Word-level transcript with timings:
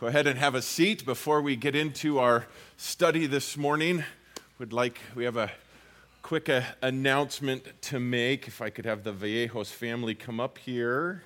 Go 0.00 0.06
ahead 0.06 0.28
and 0.28 0.38
have 0.38 0.54
a 0.54 0.62
seat 0.62 1.04
before 1.04 1.42
we 1.42 1.56
get 1.56 1.74
into 1.74 2.20
our 2.20 2.46
study 2.76 3.26
this 3.26 3.56
morning. 3.56 4.04
Would 4.60 4.72
like 4.72 5.00
we 5.16 5.24
have 5.24 5.36
a 5.36 5.50
quick 6.22 6.48
uh, 6.48 6.62
announcement 6.80 7.64
to 7.82 7.98
make. 7.98 8.46
If 8.46 8.62
I 8.62 8.70
could 8.70 8.84
have 8.84 9.02
the 9.02 9.12
Vallejos 9.12 9.72
family 9.72 10.14
come 10.14 10.38
up 10.38 10.56
here. 10.58 11.24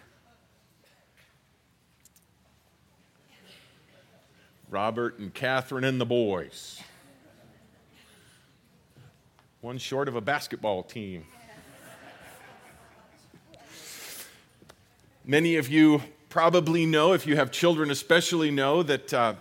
Robert 4.71 5.19
and 5.19 5.35
Catherine 5.35 5.85
and 5.85 6.01
the 6.01 6.07
boys. 6.07 6.81
One 9.61 9.77
short 9.77 10.09
of 10.09 10.17
a 10.17 10.23
basketball 10.23 10.83
team. 10.83 11.27
Many 15.27 15.57
of 15.57 15.69
you 15.69 16.01
probably 16.33 16.87
know, 16.87 17.13
if 17.13 17.27
you 17.27 17.37
have 17.37 17.51
children 17.51 17.91
especially, 17.91 18.51
know 18.51 18.83
that 18.83 19.13
uh, 19.13 19.35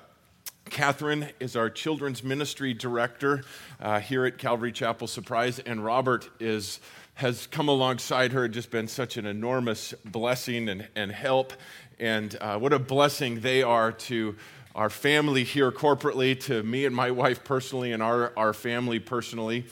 Catherine 0.70 1.30
is 1.40 1.56
our 1.56 1.70
children's 1.70 2.22
ministry 2.22 2.74
director 2.74 3.46
uh, 3.80 4.02
here 4.02 4.26
at 4.26 4.38
Calvary 4.38 4.74
Chapel 4.74 5.08
Surprise, 5.08 5.60
and 5.60 5.86
Robert 5.86 6.30
is 6.42 6.82
has 7.14 7.48
come 7.48 7.70
alongside 7.70 8.34
her, 8.34 8.46
just 8.50 8.72
been 8.72 8.90
such 8.90 9.16
an 9.16 9.26
enormous 9.26 9.94
blessing 10.04 10.68
and, 10.68 10.86
and 10.94 11.14
help. 11.14 11.54
And 11.98 12.36
uh, 12.42 12.60
what 12.60 12.74
a 12.74 12.80
blessing 12.80 13.40
they 13.40 13.64
are 13.64 13.94
to 13.94 14.36
our 14.76 14.90
family 14.90 15.46
here 15.46 15.72
corporately, 15.72 16.38
to 16.42 16.62
me 16.62 16.84
and 16.86 16.94
my 16.94 17.12
wife 17.12 17.46
personally, 17.46 17.94
and 17.94 18.04
our, 18.04 18.34
our 18.36 18.52
family 18.52 19.00
personally. 19.00 19.66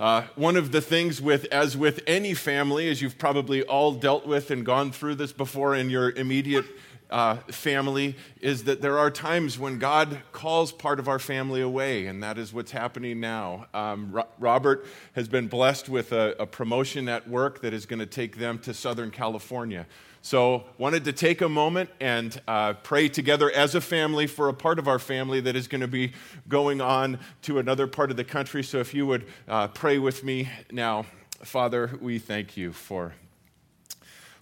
Uh, 0.00 0.22
one 0.34 0.56
of 0.56 0.72
the 0.72 0.80
things 0.80 1.20
with, 1.20 1.44
as 1.52 1.76
with 1.76 2.00
any 2.06 2.32
family, 2.32 2.88
as 2.88 3.02
you've 3.02 3.18
probably 3.18 3.62
all 3.62 3.92
dealt 3.92 4.26
with 4.26 4.50
and 4.50 4.64
gone 4.64 4.90
through 4.90 5.14
this 5.14 5.30
before 5.30 5.76
in 5.76 5.90
your 5.90 6.10
immediate 6.12 6.64
uh, 7.10 7.36
family, 7.48 8.16
is 8.40 8.64
that 8.64 8.80
there 8.80 8.96
are 8.96 9.10
times 9.10 9.58
when 9.58 9.78
God 9.78 10.22
calls 10.32 10.72
part 10.72 11.00
of 11.00 11.06
our 11.06 11.18
family 11.18 11.60
away, 11.60 12.06
and 12.06 12.22
that 12.22 12.38
is 12.38 12.50
what's 12.50 12.70
happening 12.70 13.20
now. 13.20 13.66
Um, 13.74 14.10
Ro- 14.10 14.28
Robert 14.38 14.86
has 15.12 15.28
been 15.28 15.48
blessed 15.48 15.90
with 15.90 16.12
a, 16.12 16.34
a 16.38 16.46
promotion 16.46 17.06
at 17.06 17.28
work 17.28 17.60
that 17.60 17.74
is 17.74 17.84
going 17.84 18.00
to 18.00 18.06
take 18.06 18.38
them 18.38 18.58
to 18.60 18.72
Southern 18.72 19.10
California. 19.10 19.86
So, 20.22 20.64
wanted 20.76 21.04
to 21.06 21.14
take 21.14 21.40
a 21.40 21.48
moment 21.48 21.88
and 21.98 22.38
uh, 22.46 22.74
pray 22.74 23.08
together 23.08 23.50
as 23.50 23.74
a 23.74 23.80
family 23.80 24.26
for 24.26 24.50
a 24.50 24.54
part 24.54 24.78
of 24.78 24.86
our 24.86 24.98
family 24.98 25.40
that 25.40 25.56
is 25.56 25.66
going 25.66 25.80
to 25.80 25.88
be 25.88 26.12
going 26.46 26.82
on 26.82 27.18
to 27.42 27.58
another 27.58 27.86
part 27.86 28.10
of 28.10 28.18
the 28.18 28.24
country. 28.24 28.62
So, 28.62 28.80
if 28.80 28.92
you 28.92 29.06
would 29.06 29.26
uh, 29.48 29.68
pray 29.68 29.98
with 29.98 30.22
me 30.22 30.50
now, 30.70 31.06
Father, 31.42 31.98
we 32.02 32.18
thank 32.18 32.54
you 32.54 32.72
for, 32.72 33.14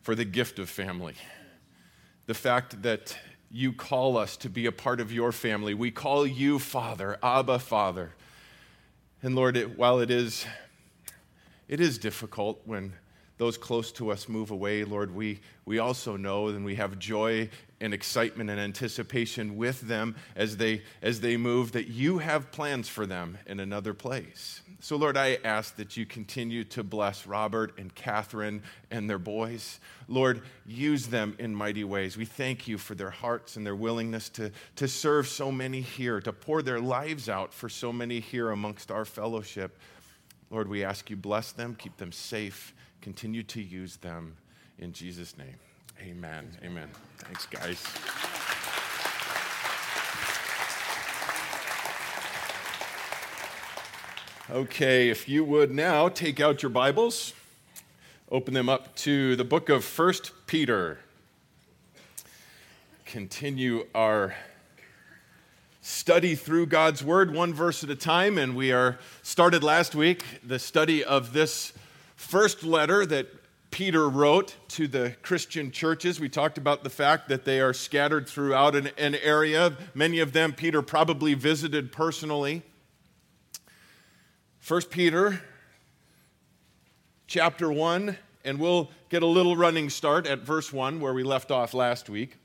for 0.02 0.16
the 0.16 0.24
gift 0.24 0.58
of 0.58 0.68
family. 0.68 1.14
The 2.26 2.34
fact 2.34 2.82
that 2.82 3.16
you 3.48 3.72
call 3.72 4.16
us 4.16 4.36
to 4.38 4.50
be 4.50 4.66
a 4.66 4.72
part 4.72 5.00
of 5.00 5.12
your 5.12 5.32
family. 5.32 5.74
We 5.74 5.90
call 5.90 6.26
you 6.26 6.58
Father, 6.58 7.18
Abba, 7.22 7.60
Father. 7.60 8.14
And 9.22 9.34
Lord, 9.34 9.56
it, 9.56 9.78
while 9.78 10.00
it 10.00 10.10
is, 10.10 10.44
it 11.68 11.80
is 11.80 11.98
difficult 11.98 12.60
when 12.64 12.94
those 13.38 13.56
close 13.56 13.92
to 13.92 14.10
us 14.10 14.28
move 14.28 14.50
away, 14.50 14.84
Lord, 14.84 15.14
we, 15.14 15.40
we 15.64 15.78
also 15.78 16.16
know 16.16 16.48
and 16.48 16.64
we 16.64 16.74
have 16.74 16.98
joy 16.98 17.48
and 17.80 17.94
excitement 17.94 18.50
and 18.50 18.58
anticipation 18.58 19.56
with 19.56 19.80
them 19.82 20.16
as 20.34 20.56
they, 20.56 20.82
as 21.00 21.20
they 21.20 21.36
move 21.36 21.72
that 21.72 21.86
you 21.86 22.18
have 22.18 22.50
plans 22.50 22.88
for 22.88 23.06
them 23.06 23.38
in 23.46 23.60
another 23.60 23.94
place. 23.94 24.60
So, 24.80 24.96
Lord, 24.96 25.16
I 25.16 25.38
ask 25.44 25.76
that 25.76 25.96
you 25.96 26.04
continue 26.04 26.64
to 26.64 26.82
bless 26.82 27.26
Robert 27.26 27.78
and 27.78 27.94
Catherine 27.94 28.62
and 28.90 29.08
their 29.08 29.18
boys. 29.18 29.78
Lord, 30.08 30.42
use 30.66 31.06
them 31.06 31.36
in 31.38 31.54
mighty 31.54 31.84
ways. 31.84 32.16
We 32.16 32.24
thank 32.24 32.66
you 32.66 32.78
for 32.78 32.94
their 32.94 33.10
hearts 33.10 33.56
and 33.56 33.64
their 33.64 33.76
willingness 33.76 34.28
to, 34.30 34.50
to 34.76 34.88
serve 34.88 35.28
so 35.28 35.52
many 35.52 35.80
here, 35.80 36.20
to 36.20 36.32
pour 36.32 36.62
their 36.62 36.80
lives 36.80 37.28
out 37.28 37.54
for 37.54 37.68
so 37.68 37.92
many 37.92 38.18
here 38.18 38.50
amongst 38.50 38.90
our 38.90 39.04
fellowship. 39.04 39.78
Lord, 40.50 40.68
we 40.68 40.84
ask 40.84 41.10
you 41.10 41.16
bless 41.16 41.52
them, 41.52 41.76
keep 41.76 41.96
them 41.96 42.10
safe 42.12 42.72
Continue 43.00 43.42
to 43.44 43.62
use 43.62 43.96
them 43.96 44.36
in 44.78 44.92
Jesus' 44.92 45.36
name. 45.38 45.56
Amen. 46.00 46.56
Amen. 46.64 46.88
Thanks, 47.18 47.46
guys. 47.46 47.84
Okay, 54.50 55.10
if 55.10 55.28
you 55.28 55.44
would 55.44 55.70
now 55.70 56.08
take 56.08 56.40
out 56.40 56.62
your 56.62 56.70
Bibles, 56.70 57.34
open 58.30 58.54
them 58.54 58.68
up 58.68 58.96
to 58.96 59.36
the 59.36 59.44
book 59.44 59.68
of 59.68 59.84
First 59.84 60.32
Peter. 60.46 60.98
Continue 63.04 63.86
our 63.94 64.34
study 65.82 66.34
through 66.34 66.66
God's 66.66 67.04
Word, 67.04 67.34
one 67.34 67.52
verse 67.52 67.84
at 67.84 67.90
a 67.90 67.96
time, 67.96 68.38
and 68.38 68.56
we 68.56 68.72
are 68.72 68.98
started 69.22 69.62
last 69.62 69.94
week 69.94 70.24
the 70.42 70.58
study 70.58 71.04
of 71.04 71.32
this 71.32 71.72
first 72.18 72.64
letter 72.64 73.06
that 73.06 73.28
Peter 73.70 74.08
wrote 74.08 74.56
to 74.66 74.88
the 74.88 75.14
Christian 75.22 75.70
churches. 75.70 76.18
We 76.18 76.28
talked 76.28 76.58
about 76.58 76.82
the 76.82 76.90
fact 76.90 77.28
that 77.28 77.44
they 77.44 77.60
are 77.60 77.72
scattered 77.72 78.28
throughout 78.28 78.74
an, 78.74 78.90
an, 78.98 79.14
area. 79.14 79.76
Many 79.94 80.18
of 80.18 80.32
them 80.32 80.52
Peter 80.52 80.82
probably 80.82 81.34
visited 81.34 81.92
personally. 81.92 82.62
First 84.58 84.90
Peter 84.90 85.40
chapter 87.28 87.70
1, 87.70 88.18
and 88.44 88.58
we'll 88.58 88.90
get 89.10 89.22
a 89.22 89.26
little 89.26 89.54
running 89.54 89.88
start 89.88 90.26
at 90.26 90.40
verse 90.40 90.72
1 90.72 91.00
where 91.00 91.14
we 91.14 91.22
left 91.22 91.52
off 91.52 91.72
last 91.72 92.10
week. 92.10 92.36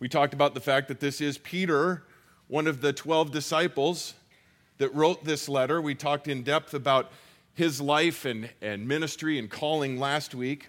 We 0.00 0.08
talked 0.08 0.34
about 0.34 0.54
the 0.54 0.60
fact 0.60 0.88
that 0.88 0.98
this 0.98 1.20
is 1.20 1.38
Peter, 1.38 2.02
one 2.48 2.66
of 2.66 2.80
the 2.80 2.92
12 2.92 3.30
disciples 3.30 4.14
that 4.78 4.92
wrote 4.94 5.24
this 5.24 5.48
letter. 5.48 5.80
We 5.80 5.94
talked 5.94 6.26
in 6.26 6.42
depth 6.42 6.74
about 6.74 7.12
his 7.54 7.80
life 7.80 8.24
and, 8.24 8.50
and 8.60 8.86
ministry 8.86 9.38
and 9.38 9.50
calling 9.50 9.98
last 9.98 10.34
week. 10.34 10.68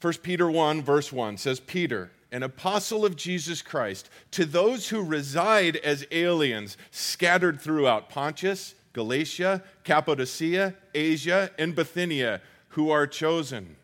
1 0.00 0.14
Peter 0.22 0.50
1, 0.50 0.82
verse 0.82 1.12
1 1.12 1.36
says, 1.36 1.60
Peter, 1.60 2.10
an 2.32 2.42
apostle 2.42 3.04
of 3.04 3.14
Jesus 3.14 3.62
Christ, 3.62 4.08
to 4.32 4.44
those 4.44 4.88
who 4.88 5.02
reside 5.02 5.76
as 5.76 6.06
aliens 6.10 6.76
scattered 6.90 7.60
throughout 7.60 8.08
Pontus, 8.08 8.74
Galatia, 8.92 9.62
Cappadocia, 9.84 10.74
Asia, 10.94 11.50
and 11.58 11.74
Bithynia, 11.74 12.40
who 12.70 12.90
are 12.90 13.06
chosen, 13.06 13.76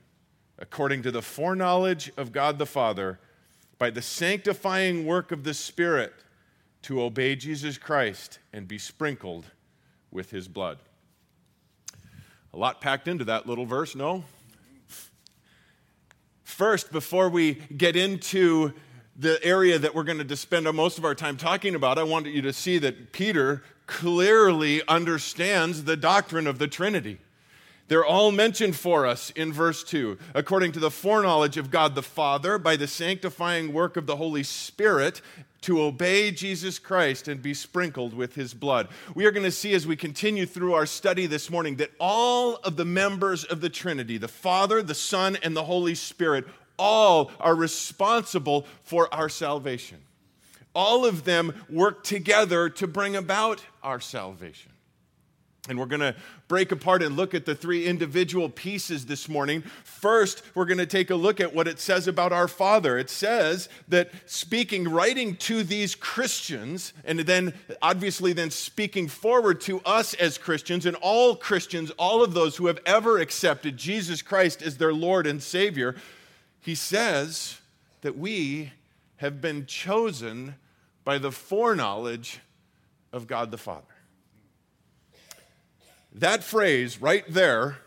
according 0.59 1.03
to 1.03 1.11
the 1.11 1.23
foreknowledge 1.23 2.11
of 2.17 2.33
God 2.33 2.59
the 2.59 2.67
Father, 2.67 3.21
by 3.79 3.91
the 3.91 4.03
sanctifying 4.03 5.07
work 5.07 5.31
of 5.31 5.45
the 5.45 5.55
Spirit, 5.55 6.13
to 6.83 7.03
obey 7.03 7.37
Jesus 7.37 7.77
Christ 7.77 8.39
and 8.53 8.67
be 8.67 8.79
sprinkled 8.79 9.47
with 10.11 10.31
his 10.31 10.49
blood. 10.49 10.79
A 12.55 12.57
lot 12.57 12.81
packed 12.81 13.09
into 13.09 13.25
that 13.27 13.47
little 13.47 13.67
verse, 13.67 13.95
no? 13.95 14.25
First, 16.45 16.91
before 16.91 17.29
we 17.29 17.55
get 17.55 17.95
into 17.95 18.73
the 19.17 19.43
area 19.45 19.79
that 19.79 19.95
we're 19.95 20.05
going 20.05 20.27
to 20.27 20.37
spend 20.37 20.65
most 20.73 20.99
of 20.99 21.05
our 21.05 21.15
time 21.15 21.37
talking 21.37 21.75
about, 21.75 21.99
I 21.99 22.05
want 22.05 22.27
you 22.27 22.43
to 22.43 22.53
see 22.53 22.79
that 22.79 23.13
Peter 23.13 23.63
clearly 23.87 24.83
understands 24.89 25.85
the 25.85 25.97
doctrine 25.97 26.47
of 26.47 26.59
the 26.59 26.69
Trinity. 26.69 27.19
They're 27.89 28.05
all 28.05 28.33
mentioned 28.33 28.77
for 28.77 29.07
us 29.07 29.31
in 29.31 29.53
verse 29.53 29.83
2. 29.83 30.19
According 30.35 30.73
to 30.73 30.81
the 30.81 30.91
foreknowledge 30.91 31.57
of 31.57 31.71
God 31.71 31.95
the 31.95 32.03
Father, 32.03 32.59
by 32.59 32.77
the 32.77 32.87
sanctifying 32.87 33.73
work 33.73 33.97
of 33.97 34.07
the 34.07 34.17
Holy 34.17 34.43
Spirit, 34.43 35.23
to 35.63 35.83
obey 35.83 36.31
Jesus 36.31 36.79
Christ 36.79 37.29
and 37.29 37.43
be 37.43 37.55
sprinkled 37.55 38.15
with 38.15 38.35
his 38.35 38.55
blood. 38.55 38.89
We 39.15 39.27
are 39.27 39.31
going 39.31 39.45
to 39.45 39.51
see 39.51 39.75
as 39.75 39.87
we 39.87 39.97
continue 39.97 40.47
through 40.47 40.75
our 40.75 40.87
study 40.87 41.27
this 41.27 41.51
morning 41.51 41.77
that 41.77 41.91
all 41.99 42.57
of 42.57 42.77
the 42.77 42.85
members 42.85 43.45
of 43.45 43.61
the 43.61 43.69
Trinity, 43.69 44.19
the 44.19 44.29
Father, 44.29 44.83
the 44.83 44.95
Son, 44.95 45.37
and 45.43 45.57
the 45.57 45.65
Holy 45.65 45.95
Spirit, 45.95 46.47
all 46.79 47.33
are 47.41 47.55
responsible 47.55 48.67
for 48.85 49.13
our 49.13 49.29
salvation. 49.29 49.99
All 50.75 51.05
of 51.05 51.25
them 51.25 51.65
work 51.69 52.05
together 52.05 52.69
to 52.71 52.87
bring 52.87 53.17
about 53.17 53.61
our 53.83 54.01
salvation. 54.01 54.71
And 55.69 55.79
we're 55.79 55.87
going 55.87 56.01
to 56.01 56.15
break 56.49 56.73
apart 56.73 57.03
and 57.03 57.17
look 57.17 57.35
at 57.35 57.45
the 57.45 57.55
three 57.55 57.87
individual 57.87 58.49
pieces 58.49 59.07
this 59.07 59.29
morning. 59.29 59.63
First, 59.85 60.43
we're 60.55 60.65
going 60.65 60.79
to 60.79 60.87
take 60.87 61.11
a 61.11 61.15
look 61.15 61.41
at 61.41 61.55
what 61.55 61.69
it 61.69 61.79
says 61.79 62.09
about 62.09 62.33
our 62.33 62.49
Father. 62.49 62.97
It 62.97 63.11
says 63.11 63.69
that 63.89 64.11
speaking, 64.27 64.89
writing 64.89 65.37
to 65.37 65.63
these 65.63 65.95
Christians, 65.95 66.93
and 67.05 67.21
then 67.21 67.53
obviously 67.83 68.33
then 68.33 68.51
speaking 68.51 69.09
forward 69.09 69.61
to 69.63 69.81
us 69.81 70.15
as 70.15 70.39
Christians 70.39 70.87
and 70.87 70.97
all 70.97 71.37
Christians, 71.37 71.91
all 71.93 72.23
of 72.25 72.33
those 72.33 72.57
who 72.57 72.67
have 72.67 72.81
ever 72.87 73.19
accepted 73.19 73.77
Jesus 73.77 74.23
Christ 74.23 74.63
as 74.63 74.79
their 74.79 74.95
Lord 74.95 75.27
and 75.27 75.43
Savior, 75.43 75.97
he 76.61 76.75
says 76.75 77.61
that 78.01 78.17
we 78.17 78.73
have 79.17 79.41
been 79.41 79.67
chosen 79.67 80.55
by 81.05 81.19
the 81.19 81.33
foreknowledge 81.33 82.41
of 83.13 83.27
God 83.27 83.51
the 83.51 83.59
Father. 83.59 83.98
That 86.13 86.43
phrase 86.43 87.01
right 87.01 87.25
there 87.29 87.79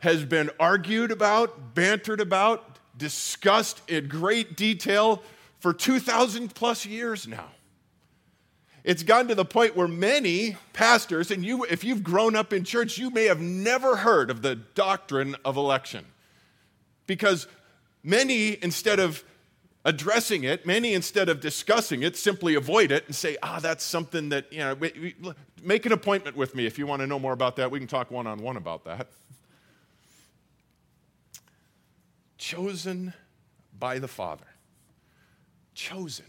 has 0.00 0.24
been 0.24 0.50
argued 0.58 1.10
about, 1.10 1.74
bantered 1.74 2.20
about, 2.20 2.78
discussed 2.96 3.82
in 3.88 4.08
great 4.08 4.56
detail 4.56 5.22
for 5.58 5.72
2,000 5.72 6.54
plus 6.54 6.86
years 6.86 7.28
now. 7.28 7.50
It's 8.82 9.02
gotten 9.02 9.28
to 9.28 9.34
the 9.34 9.44
point 9.44 9.76
where 9.76 9.88
many 9.88 10.56
pastors, 10.72 11.30
and 11.30 11.44
you, 11.44 11.64
if 11.64 11.84
you've 11.84 12.02
grown 12.02 12.34
up 12.34 12.52
in 12.52 12.64
church, 12.64 12.96
you 12.96 13.10
may 13.10 13.24
have 13.24 13.40
never 13.40 13.96
heard 13.96 14.30
of 14.30 14.40
the 14.40 14.54
doctrine 14.56 15.36
of 15.44 15.56
election. 15.56 16.06
Because 17.06 17.46
many, 18.02 18.56
instead 18.62 18.98
of 18.98 19.22
addressing 19.84 20.44
it, 20.44 20.66
many, 20.66 20.92
instead 20.92 21.28
of 21.28 21.40
discussing 21.40 22.02
it, 22.02 22.16
simply 22.16 22.54
avoid 22.54 22.92
it 22.92 23.06
and 23.06 23.14
say, 23.14 23.36
ah, 23.42 23.58
that's 23.60 23.82
something 23.82 24.28
that, 24.28 24.52
you 24.52 24.58
know, 24.58 24.76
make 25.62 25.86
an 25.86 25.92
appointment 25.92 26.36
with 26.36 26.54
me 26.54 26.66
if 26.66 26.78
you 26.78 26.86
want 26.86 27.00
to 27.00 27.06
know 27.06 27.18
more 27.18 27.32
about 27.32 27.56
that. 27.56 27.70
We 27.70 27.78
can 27.78 27.88
talk 27.88 28.10
one 28.10 28.26
on 28.26 28.42
one 28.42 28.56
about 28.56 28.84
that. 28.84 29.08
Chosen 32.36 33.14
by 33.78 33.98
the 33.98 34.08
Father. 34.08 34.46
Chosen. 35.74 36.26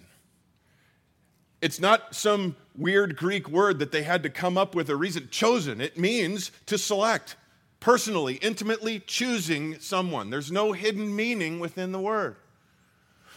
It's 1.62 1.80
not 1.80 2.16
some 2.16 2.56
weird 2.76 3.16
Greek 3.16 3.48
word 3.48 3.80
that 3.80 3.92
they 3.92 4.04
had 4.04 4.24
to 4.24 4.30
come 4.30 4.58
up 4.58 4.74
with 4.74 4.90
a 4.90 4.96
reason. 4.96 5.28
Chosen, 5.30 5.80
it 5.80 5.98
means 5.98 6.52
to 6.66 6.78
select, 6.78 7.36
personally, 7.80 8.36
intimately 8.36 9.00
choosing 9.00 9.78
someone. 9.80 10.30
There's 10.30 10.52
no 10.52 10.72
hidden 10.72 11.16
meaning 11.16 11.60
within 11.60 11.92
the 11.92 12.00
word. 12.00 12.38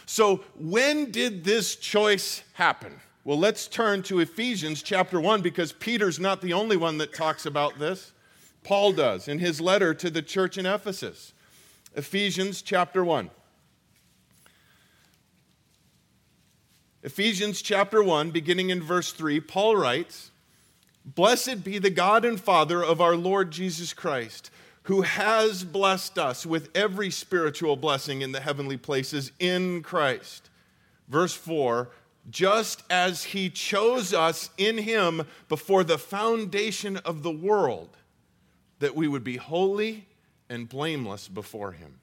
So, 0.05 0.43
when 0.55 1.11
did 1.11 1.43
this 1.43 1.75
choice 1.75 2.43
happen? 2.53 2.99
Well, 3.23 3.39
let's 3.39 3.67
turn 3.67 4.03
to 4.03 4.19
Ephesians 4.19 4.83
chapter 4.83 5.19
1 5.19 5.41
because 5.41 5.71
Peter's 5.71 6.19
not 6.19 6.41
the 6.41 6.53
only 6.53 6.77
one 6.77 6.99
that 6.99 7.13
talks 7.13 7.45
about 7.45 7.79
this. 7.79 8.11
Paul 8.63 8.93
does 8.93 9.27
in 9.27 9.39
his 9.39 9.59
letter 9.59 9.93
to 9.95 10.09
the 10.09 10.21
church 10.21 10.57
in 10.57 10.65
Ephesus. 10.65 11.33
Ephesians 11.95 12.61
chapter 12.61 13.03
1. 13.03 13.31
Ephesians 17.01 17.61
chapter 17.61 18.03
1, 18.03 18.31
beginning 18.31 18.71
in 18.71 18.81
verse 18.81 19.11
3, 19.11 19.39
Paul 19.39 19.75
writes, 19.75 20.31
Blessed 21.05 21.63
be 21.63 21.77
the 21.77 21.91
God 21.91 22.25
and 22.25 22.41
Father 22.41 22.83
of 22.83 22.99
our 22.99 23.15
Lord 23.15 23.51
Jesus 23.51 23.93
Christ, 23.93 24.49
who 24.85 25.01
has 25.01 25.63
blessed 25.63 26.17
us 26.19 26.45
with 26.45 26.69
every 26.75 27.09
spiritual 27.09 27.75
blessing 27.75 28.21
in 28.21 28.31
the 28.31 28.39
heavenly 28.39 28.77
places 28.77 29.31
in 29.39 29.81
Christ. 29.81 30.49
Verse 31.07 31.33
4 31.33 31.89
Just 32.29 32.83
as 32.89 33.25
he 33.25 33.49
chose 33.49 34.13
us 34.13 34.51
in 34.57 34.77
him 34.77 35.23
before 35.49 35.83
the 35.83 35.97
foundation 35.97 36.97
of 36.97 37.23
the 37.23 37.31
world, 37.31 37.97
that 38.79 38.95
we 38.95 39.07
would 39.07 39.23
be 39.23 39.37
holy 39.37 40.07
and 40.49 40.69
blameless 40.69 41.27
before 41.27 41.71
him. 41.71 41.99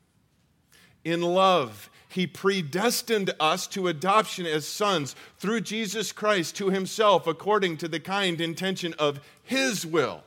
In 1.05 1.21
love, 1.21 1.89
he 2.09 2.27
predestined 2.27 3.33
us 3.39 3.69
to 3.69 3.87
adoption 3.87 4.45
as 4.45 4.67
sons 4.67 5.15
through 5.39 5.61
Jesus 5.61 6.11
Christ 6.11 6.57
to 6.57 6.71
himself 6.71 7.29
according 7.29 7.77
to 7.79 7.89
the 7.89 8.01
kind 8.01 8.41
intention 8.41 8.93
of 8.99 9.21
his 9.45 9.87
will. 9.87 10.25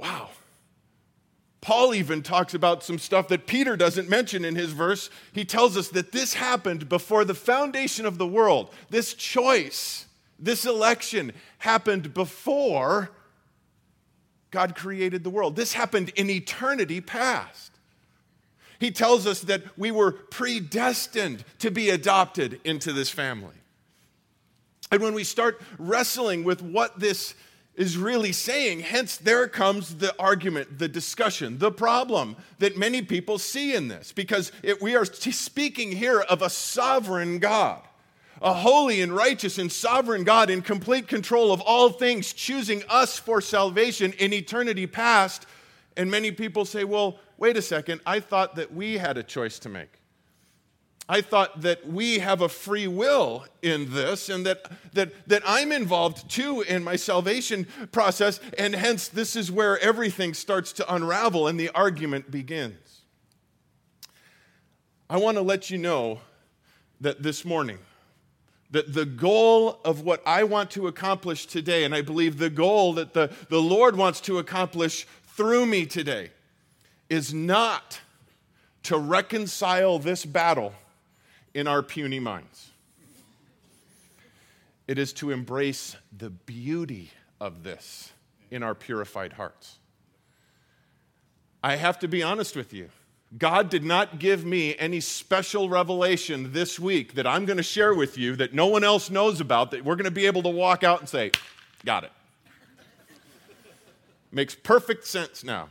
Wow. 0.00 0.30
Paul 1.60 1.94
even 1.94 2.22
talks 2.22 2.54
about 2.54 2.82
some 2.82 2.98
stuff 2.98 3.28
that 3.28 3.46
Peter 3.46 3.76
doesn't 3.76 4.08
mention 4.08 4.46
in 4.46 4.56
his 4.56 4.72
verse. 4.72 5.10
He 5.32 5.44
tells 5.44 5.76
us 5.76 5.88
that 5.88 6.10
this 6.10 6.32
happened 6.32 6.88
before 6.88 7.24
the 7.24 7.34
foundation 7.34 8.06
of 8.06 8.16
the 8.16 8.26
world. 8.26 8.72
This 8.88 9.12
choice, 9.12 10.06
this 10.38 10.64
election 10.64 11.32
happened 11.58 12.14
before 12.14 13.10
God 14.50 14.74
created 14.74 15.22
the 15.22 15.30
world. 15.30 15.54
This 15.54 15.74
happened 15.74 16.10
in 16.16 16.30
eternity 16.30 17.02
past. 17.02 17.72
He 18.78 18.90
tells 18.90 19.26
us 19.26 19.42
that 19.42 19.62
we 19.76 19.90
were 19.90 20.12
predestined 20.12 21.44
to 21.58 21.70
be 21.70 21.90
adopted 21.90 22.58
into 22.64 22.94
this 22.94 23.10
family. 23.10 23.54
And 24.90 25.02
when 25.02 25.12
we 25.12 25.24
start 25.24 25.60
wrestling 25.78 26.42
with 26.42 26.62
what 26.62 26.98
this 26.98 27.34
is 27.80 27.96
really 27.96 28.30
saying, 28.30 28.80
hence 28.80 29.16
there 29.16 29.48
comes 29.48 29.96
the 29.96 30.14
argument, 30.18 30.78
the 30.78 30.86
discussion, 30.86 31.56
the 31.56 31.72
problem 31.72 32.36
that 32.58 32.76
many 32.76 33.00
people 33.00 33.38
see 33.38 33.74
in 33.74 33.88
this, 33.88 34.12
because 34.12 34.52
it, 34.62 34.82
we 34.82 34.94
are 34.94 35.06
speaking 35.06 35.90
here 35.90 36.20
of 36.20 36.42
a 36.42 36.50
sovereign 36.50 37.38
God, 37.38 37.80
a 38.42 38.52
holy 38.52 39.00
and 39.00 39.16
righteous 39.16 39.56
and 39.56 39.72
sovereign 39.72 40.24
God 40.24 40.50
in 40.50 40.60
complete 40.60 41.08
control 41.08 41.54
of 41.54 41.62
all 41.62 41.88
things, 41.88 42.34
choosing 42.34 42.82
us 42.90 43.18
for 43.18 43.40
salvation 43.40 44.12
in 44.18 44.34
eternity 44.34 44.86
past. 44.86 45.46
And 45.96 46.10
many 46.10 46.32
people 46.32 46.66
say, 46.66 46.84
well, 46.84 47.18
wait 47.38 47.56
a 47.56 47.62
second, 47.62 48.02
I 48.04 48.20
thought 48.20 48.56
that 48.56 48.74
we 48.74 48.98
had 48.98 49.16
a 49.16 49.22
choice 49.22 49.58
to 49.60 49.70
make. 49.70 49.99
I 51.10 51.22
thought 51.22 51.62
that 51.62 51.88
we 51.88 52.20
have 52.20 52.40
a 52.40 52.48
free 52.48 52.86
will 52.86 53.44
in 53.62 53.92
this 53.92 54.28
and 54.28 54.46
that, 54.46 54.70
that, 54.92 55.10
that 55.26 55.42
I'm 55.44 55.72
involved 55.72 56.30
too 56.30 56.60
in 56.60 56.84
my 56.84 56.94
salvation 56.94 57.66
process, 57.90 58.38
and 58.56 58.76
hence 58.76 59.08
this 59.08 59.34
is 59.34 59.50
where 59.50 59.76
everything 59.80 60.34
starts 60.34 60.72
to 60.74 60.94
unravel 60.94 61.48
and 61.48 61.58
the 61.58 61.68
argument 61.70 62.30
begins. 62.30 63.00
I 65.10 65.16
want 65.16 65.36
to 65.36 65.42
let 65.42 65.68
you 65.68 65.78
know 65.78 66.20
that 67.00 67.24
this 67.24 67.44
morning, 67.44 67.80
that 68.70 68.94
the 68.94 69.04
goal 69.04 69.80
of 69.84 70.02
what 70.02 70.22
I 70.24 70.44
want 70.44 70.70
to 70.72 70.86
accomplish 70.86 71.46
today, 71.46 71.82
and 71.82 71.92
I 71.92 72.02
believe 72.02 72.38
the 72.38 72.50
goal 72.50 72.92
that 72.92 73.14
the, 73.14 73.32
the 73.48 73.60
Lord 73.60 73.96
wants 73.96 74.20
to 74.22 74.38
accomplish 74.38 75.08
through 75.24 75.66
me 75.66 75.86
today, 75.86 76.30
is 77.08 77.34
not 77.34 77.98
to 78.84 78.96
reconcile 78.96 79.98
this 79.98 80.24
battle 80.24 80.72
in 81.54 81.66
our 81.66 81.82
puny 81.82 82.20
minds. 82.20 82.70
It 84.86 84.98
is 84.98 85.12
to 85.14 85.30
embrace 85.30 85.96
the 86.16 86.30
beauty 86.30 87.10
of 87.40 87.62
this 87.62 88.12
in 88.50 88.62
our 88.62 88.74
purified 88.74 89.34
hearts. 89.34 89.78
I 91.62 91.76
have 91.76 91.98
to 92.00 92.08
be 92.08 92.22
honest 92.22 92.56
with 92.56 92.72
you. 92.72 92.88
God 93.36 93.70
did 93.70 93.84
not 93.84 94.18
give 94.18 94.44
me 94.44 94.76
any 94.76 94.98
special 94.98 95.68
revelation 95.68 96.52
this 96.52 96.80
week 96.80 97.14
that 97.14 97.26
I'm 97.26 97.44
going 97.44 97.58
to 97.58 97.62
share 97.62 97.94
with 97.94 98.18
you 98.18 98.34
that 98.36 98.52
no 98.52 98.66
one 98.66 98.82
else 98.82 99.08
knows 99.08 99.40
about, 99.40 99.70
that 99.70 99.84
we're 99.84 99.94
going 99.94 100.06
to 100.06 100.10
be 100.10 100.26
able 100.26 100.42
to 100.42 100.48
walk 100.48 100.82
out 100.82 100.98
and 100.98 101.08
say, 101.08 101.30
Got 101.84 102.04
it. 102.04 102.12
Makes 104.32 104.54
perfect 104.56 105.06
sense 105.06 105.44
now. 105.44 105.68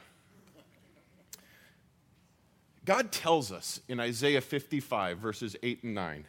God 2.89 3.12
tells 3.12 3.51
us 3.51 3.81
in 3.88 4.00
Isaiah 4.00 4.41
55, 4.41 5.19
verses 5.19 5.56
8 5.62 5.83
and 5.83 5.94
9, 5.94 6.25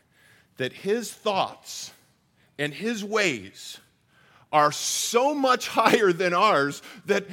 that 0.59 0.75
his 0.75 1.11
thoughts 1.11 1.91
and 2.59 2.75
his 2.75 3.03
ways 3.03 3.79
are 4.53 4.71
so 4.71 5.35
much 5.35 5.69
higher 5.69 6.13
than 6.13 6.35
ours 6.35 6.83
that 7.07 7.25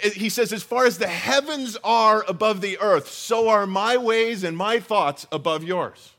he 0.00 0.28
says, 0.28 0.52
as 0.52 0.62
far 0.62 0.86
as 0.86 0.98
the 0.98 1.08
heavens 1.08 1.76
are 1.82 2.24
above 2.28 2.60
the 2.60 2.78
earth, 2.78 3.08
so 3.08 3.48
are 3.48 3.66
my 3.66 3.96
ways 3.96 4.44
and 4.44 4.56
my 4.56 4.78
thoughts 4.78 5.26
above 5.32 5.64
yours. 5.64 6.12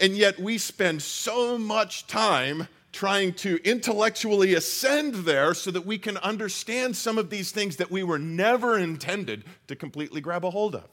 And 0.00 0.16
yet 0.16 0.40
we 0.40 0.58
spend 0.58 1.00
so 1.00 1.56
much 1.56 2.08
time 2.08 2.66
trying 2.90 3.34
to 3.34 3.60
intellectually 3.62 4.54
ascend 4.54 5.14
there 5.14 5.54
so 5.54 5.70
that 5.70 5.86
we 5.86 5.96
can 5.96 6.16
understand 6.16 6.96
some 6.96 7.18
of 7.18 7.30
these 7.30 7.52
things 7.52 7.76
that 7.76 7.92
we 7.92 8.02
were 8.02 8.18
never 8.18 8.76
intended 8.76 9.44
to 9.68 9.76
completely 9.76 10.20
grab 10.20 10.44
a 10.44 10.50
hold 10.50 10.74
of. 10.74 10.88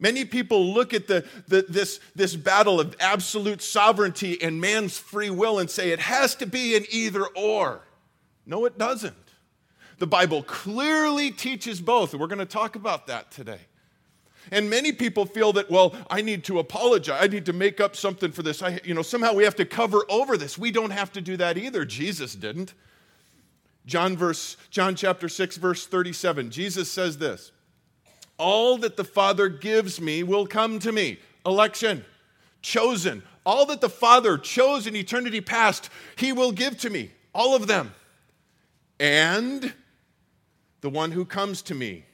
Many 0.00 0.24
people 0.24 0.72
look 0.72 0.94
at 0.94 1.06
the, 1.06 1.24
the, 1.46 1.66
this, 1.68 2.00
this 2.16 2.34
battle 2.34 2.80
of 2.80 2.96
absolute 2.98 3.60
sovereignty 3.60 4.40
and 4.42 4.60
man's 4.60 4.98
free 4.98 5.30
will 5.30 5.58
and 5.58 5.70
say 5.70 5.90
it 5.90 6.00
has 6.00 6.34
to 6.36 6.46
be 6.46 6.74
an 6.74 6.86
either 6.90 7.26
or. 7.36 7.82
No, 8.46 8.64
it 8.64 8.78
doesn't. 8.78 9.14
The 9.98 10.06
Bible 10.06 10.42
clearly 10.42 11.30
teaches 11.30 11.82
both, 11.82 12.12
and 12.12 12.20
we're 12.20 12.26
going 12.26 12.38
to 12.38 12.46
talk 12.46 12.74
about 12.74 13.06
that 13.08 13.30
today. 13.30 13.60
And 14.50 14.70
many 14.70 14.92
people 14.92 15.26
feel 15.26 15.52
that, 15.52 15.70
well, 15.70 15.94
I 16.08 16.22
need 16.22 16.44
to 16.44 16.58
apologize. 16.58 17.18
I 17.22 17.26
need 17.26 17.44
to 17.46 17.52
make 17.52 17.78
up 17.78 17.94
something 17.94 18.32
for 18.32 18.42
this. 18.42 18.62
I, 18.62 18.80
you 18.82 18.94
know, 18.94 19.02
somehow 19.02 19.34
we 19.34 19.44
have 19.44 19.56
to 19.56 19.66
cover 19.66 20.04
over 20.08 20.38
this. 20.38 20.56
We 20.56 20.70
don't 20.70 20.90
have 20.90 21.12
to 21.12 21.20
do 21.20 21.36
that 21.36 21.58
either. 21.58 21.84
Jesus 21.84 22.34
didn't. 22.34 22.72
John 23.86 24.16
verse 24.16 24.56
John 24.70 24.94
chapter 24.94 25.28
6 25.28 25.56
verse 25.58 25.86
37. 25.86 26.50
Jesus 26.50 26.90
says 26.90 27.18
this. 27.18 27.52
All 28.40 28.78
that 28.78 28.96
the 28.96 29.04
Father 29.04 29.48
gives 29.48 30.00
me 30.00 30.22
will 30.22 30.46
come 30.46 30.78
to 30.80 30.90
me. 30.90 31.18
Election, 31.44 32.04
chosen. 32.62 33.22
All 33.44 33.66
that 33.66 33.82
the 33.82 33.90
Father 33.90 34.38
chose 34.38 34.86
in 34.86 34.96
eternity 34.96 35.40
past, 35.40 35.90
He 36.16 36.32
will 36.32 36.50
give 36.50 36.78
to 36.78 36.90
me. 36.90 37.10
All 37.34 37.54
of 37.54 37.66
them. 37.66 37.92
And 38.98 39.72
the 40.80 40.90
one 40.90 41.12
who 41.12 41.24
comes 41.24 41.60
to 41.62 41.74
me, 41.74 42.04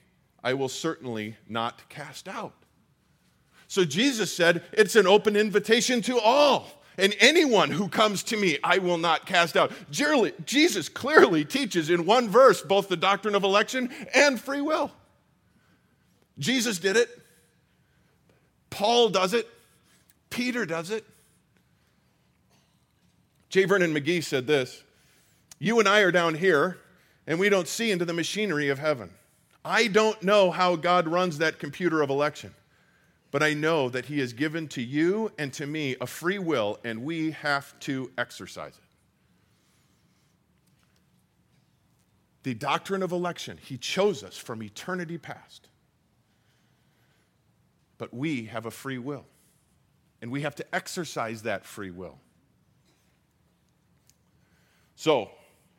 I 0.42 0.54
will 0.54 0.68
certainly 0.68 1.36
not 1.48 1.88
cast 1.88 2.28
out. 2.28 2.54
So 3.68 3.84
Jesus 3.84 4.34
said, 4.34 4.62
It's 4.72 4.96
an 4.96 5.06
open 5.06 5.36
invitation 5.36 6.02
to 6.02 6.18
all. 6.18 6.66
And 6.98 7.14
anyone 7.20 7.70
who 7.70 7.88
comes 7.88 8.22
to 8.24 8.36
me, 8.36 8.58
I 8.64 8.78
will 8.78 8.98
not 8.98 9.26
cast 9.26 9.56
out. 9.56 9.70
Jesus 9.90 10.88
clearly 10.88 11.44
teaches 11.44 11.90
in 11.90 12.06
one 12.06 12.28
verse 12.28 12.62
both 12.62 12.88
the 12.88 12.96
doctrine 12.96 13.34
of 13.34 13.44
election 13.44 13.90
and 14.14 14.40
free 14.40 14.62
will. 14.62 14.90
Jesus 16.38 16.78
did 16.78 16.96
it. 16.96 17.08
Paul 18.70 19.08
does 19.08 19.32
it. 19.32 19.48
Peter 20.30 20.66
does 20.66 20.90
it. 20.90 21.04
J. 23.48 23.64
Vernon 23.64 23.94
McGee 23.94 24.22
said 24.22 24.46
this 24.46 24.82
You 25.58 25.78
and 25.78 25.88
I 25.88 26.00
are 26.00 26.12
down 26.12 26.34
here, 26.34 26.78
and 27.26 27.38
we 27.38 27.48
don't 27.48 27.68
see 27.68 27.90
into 27.90 28.04
the 28.04 28.12
machinery 28.12 28.68
of 28.68 28.78
heaven. 28.78 29.10
I 29.64 29.86
don't 29.88 30.22
know 30.22 30.50
how 30.50 30.76
God 30.76 31.08
runs 31.08 31.38
that 31.38 31.58
computer 31.58 32.02
of 32.02 32.10
election, 32.10 32.54
but 33.30 33.42
I 33.42 33.54
know 33.54 33.88
that 33.88 34.04
He 34.04 34.20
has 34.20 34.32
given 34.32 34.68
to 34.68 34.82
you 34.82 35.32
and 35.38 35.52
to 35.54 35.66
me 35.66 35.96
a 36.00 36.06
free 36.06 36.38
will, 36.38 36.78
and 36.84 37.02
we 37.02 37.30
have 37.32 37.78
to 37.80 38.10
exercise 38.18 38.74
it. 38.76 38.82
The 42.42 42.54
doctrine 42.54 43.02
of 43.02 43.10
election, 43.10 43.58
He 43.60 43.78
chose 43.78 44.22
us 44.22 44.36
from 44.36 44.62
eternity 44.62 45.18
past. 45.18 45.68
But 47.98 48.12
we 48.12 48.46
have 48.46 48.66
a 48.66 48.70
free 48.70 48.98
will, 48.98 49.24
and 50.20 50.30
we 50.30 50.42
have 50.42 50.54
to 50.56 50.74
exercise 50.74 51.42
that 51.42 51.64
free 51.64 51.90
will. 51.90 52.18
So, 54.94 55.30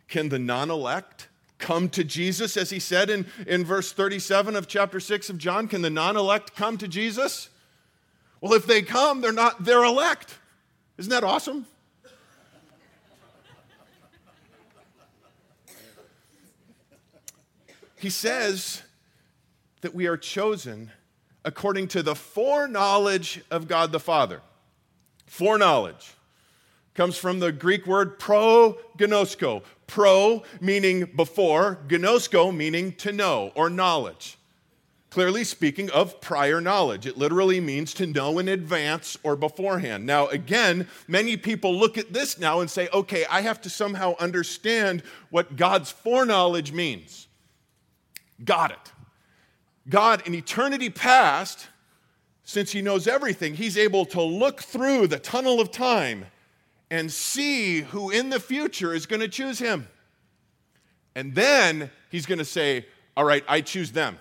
can 0.08 0.30
the 0.30 0.40
non 0.40 0.70
elect 0.70 1.28
come 1.58 1.90
to 1.90 2.04
Jesus, 2.04 2.56
as 2.56 2.70
he 2.70 2.80
said 2.80 3.10
in, 3.10 3.26
in 3.46 3.66
verse 3.66 3.92
37 3.92 4.56
of 4.56 4.68
chapter 4.68 5.00
6 5.00 5.30
of 5.30 5.38
John? 5.38 5.68
Can 5.68 5.82
the 5.82 5.90
non 5.90 6.16
elect 6.16 6.56
come 6.56 6.78
to 6.78 6.88
Jesus? 6.88 7.50
Well, 8.42 8.54
if 8.54 8.68
they 8.68 8.82
come, 8.82 9.22
they're 9.22 9.32
not, 9.32 9.64
they're 9.64 9.84
elect. 9.84 10.36
Isn't 10.98 11.10
that 11.10 11.24
awesome? 11.24 11.66
He 18.00 18.12
says 18.12 18.84
that 19.82 19.96
we 19.96 20.06
are 20.06 20.18
chosen 20.18 20.92
according 21.48 21.88
to 21.88 22.04
the 22.04 22.14
foreknowledge 22.14 23.42
of 23.50 23.70
God 23.70 23.94
the 23.94 24.02
Father. 24.02 24.42
Foreknowledge 25.28 26.14
comes 26.94 27.18
from 27.18 27.40
the 27.40 27.54
Greek 27.54 27.88
word 27.88 28.20
pro 28.20 28.78
gnosko. 28.98 29.64
Pro 29.88 30.44
meaning 30.60 31.06
before, 31.16 31.80
gnosko 31.88 32.54
meaning 32.54 32.92
to 32.96 33.14
know 33.14 33.54
or 33.56 33.70
knowledge. 33.70 34.38
Clearly 35.10 35.46
speaking 35.46 35.90
of 35.92 36.20
prior 36.20 36.60
knowledge. 36.60 37.06
It 37.06 37.18
literally 37.18 37.62
means 37.62 37.94
to 37.94 38.06
know 38.06 38.40
in 38.40 38.50
advance 38.50 39.18
or 39.24 39.38
beforehand. 39.38 40.06
Now, 40.06 40.28
again, 40.28 40.86
many 41.08 41.38
people 41.38 41.74
look 41.74 41.98
at 41.98 42.12
this 42.12 42.38
now 42.38 42.60
and 42.60 42.70
say, 42.70 42.90
okay, 42.94 43.26
I 43.32 43.40
have 43.40 43.62
to 43.62 43.70
somehow 43.70 44.16
understand 44.20 45.02
what 45.30 45.56
God's 45.56 45.92
foreknowledge 45.92 46.74
means. 46.74 47.30
Got 48.44 48.72
it. 48.72 48.92
God, 49.90 50.26
in 50.26 50.34
eternity 50.34 50.90
past, 50.90 51.68
since 52.44 52.72
He 52.72 52.82
knows 52.82 53.08
everything, 53.08 53.56
He's 53.56 53.78
able 53.78 54.06
to 54.08 54.22
look 54.22 54.62
through 54.62 55.08
the 55.08 55.20
tunnel 55.20 55.60
of 55.60 55.72
time 55.72 56.26
and 56.90 57.12
see 57.12 57.82
who 57.82 58.10
in 58.10 58.30
the 58.30 58.40
future 58.40 58.94
is 58.94 59.06
going 59.06 59.20
to 59.20 59.28
choose 59.28 59.60
him. 59.60 59.88
And 61.16 61.36
then 61.36 61.92
he's 62.10 62.26
going 62.26 62.38
to 62.38 62.46
say, 62.46 62.86
All 63.16 63.24
right, 63.24 63.44
I 63.48 63.62
choose 63.62 63.92
them. 63.92 64.20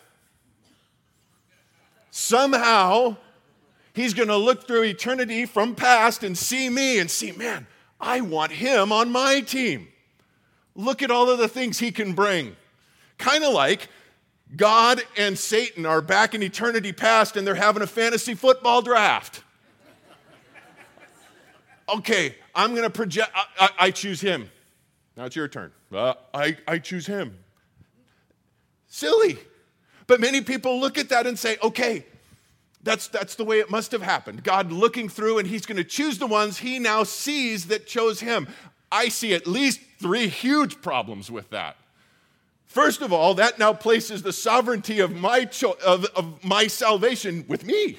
Somehow, 2.10 3.16
he's 3.92 4.14
going 4.14 4.28
to 4.28 4.36
look 4.36 4.66
through 4.66 4.84
eternity 4.84 5.44
from 5.44 5.74
past 5.74 6.24
and 6.24 6.36
see 6.36 6.70
me 6.70 6.98
and 6.98 7.10
see, 7.10 7.32
man, 7.32 7.66
I 8.00 8.22
want 8.22 8.52
him 8.52 8.90
on 8.90 9.12
my 9.12 9.40
team. 9.40 9.88
Look 10.74 11.02
at 11.02 11.10
all 11.10 11.30
of 11.30 11.38
the 11.38 11.48
things 11.48 11.78
he 11.78 11.92
can 11.92 12.14
bring. 12.14 12.56
Kind 13.18 13.44
of 13.44 13.52
like 13.52 13.88
God 14.54 15.02
and 15.16 15.36
Satan 15.38 15.84
are 15.86 16.00
back 16.00 16.34
in 16.34 16.42
eternity 16.42 16.92
past 16.92 17.36
and 17.36 17.46
they're 17.46 17.54
having 17.54 17.82
a 17.82 17.86
fantasy 17.86 18.34
football 18.34 18.82
draft. 18.82 19.42
Okay, 21.88 22.34
I'm 22.54 22.70
going 22.70 22.82
to 22.82 22.90
project, 22.90 23.30
I, 23.34 23.44
I, 23.58 23.70
I, 23.86 23.90
choose 23.92 24.20
him. 24.20 24.50
Now 25.16 25.24
it's 25.24 25.36
your 25.36 25.46
turn. 25.46 25.70
Uh, 25.92 26.14
I, 26.34 26.56
I 26.66 26.78
choose 26.78 27.06
him. 27.06 27.38
Silly. 28.88 29.38
But 30.06 30.20
many 30.20 30.40
people 30.40 30.80
look 30.80 30.98
at 30.98 31.08
that 31.10 31.26
and 31.26 31.38
say, 31.38 31.56
okay, 31.62 32.04
that's, 32.82 33.08
that's 33.08 33.34
the 33.34 33.44
way 33.44 33.58
it 33.58 33.70
must 33.70 33.92
have 33.92 34.02
happened. 34.02 34.44
God 34.44 34.70
looking 34.70 35.08
through, 35.08 35.38
and 35.38 35.48
He's 35.48 35.66
going 35.66 35.76
to 35.76 35.84
choose 35.84 36.18
the 36.18 36.26
ones 36.26 36.58
He 36.58 36.78
now 36.78 37.02
sees 37.02 37.66
that 37.66 37.86
chose 37.86 38.20
Him. 38.20 38.46
I 38.90 39.08
see 39.08 39.34
at 39.34 39.46
least 39.46 39.80
three 40.00 40.28
huge 40.28 40.80
problems 40.80 41.30
with 41.30 41.50
that. 41.50 41.76
First 42.66 43.00
of 43.00 43.12
all, 43.12 43.34
that 43.34 43.58
now 43.58 43.72
places 43.72 44.22
the 44.22 44.32
sovereignty 44.32 45.00
of 45.00 45.14
my, 45.14 45.44
cho- 45.44 45.76
of, 45.84 46.04
of 46.16 46.44
my 46.44 46.66
salvation 46.66 47.44
with 47.48 47.64
me. 47.64 47.98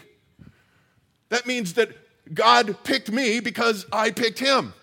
That 1.29 1.47
means 1.47 1.74
that 1.74 1.89
God 2.33 2.83
picked 2.83 3.12
me 3.12 3.39
because 3.39 3.86
I 3.91 4.12
picked 4.12 4.39
him. 4.39 4.74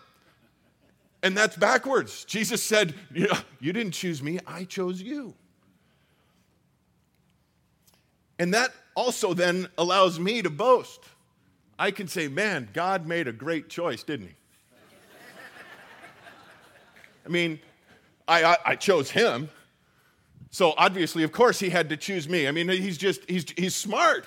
And 1.23 1.37
that's 1.37 1.57
backwards. 1.57 2.25
Jesus 2.25 2.63
said, 2.63 2.95
You, 3.13 3.29
you 3.61 3.73
didn't 3.73 3.93
choose 3.93 4.23
me, 4.23 4.41
I 4.47 4.65
chose 4.65 5.01
you. 5.01 5.35
And 8.39 8.53
that 8.53 8.71
also 8.95 9.33
then 9.33 9.69
allows 9.79 10.19
me 10.19 10.43
to 10.43 10.51
boast. 10.51 11.01
I 11.79 11.91
can 11.91 12.09
say, 12.09 12.29
Man, 12.29 12.69
God 12.73 13.07
made 13.07 13.29
a 13.29 13.33
great 13.33 13.69
choice, 13.69 14.03
didn't 14.03 14.29
he? 14.29 14.35
I 17.25 17.29
mean, 17.29 17.59
I, 18.29 18.45
I, 18.45 18.57
I 18.67 18.77
chose 18.77 19.11
him. 19.11 19.49
So 20.51 20.75
obviously, 20.77 21.25
of 21.25 21.33
course, 21.33 21.59
he 21.59 21.71
had 21.71 21.89
to 21.89 21.97
choose 21.97 22.29
me. 22.29 22.47
I 22.47 22.53
mean, 22.53 22.69
he's 22.69 22.97
just, 22.97 23.29
he's, 23.29 23.45
he's 23.57 23.75
smart. 23.75 24.25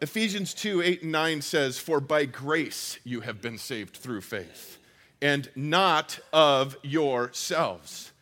Ephesians 0.00 0.54
2 0.54 0.82
8 0.82 1.02
and 1.02 1.12
9 1.12 1.42
says, 1.42 1.78
For 1.78 2.00
by 2.00 2.24
grace 2.24 2.98
you 3.04 3.20
have 3.20 3.40
been 3.40 3.58
saved 3.58 3.96
through 3.96 4.20
faith, 4.20 4.78
and 5.20 5.50
not 5.56 6.20
of 6.32 6.76
yourselves. 6.82 8.12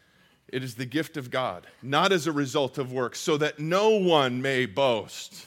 It 0.48 0.62
is 0.62 0.76
the 0.76 0.86
gift 0.86 1.16
of 1.16 1.30
God, 1.30 1.66
not 1.82 2.12
as 2.12 2.26
a 2.26 2.32
result 2.32 2.78
of 2.78 2.92
works, 2.92 3.18
so 3.18 3.36
that 3.36 3.58
no 3.58 3.90
one 3.90 4.40
may 4.40 4.64
boast. 4.64 5.46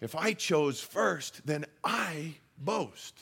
If 0.00 0.16
I 0.16 0.32
chose 0.32 0.80
first, 0.80 1.46
then 1.46 1.66
I 1.84 2.36
boast. 2.58 3.14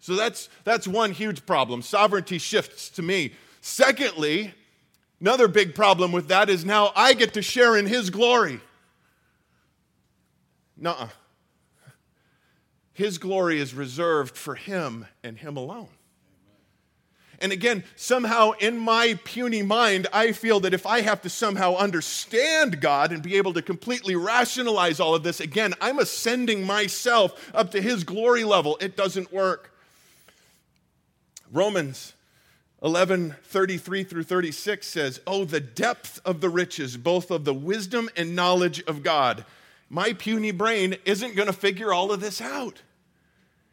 So 0.00 0.16
that's, 0.16 0.48
that's 0.64 0.88
one 0.88 1.12
huge 1.12 1.46
problem. 1.46 1.80
Sovereignty 1.80 2.38
shifts 2.38 2.90
to 2.90 3.02
me. 3.02 3.32
Secondly, 3.66 4.52
another 5.22 5.48
big 5.48 5.74
problem 5.74 6.12
with 6.12 6.28
that 6.28 6.50
is 6.50 6.66
now 6.66 6.92
I 6.94 7.14
get 7.14 7.32
to 7.32 7.40
share 7.40 7.78
in 7.78 7.86
his 7.86 8.10
glory. 8.10 8.60
Nuh 10.76 11.08
His 12.92 13.16
glory 13.16 13.58
is 13.58 13.72
reserved 13.72 14.36
for 14.36 14.54
him 14.54 15.06
and 15.22 15.38
him 15.38 15.56
alone. 15.56 15.88
And 17.38 17.52
again, 17.52 17.84
somehow 17.96 18.50
in 18.50 18.76
my 18.76 19.18
puny 19.24 19.62
mind, 19.62 20.08
I 20.12 20.32
feel 20.32 20.60
that 20.60 20.74
if 20.74 20.84
I 20.84 21.00
have 21.00 21.22
to 21.22 21.30
somehow 21.30 21.74
understand 21.76 22.82
God 22.82 23.12
and 23.12 23.22
be 23.22 23.38
able 23.38 23.54
to 23.54 23.62
completely 23.62 24.14
rationalize 24.14 25.00
all 25.00 25.14
of 25.14 25.22
this, 25.22 25.40
again, 25.40 25.72
I'm 25.80 26.00
ascending 26.00 26.66
myself 26.66 27.50
up 27.54 27.70
to 27.70 27.80
his 27.80 28.04
glory 28.04 28.44
level. 28.44 28.76
It 28.82 28.94
doesn't 28.94 29.32
work. 29.32 29.72
Romans 31.50 32.12
11 32.84 33.34
33 33.42 34.04
through 34.04 34.22
36 34.22 34.86
says, 34.86 35.20
Oh, 35.26 35.44
the 35.44 35.58
depth 35.58 36.20
of 36.24 36.40
the 36.40 36.50
riches, 36.50 36.96
both 36.96 37.30
of 37.30 37.44
the 37.44 37.54
wisdom 37.54 38.08
and 38.16 38.36
knowledge 38.36 38.82
of 38.84 39.02
God 39.02 39.44
my 39.94 40.12
puny 40.12 40.50
brain 40.50 40.96
isn't 41.04 41.36
going 41.36 41.46
to 41.46 41.52
figure 41.52 41.92
all 41.92 42.10
of 42.10 42.20
this 42.20 42.40
out. 42.40 42.82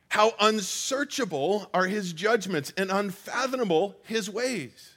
How 0.10 0.34
unsearchable 0.39 1.68
are 1.74 1.88
his 1.88 2.13
judgments 2.13 2.72
and 2.77 2.91
unfathomable 2.91 3.96
his 4.03 4.30
ways. 4.30 4.94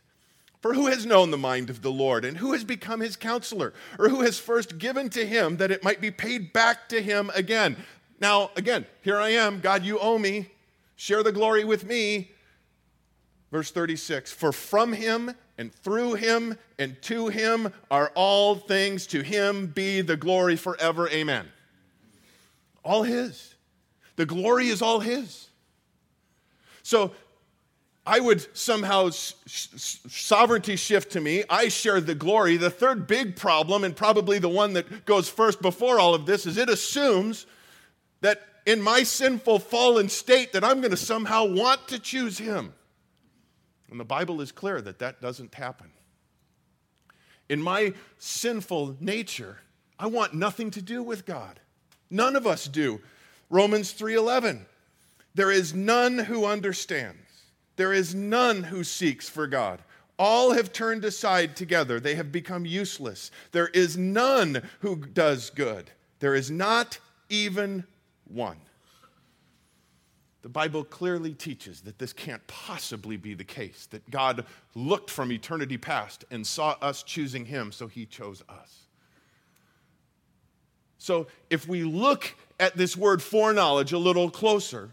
For 0.61 0.75
who 0.75 0.87
has 0.87 1.06
known 1.06 1.30
the 1.30 1.38
mind 1.38 1.71
of 1.71 1.80
the 1.80 1.90
Lord, 1.90 2.25
and 2.25 2.38
who 2.38 2.52
has 2.52 2.64
become 2.64 3.00
his 3.00 3.16
counselor, 3.16 3.73
or 3.99 4.11
who 4.11 4.21
has 4.21 4.38
first 4.38 4.78
given 4.78 5.09
to 5.11 5.25
him 5.26 5.59
that 5.59 5.71
it 5.71 5.85
might 5.85 6.00
be 6.00 6.11
paid 6.11 6.52
back 6.52 6.88
to 6.88 7.00
him 7.00 7.30
again? 7.35 7.76
Now, 8.21 8.50
again, 8.56 8.85
here 9.02 9.18
I 9.18 9.30
am. 9.30 9.61
God, 9.61 9.83
you 9.83 9.99
owe 9.99 10.18
me. 10.18 10.50
Share 10.97 11.23
the 11.23 11.33
glory 11.33 11.64
with 11.64 11.85
me. 11.87 12.30
Verse 13.54 13.70
36 13.70 14.32
For 14.32 14.50
from 14.50 14.92
him 14.92 15.32
and 15.58 15.73
through 15.73 16.14
him 16.14 16.58
and 16.76 17.00
to 17.02 17.28
him 17.28 17.73
are 17.88 18.11
all 18.16 18.56
things. 18.56 19.06
To 19.06 19.23
him 19.23 19.68
be 19.68 20.00
the 20.00 20.16
glory 20.16 20.56
forever. 20.56 21.08
Amen. 21.08 21.46
All 22.82 23.04
his. 23.04 23.54
The 24.16 24.26
glory 24.26 24.70
is 24.70 24.82
all 24.82 24.99
his. 24.99 25.50
So 26.82 27.12
I 28.04 28.18
would 28.18 28.44
somehow 28.58 29.11
sovereignty 29.11 30.75
shift 30.75 31.12
to 31.12 31.20
me. 31.20 31.44
I 31.49 31.68
share 31.68 32.00
the 32.00 32.16
glory. 32.16 32.56
The 32.56 32.70
third 32.70 33.06
big 33.06 33.37
problem, 33.37 33.84
and 33.84 33.94
probably 33.94 34.40
the 34.40 34.49
one 34.49 34.73
that 34.73 35.04
goes 35.04 35.28
first 35.28 35.62
before 35.62 36.00
all 36.00 36.12
of 36.16 36.26
this, 36.26 36.44
is 36.44 36.56
it 36.56 36.68
assumes 36.68 37.46
that 38.20 38.42
in 38.66 38.82
my 38.82 39.04
sinful 39.04 39.61
fallen 39.61 40.08
state 40.08 40.54
that 40.54 40.64
I'm 40.64 40.80
going 40.80 40.90
to 40.90 40.96
somehow 40.96 41.44
want 41.44 41.87
to 41.87 42.00
choose 42.00 42.38
him. 42.38 42.73
And 43.90 44.00
the 44.00 44.04
Bible 44.04 44.40
is 44.40 44.52
clear 44.52 44.80
that 44.80 44.98
that 44.98 45.20
doesn't 45.20 45.54
happen. 45.54 45.90
In 47.48 47.60
my 47.60 47.92
sinful 48.18 48.96
nature, 49.00 49.58
I 49.98 50.06
want 50.06 50.34
nothing 50.34 50.70
to 50.72 50.82
do 50.82 51.02
with 51.02 51.26
God. 51.26 51.60
None 52.10 52.36
of 52.36 52.46
us 52.46 52.66
do. 52.66 53.00
Romans 53.50 53.92
3:11. 53.92 54.66
There 55.34 55.50
is 55.50 55.74
none 55.74 56.18
who 56.18 56.46
understands. 56.46 57.18
There 57.76 57.92
is 57.92 58.14
none 58.14 58.64
who 58.64 58.84
seeks 58.84 59.28
for 59.28 59.46
God. 59.46 59.82
All 60.16 60.52
have 60.52 60.72
turned 60.72 61.04
aside 61.04 61.56
together. 61.56 61.98
They 61.98 62.14
have 62.14 62.30
become 62.30 62.64
useless. 62.64 63.32
There 63.50 63.68
is 63.68 63.96
none 63.96 64.62
who 64.80 64.96
does 64.96 65.50
good. 65.50 65.90
There 66.20 66.36
is 66.36 66.50
not 66.50 66.98
even 67.28 67.84
one. 68.28 68.60
The 70.44 70.50
Bible 70.50 70.84
clearly 70.84 71.32
teaches 71.32 71.80
that 71.80 71.98
this 71.98 72.12
can't 72.12 72.46
possibly 72.46 73.16
be 73.16 73.32
the 73.32 73.44
case, 73.44 73.86
that 73.92 74.10
God 74.10 74.44
looked 74.74 75.08
from 75.08 75.32
eternity 75.32 75.78
past 75.78 76.26
and 76.30 76.46
saw 76.46 76.76
us 76.82 77.02
choosing 77.02 77.46
Him, 77.46 77.72
so 77.72 77.86
He 77.86 78.04
chose 78.04 78.42
us. 78.46 78.80
So 80.98 81.28
if 81.48 81.66
we 81.66 81.82
look 81.82 82.34
at 82.60 82.76
this 82.76 82.94
word 82.94 83.22
foreknowledge 83.22 83.94
a 83.94 83.98
little 83.98 84.28
closer, 84.28 84.90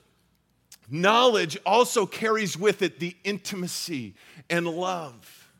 knowledge 0.89 1.58
also 1.65 2.05
carries 2.05 2.58
with 2.58 2.81
it 2.81 3.01
the 3.01 3.17
intimacy 3.25 4.15
and 4.50 4.65
love. 4.65 5.51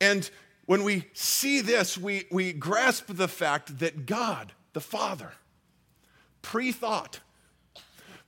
And 0.00 0.30
when 0.64 0.84
we 0.84 1.04
see 1.12 1.60
this, 1.60 1.98
we, 1.98 2.24
we 2.30 2.54
grasp 2.54 3.08
the 3.08 3.28
fact 3.28 3.80
that 3.80 4.06
God, 4.06 4.54
the 4.72 4.80
Father, 4.80 5.32
pre 6.40 6.72
thought, 6.72 7.20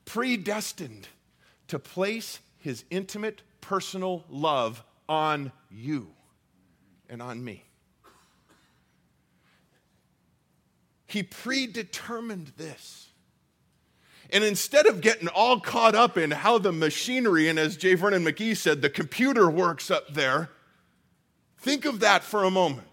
predestined 0.05 1.09
to 1.69 1.79
place 1.79 2.41
his 2.59 2.85
intimate 2.91 3.43
personal 3.61 4.25
love 4.29 4.83
on 5.09 5.53
you 5.71 6.09
and 7.09 7.23
on 7.23 7.43
me. 7.45 7.65
He 11.07 11.23
predetermined 11.23 12.53
this. 12.57 13.09
And 14.31 14.43
instead 14.43 14.87
of 14.87 15.03
getting 15.03 15.29
all 15.29 15.61
caught 15.61 15.95
up 15.95 16.17
in 16.17 16.31
how 16.31 16.57
the 16.57 16.73
machinery, 16.73 17.49
and 17.49 17.59
as 17.59 17.77
J. 17.77 17.95
Vernon 17.95 18.25
McGee 18.25 18.57
said, 18.57 18.81
the 18.81 18.89
computer 18.89 19.51
works 19.51 19.91
up 19.91 20.15
there, 20.15 20.49
think 21.59 21.85
of 21.85 22.01
that 22.01 22.25
for 22.25 22.45
a 22.45 22.51
moment. 22.51 22.89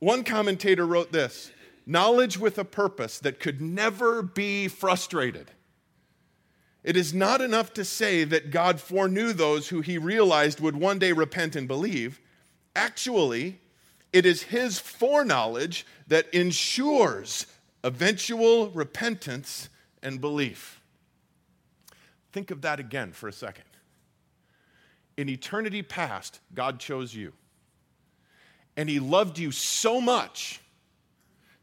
One 0.00 0.24
commentator 0.24 0.84
wrote 0.84 1.12
this 1.12 1.52
knowledge 1.88 2.38
with 2.38 2.58
a 2.58 2.64
purpose 2.64 3.18
that 3.18 3.40
could 3.40 3.62
never 3.62 4.22
be 4.22 4.68
frustrated. 4.68 5.50
It 6.84 6.96
is 6.96 7.14
not 7.14 7.40
enough 7.40 7.72
to 7.74 7.84
say 7.84 8.24
that 8.24 8.50
God 8.50 8.78
foreknew 8.78 9.32
those 9.32 9.68
who 9.68 9.80
he 9.80 9.96
realized 9.96 10.60
would 10.60 10.76
one 10.76 10.98
day 10.98 11.12
repent 11.12 11.56
and 11.56 11.66
believe. 11.66 12.20
Actually, 12.76 13.58
it 14.12 14.26
is 14.26 14.42
his 14.44 14.78
foreknowledge 14.78 15.86
that 16.06 16.32
ensures 16.32 17.46
eventual 17.82 18.68
repentance 18.70 19.70
and 20.02 20.20
belief. 20.20 20.80
Think 22.32 22.50
of 22.50 22.60
that 22.60 22.78
again 22.78 23.12
for 23.12 23.28
a 23.28 23.32
second. 23.32 23.64
In 25.16 25.28
eternity 25.28 25.82
past, 25.82 26.40
God 26.54 26.78
chose 26.78 27.14
you. 27.14 27.32
And 28.76 28.88
he 28.88 29.00
loved 29.00 29.38
you 29.38 29.50
so 29.50 30.00
much 30.00 30.60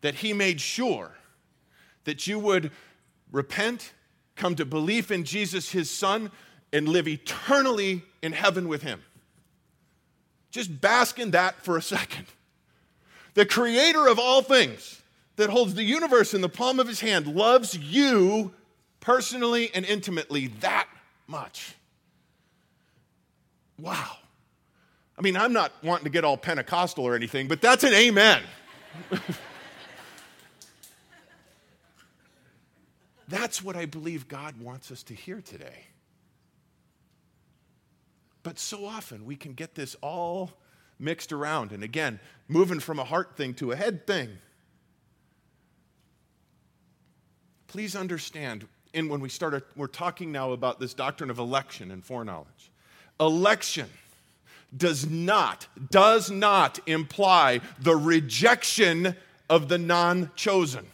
that 0.05 0.13
he 0.13 0.33
made 0.33 0.61
sure 0.61 1.09
that 2.03 2.27
you 2.27 2.37
would 2.37 2.69
repent, 3.31 3.91
come 4.35 4.53
to 4.53 4.63
belief 4.63 5.09
in 5.09 5.23
Jesus, 5.23 5.71
his 5.71 5.89
son, 5.89 6.29
and 6.71 6.87
live 6.87 7.07
eternally 7.07 8.03
in 8.21 8.31
heaven 8.31 8.67
with 8.67 8.83
him. 8.83 9.01
Just 10.51 10.79
bask 10.79 11.17
in 11.17 11.31
that 11.31 11.55
for 11.65 11.75
a 11.75 11.81
second. 11.81 12.27
The 13.33 13.47
creator 13.47 14.07
of 14.07 14.19
all 14.19 14.43
things 14.43 15.01
that 15.37 15.49
holds 15.49 15.73
the 15.73 15.83
universe 15.83 16.35
in 16.35 16.41
the 16.41 16.49
palm 16.49 16.79
of 16.79 16.87
his 16.87 16.99
hand 16.99 17.25
loves 17.25 17.75
you 17.75 18.53
personally 18.99 19.71
and 19.73 19.83
intimately 19.85 20.49
that 20.59 20.87
much. 21.25 21.73
Wow. 23.79 24.17
I 25.17 25.23
mean, 25.23 25.35
I'm 25.35 25.51
not 25.51 25.71
wanting 25.81 26.03
to 26.03 26.11
get 26.11 26.23
all 26.23 26.37
Pentecostal 26.37 27.05
or 27.05 27.15
anything, 27.15 27.47
but 27.47 27.59
that's 27.59 27.83
an 27.83 27.93
amen. 27.95 28.43
that's 33.27 33.63
what 33.63 33.75
I 33.75 33.85
believe 33.85 34.27
God 34.27 34.59
wants 34.59 34.91
us 34.91 35.03
to 35.03 35.13
hear 35.13 35.41
today. 35.41 35.85
But 38.43 38.59
so 38.59 38.85
often 38.85 39.25
we 39.25 39.35
can 39.35 39.53
get 39.53 39.73
this 39.73 39.95
all 40.01 40.51
mixed 40.99 41.31
around. 41.31 41.71
And 41.71 41.83
again, 41.83 42.19
moving 42.47 42.79
from 42.79 42.99
a 42.99 43.03
heart 43.03 43.35
thing 43.35 43.53
to 43.55 43.71
a 43.71 43.75
head 43.75 44.05
thing. 44.05 44.29
Please 47.67 47.95
understand, 47.95 48.67
and 48.93 49.09
when 49.09 49.19
we 49.19 49.29
start, 49.29 49.67
we're 49.75 49.87
talking 49.87 50.31
now 50.31 50.51
about 50.51 50.79
this 50.79 50.93
doctrine 50.93 51.29
of 51.29 51.39
election 51.39 51.91
and 51.91 52.05
foreknowledge. 52.05 52.71
Election 53.19 53.89
does 54.75 55.09
not, 55.09 55.67
does 55.89 56.29
not 56.31 56.79
imply 56.85 57.61
the 57.79 57.95
rejection 57.95 59.15
of 59.49 59.67
the 59.67 59.77
non 59.77 60.31
chosen. 60.35 60.85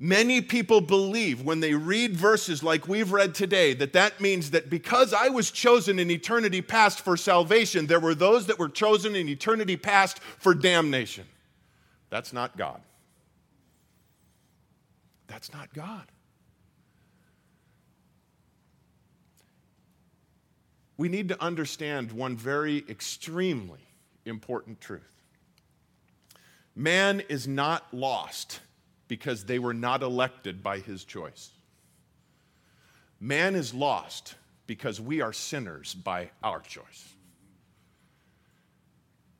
Many 0.00 0.40
people 0.40 0.80
believe 0.80 1.42
when 1.42 1.58
they 1.58 1.74
read 1.74 2.16
verses 2.16 2.62
like 2.62 2.86
we've 2.86 3.10
read 3.10 3.34
today 3.34 3.74
that 3.74 3.92
that 3.94 4.20
means 4.20 4.52
that 4.52 4.70
because 4.70 5.12
I 5.12 5.28
was 5.28 5.50
chosen 5.50 5.98
in 5.98 6.08
eternity 6.08 6.62
past 6.62 7.00
for 7.00 7.16
salvation, 7.16 7.88
there 7.88 7.98
were 7.98 8.14
those 8.14 8.46
that 8.46 8.60
were 8.60 8.68
chosen 8.68 9.16
in 9.16 9.28
eternity 9.28 9.76
past 9.76 10.20
for 10.20 10.54
damnation. 10.54 11.24
That's 12.10 12.32
not 12.32 12.56
God. 12.56 12.80
That's 15.26 15.52
not 15.52 15.74
God. 15.74 16.04
We 20.96 21.08
need 21.08 21.28
to 21.28 21.42
understand 21.42 22.12
one 22.12 22.36
very 22.36 22.84
extremely 22.88 23.80
important 24.24 24.80
truth 24.80 25.02
man 26.76 27.20
is 27.28 27.48
not 27.48 27.92
lost 27.92 28.60
because 29.08 29.44
they 29.44 29.58
were 29.58 29.74
not 29.74 30.02
elected 30.02 30.62
by 30.62 30.78
his 30.78 31.04
choice. 31.04 31.50
Man 33.20 33.54
is 33.54 33.74
lost 33.74 34.34
because 34.66 35.00
we 35.00 35.20
are 35.20 35.32
sinners 35.32 35.94
by 35.94 36.30
our 36.42 36.60
choice. 36.60 37.14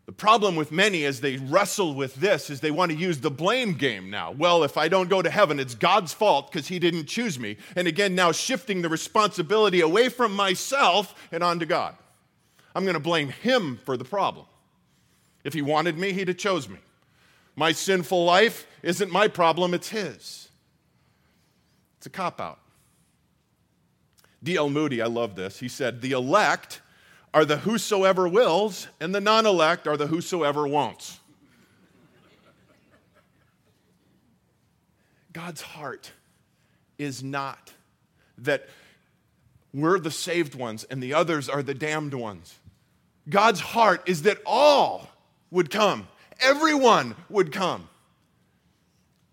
The 0.07 0.13
problem 0.13 0.57
with 0.57 0.73
many 0.73 1.05
as 1.05 1.21
they 1.21 1.37
wrestle 1.37 1.95
with 1.95 2.15
this 2.15 2.49
is 2.49 2.61
they 2.61 2.71
want 2.71 2.91
to 2.91 2.97
use 2.97 3.19
the 3.19 3.31
blame 3.31 3.75
game 3.75 4.09
now. 4.09 4.33
Well, 4.33 4.65
if 4.65 4.79
I 4.79 4.89
don't 4.89 5.11
go 5.11 5.21
to 5.21 5.29
heaven, 5.29 5.61
it's 5.61 5.75
God's 5.75 6.15
fault 6.15 6.51
because 6.51 6.67
He 6.67 6.79
didn't 6.79 7.05
choose 7.05 7.39
me. 7.39 7.59
And 7.77 7.87
again, 7.87 8.15
now 8.15 8.33
shifting 8.33 8.81
the 8.81 8.89
responsibility 8.89 9.83
away 9.83 10.09
from 10.09 10.35
myself 10.35 11.15
and 11.31 11.45
onto 11.45 11.67
God. 11.67 11.95
I'm 12.75 12.85
going 12.85 12.95
to 12.95 13.01
blame 13.01 13.29
Him 13.29 13.79
for 13.85 13.99
the 13.99 14.05
problem. 14.05 14.47
If 15.45 15.53
He 15.53 15.61
wanted 15.61 15.99
me, 15.99 16.13
He'd 16.13 16.29
have 16.29 16.39
chose 16.39 16.71
me. 16.71 16.79
My 17.59 17.73
sinful 17.73 18.25
life 18.25 18.69
isn't 18.85 19.11
my 19.11 19.27
problem, 19.27 19.75
it's 19.75 19.89
his. 19.89 20.49
It's 21.97 22.07
a 22.07 22.11
cop 22.11 22.41
out. 22.41 22.61
D.L. 24.45 24.71
Moody, 24.71 25.03
I 25.03 25.07
love 25.07 25.35
this. 25.35 25.59
He 25.59 25.69
said, 25.69 26.01
The 26.01 26.13
elect 26.13 26.81
are 27.35 27.45
the 27.45 27.57
whosoever 27.57 28.29
wills, 28.29 28.87
and 29.01 29.13
the 29.13 29.21
non 29.21 29.45
elect 29.45 29.89
are 29.89 29.97
the 29.97 30.07
whosoever 30.07 30.69
won'ts. 30.69 31.19
God's 35.33 35.63
heart 35.63 36.13
is 36.97 37.25
not 37.25 37.73
that 38.39 38.69
we're 39.75 39.99
the 39.99 40.13
saved 40.13 40.55
ones 40.55 40.85
and 40.85 41.03
the 41.03 41.13
others 41.13 41.49
are 41.49 41.65
the 41.65 41.75
damned 41.75 42.15
ones. 42.15 42.57
God's 43.29 43.59
heart 43.59 44.09
is 44.09 44.23
that 44.23 44.39
all 44.47 45.09
would 45.51 45.71
come 45.71 46.07
everyone 46.41 47.15
would 47.29 47.53
come. 47.53 47.89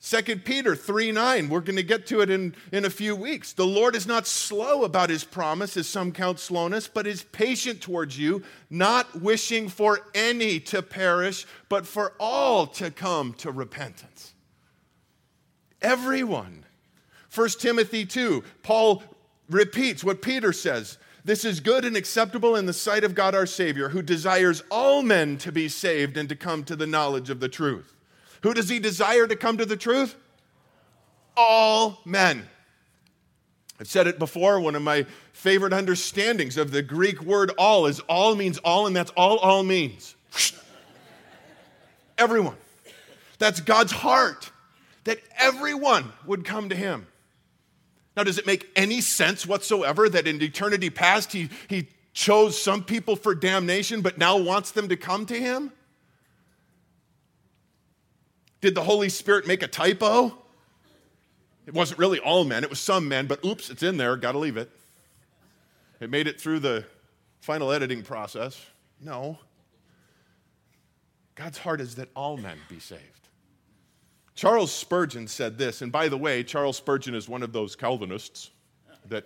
2 0.02 0.38
Peter 0.38 0.76
3 0.76 1.12
9, 1.12 1.50
we're 1.50 1.62
going 1.62 1.78
to 1.78 1.84
get 1.84 2.06
to 2.08 2.22
it 2.22 2.30
in, 2.30 2.56
in 2.72 2.86
a 2.86 2.92
few 2.92 3.16
weeks. 3.16 3.54
The 3.54 3.66
Lord 3.66 3.96
is 3.96 4.06
not 4.06 4.28
slow 4.28 4.84
about 4.84 5.10
his 5.10 5.24
promise, 5.24 5.76
as 5.78 5.88
some 5.88 6.12
count 6.12 6.40
slowness, 6.40 6.88
but 6.88 7.08
is 7.08 7.24
patient 7.24 7.82
towards 7.82 8.18
you, 8.18 8.44
not 8.70 9.20
wishing 9.20 9.68
for 9.68 10.02
any 10.14 10.60
to 10.60 10.84
perish, 10.84 11.48
but 11.70 11.88
for 11.88 12.14
all 12.20 12.68
to 12.68 12.92
come 12.92 13.34
to 13.36 13.52
repentance. 13.52 14.36
Everyone. 15.82 16.66
1 17.34 17.50
Timothy 17.60 18.06
2, 18.06 18.44
Paul 18.62 19.02
repeats 19.50 20.04
what 20.04 20.22
Peter 20.22 20.54
says 20.54 21.00
this 21.26 21.44
is 21.44 21.60
good 21.60 21.84
and 21.84 21.98
acceptable 21.98 22.56
in 22.56 22.68
the 22.68 22.74
sight 22.74 23.04
of 23.04 23.16
God 23.16 23.34
our 23.34 23.48
Savior, 23.48 23.90
who 23.90 24.04
desires 24.04 24.62
all 24.70 25.02
men 25.02 25.38
to 25.40 25.52
be 25.52 25.68
saved 25.68 26.18
and 26.18 26.30
to 26.30 26.36
come 26.36 26.64
to 26.66 26.76
the 26.76 26.86
knowledge 26.86 27.32
of 27.32 27.40
the 27.40 27.50
truth. 27.50 27.96
Who 28.44 28.54
does 28.54 28.70
he 28.70 28.78
desire 28.78 29.26
to 29.26 29.36
come 29.36 29.58
to 29.58 29.66
the 29.66 29.76
truth? 29.76 30.16
All 31.36 32.00
men. 32.06 32.48
I've 33.80 33.88
said 33.88 34.06
it 34.06 34.20
before, 34.20 34.60
one 34.60 34.76
of 34.76 34.84
my 34.84 35.08
favorite 35.34 35.74
understandings 35.74 36.58
of 36.58 36.70
the 36.70 36.84
Greek 36.84 37.22
word 37.24 37.52
all 37.58 37.88
is 37.88 38.00
all 38.02 38.36
means 38.36 38.60
all, 38.60 38.86
and 38.86 38.96
that's 38.96 39.12
all 39.18 39.40
all 39.40 39.64
means. 39.64 40.16
Everyone. 42.20 42.56
That's 43.40 43.60
God's 43.60 43.92
heart. 43.92 44.52
that 45.06 45.20
everyone 45.38 46.12
would 46.26 46.46
come 46.46 46.70
to 46.70 46.76
him. 46.76 47.08
Now, 48.16 48.24
does 48.24 48.38
it 48.38 48.46
make 48.46 48.70
any 48.76 49.02
sense 49.02 49.46
whatsoever 49.46 50.08
that 50.10 50.28
in 50.28 50.42
eternity 50.42 50.90
past 50.90 51.34
he, 51.34 51.50
he 51.68 51.88
chose 52.14 52.60
some 52.60 52.84
people 52.84 53.16
for 53.16 53.36
damnation 53.36 54.02
but 54.02 54.18
now 54.18 54.38
wants 54.38 54.72
them 54.72 54.88
to 54.90 54.96
come 54.96 55.26
to 55.26 55.40
him? 55.40 55.72
Did 58.62 58.74
the 58.74 58.84
Holy 58.84 59.10
Spirit 59.10 59.46
make 59.46 59.62
a 59.62 59.68
typo? 59.68 60.38
It 61.68 61.74
wasn't 61.74 62.00
really 62.00 62.20
all 62.20 62.46
men, 62.46 62.64
it 62.64 62.70
was 62.70 62.80
some 62.80 63.08
men, 63.08 63.28
but 63.28 63.44
oops, 63.44 63.70
it's 63.70 63.84
in 63.84 63.98
there, 63.98 64.16
gotta 64.16 64.38
leave 64.38 64.58
it. 64.58 64.70
It 66.00 66.10
made 66.10 66.28
it 66.28 66.40
through 66.40 66.60
the 66.60 66.86
final 67.42 67.72
editing 67.72 68.02
process. 68.02 68.64
No. 69.02 69.40
God's 71.36 71.58
heart 71.58 71.82
is 71.82 71.96
that 71.96 72.10
all 72.16 72.38
men 72.38 72.58
be 72.70 72.80
saved. 72.80 73.25
Charles 74.36 74.72
Spurgeon 74.72 75.28
said 75.28 75.58
this, 75.58 75.82
and 75.82 75.92
by 75.92 76.10
the 76.10 76.18
way, 76.18 76.44
Charles 76.44 76.78
Spurgeon 76.78 77.16
is 77.16 77.30
one 77.30 77.42
of 77.42 77.54
those 77.54 77.76
Calvinists 77.76 78.52
that 79.08 79.26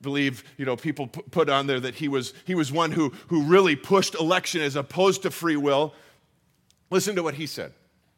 believe, 0.00 0.44
you 0.56 0.64
know, 0.64 0.76
people 0.76 1.06
put 1.06 1.50
on 1.50 1.66
there 1.66 1.80
that 1.80 1.94
he 1.94 2.08
was, 2.08 2.32
he 2.46 2.54
was 2.54 2.72
one 2.72 2.92
who, 2.92 3.10
who 3.28 3.42
really 3.42 3.76
pushed 3.76 4.14
election 4.14 4.62
as 4.62 4.76
opposed 4.76 5.22
to 5.22 5.30
free 5.30 5.56
will. 5.56 5.94
Listen 6.90 7.16
to 7.16 7.22
what 7.22 7.34
he 7.34 7.46
said 7.46 7.72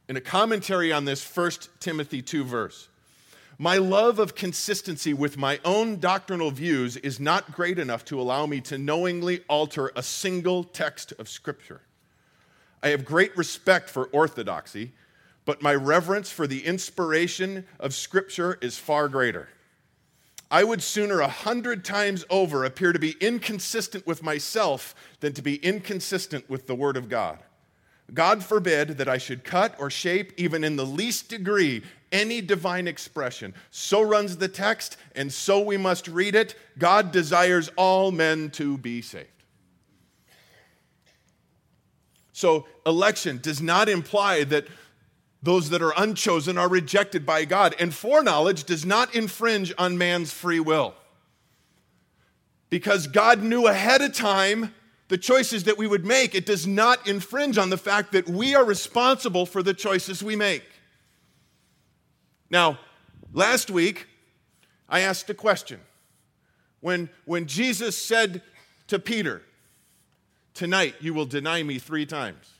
in 0.09 0.17
a 0.17 0.21
commentary 0.21 0.93
on 0.93 1.05
this 1.05 1.23
First 1.23 1.71
Timothy 1.81 2.23
2 2.23 2.45
verse. 2.45 2.89
My 3.59 3.79
love 3.79 4.19
of 4.19 4.35
consistency 4.35 5.15
with 5.15 5.39
my 5.39 5.59
own 5.65 5.99
doctrinal 5.99 6.51
views 6.51 6.97
is 6.99 7.19
not 7.19 7.53
great 7.53 7.79
enough 7.79 8.05
to 8.07 8.21
allow 8.21 8.45
me 8.45 8.61
to 8.63 8.77
knowingly 8.77 9.41
alter 9.49 9.91
a 9.97 10.03
single 10.03 10.63
text 10.63 11.15
of 11.19 11.29
Scripture. 11.29 11.81
I 12.83 12.89
have 12.89 13.05
great 13.05 13.35
respect 13.37 13.89
for 13.89 14.07
orthodoxy 14.09 14.93
but 15.47 15.63
my 15.63 15.75
reverence 15.75 16.31
for 16.31 16.47
the 16.47 16.67
inspiration 16.67 17.65
of 17.81 17.95
Scripture 17.95 18.59
is 18.61 18.77
far 18.77 19.09
greater. 19.09 19.49
I 20.51 20.65
would 20.65 20.83
sooner 20.83 21.21
a 21.21 21.29
hundred 21.29 21.85
times 21.85 22.25
over 22.29 22.65
appear 22.65 22.93
to 22.93 22.99
be 22.99 23.17
inconsistent 23.21 24.07
with 24.07 24.23
myself 24.23 24.95
than 25.21 25.33
to 25.33 25.43
be 25.43 25.57
inconsistent 25.57 26.51
with 26.51 26.67
the 26.67 26.75
Word 26.75 26.97
of 26.97 27.09
God. 27.09 27.39
God 28.15 28.45
forbid 28.45 28.99
that 28.99 29.09
I 29.09 29.19
should 29.19 29.43
cut 29.43 29.75
or 29.79 29.91
shape, 29.91 30.33
even 30.37 30.63
in 30.63 30.77
the 30.77 30.87
least 30.87 31.29
degree, 31.29 31.83
any 32.13 32.41
divine 32.41 32.87
expression. 32.87 33.55
So 33.71 34.03
runs 34.03 34.37
the 34.37 34.49
text, 34.49 34.97
and 35.17 35.33
so 35.33 35.61
we 35.61 35.77
must 35.77 36.07
read 36.07 36.35
it. 36.37 36.55
God 36.79 37.11
desires 37.11 37.71
all 37.77 38.13
men 38.13 38.51
to 38.51 38.79
be 38.79 39.03
saved. 39.03 39.29
So, 42.33 42.67
election 42.85 43.41
does 43.43 43.63
not 43.63 43.89
imply 43.89 44.45
that 44.45 44.67
those 45.47 45.71
that 45.71 45.81
are 45.81 45.95
unchosen 45.97 46.59
are 46.59 46.69
rejected 46.69 47.25
by 47.25 47.45
God. 47.45 47.75
And 47.79 47.95
foreknowledge 47.95 48.65
does 48.65 48.85
not 48.85 49.15
infringe 49.15 49.73
on 49.79 49.97
man's 49.97 50.33
free 50.33 50.59
will. 50.59 50.95
Because 52.69 53.07
God 53.07 53.43
knew 53.43 53.69
ahead 53.69 54.03
of 54.03 54.13
time 54.13 54.75
the 55.07 55.17
choices 55.17 55.63
that 55.65 55.79
we 55.79 55.87
would 55.87 56.05
make, 56.05 56.35
it 56.35 56.47
does 56.47 56.67
not 56.67 57.07
infringe 57.07 57.59
on 57.59 57.71
the 57.71 57.77
fact 57.77 58.11
that 58.11 58.29
we 58.29 58.57
are 58.57 58.65
responsible 58.65 59.47
for 59.47 59.63
the 59.63 59.73
choices 59.73 60.21
we 60.21 60.35
make. 60.35 60.65
Now, 62.51 62.81
last 63.33 63.71
week, 63.71 64.09
I 64.89 65.01
asked 65.01 65.31
a 65.31 65.35
question. 65.35 65.79
When, 66.81 67.09
when 67.25 67.47
Jesus 67.47 67.97
said 67.97 68.43
to 68.89 68.99
Peter, 68.99 69.43
Tonight 70.55 70.95
you 71.01 71.13
will 71.13 71.27
deny 71.27 71.63
me 71.63 71.79
three 71.79 72.07
times. 72.07 72.55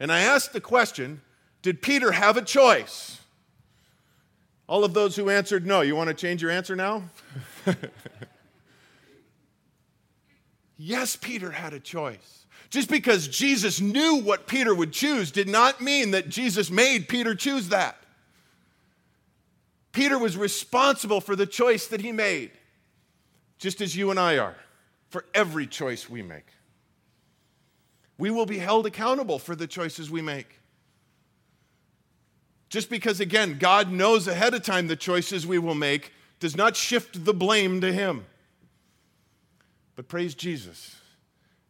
And 0.00 0.10
I 0.10 0.20
asked 0.20 0.52
the 0.52 0.60
question 0.60 1.22
did 1.66 1.82
Peter 1.82 2.12
have 2.12 2.36
a 2.36 2.42
choice? 2.42 3.20
All 4.68 4.84
of 4.84 4.94
those 4.94 5.16
who 5.16 5.28
answered 5.30 5.66
no, 5.66 5.80
you 5.80 5.96
want 5.96 6.06
to 6.06 6.14
change 6.14 6.40
your 6.40 6.52
answer 6.52 6.76
now? 6.76 7.02
yes, 10.76 11.16
Peter 11.16 11.50
had 11.50 11.72
a 11.72 11.80
choice. 11.80 12.46
Just 12.70 12.88
because 12.88 13.26
Jesus 13.26 13.80
knew 13.80 14.20
what 14.22 14.46
Peter 14.46 14.76
would 14.76 14.92
choose 14.92 15.32
did 15.32 15.48
not 15.48 15.80
mean 15.80 16.12
that 16.12 16.28
Jesus 16.28 16.70
made 16.70 17.08
Peter 17.08 17.34
choose 17.34 17.70
that. 17.70 17.96
Peter 19.90 20.20
was 20.20 20.36
responsible 20.36 21.20
for 21.20 21.34
the 21.34 21.46
choice 21.46 21.88
that 21.88 22.00
he 22.00 22.12
made, 22.12 22.52
just 23.58 23.80
as 23.80 23.96
you 23.96 24.12
and 24.12 24.20
I 24.20 24.38
are, 24.38 24.54
for 25.08 25.24
every 25.34 25.66
choice 25.66 26.08
we 26.08 26.22
make. 26.22 26.46
We 28.18 28.30
will 28.30 28.46
be 28.46 28.58
held 28.58 28.86
accountable 28.86 29.40
for 29.40 29.56
the 29.56 29.66
choices 29.66 30.08
we 30.08 30.22
make. 30.22 30.60
Just 32.68 32.90
because, 32.90 33.20
again, 33.20 33.58
God 33.58 33.92
knows 33.92 34.26
ahead 34.26 34.54
of 34.54 34.62
time 34.62 34.88
the 34.88 34.96
choices 34.96 35.46
we 35.46 35.58
will 35.58 35.74
make 35.74 36.12
does 36.40 36.56
not 36.56 36.76
shift 36.76 37.24
the 37.24 37.34
blame 37.34 37.80
to 37.80 37.92
Him. 37.92 38.26
But 39.94 40.08
praise 40.08 40.34
Jesus, 40.34 40.96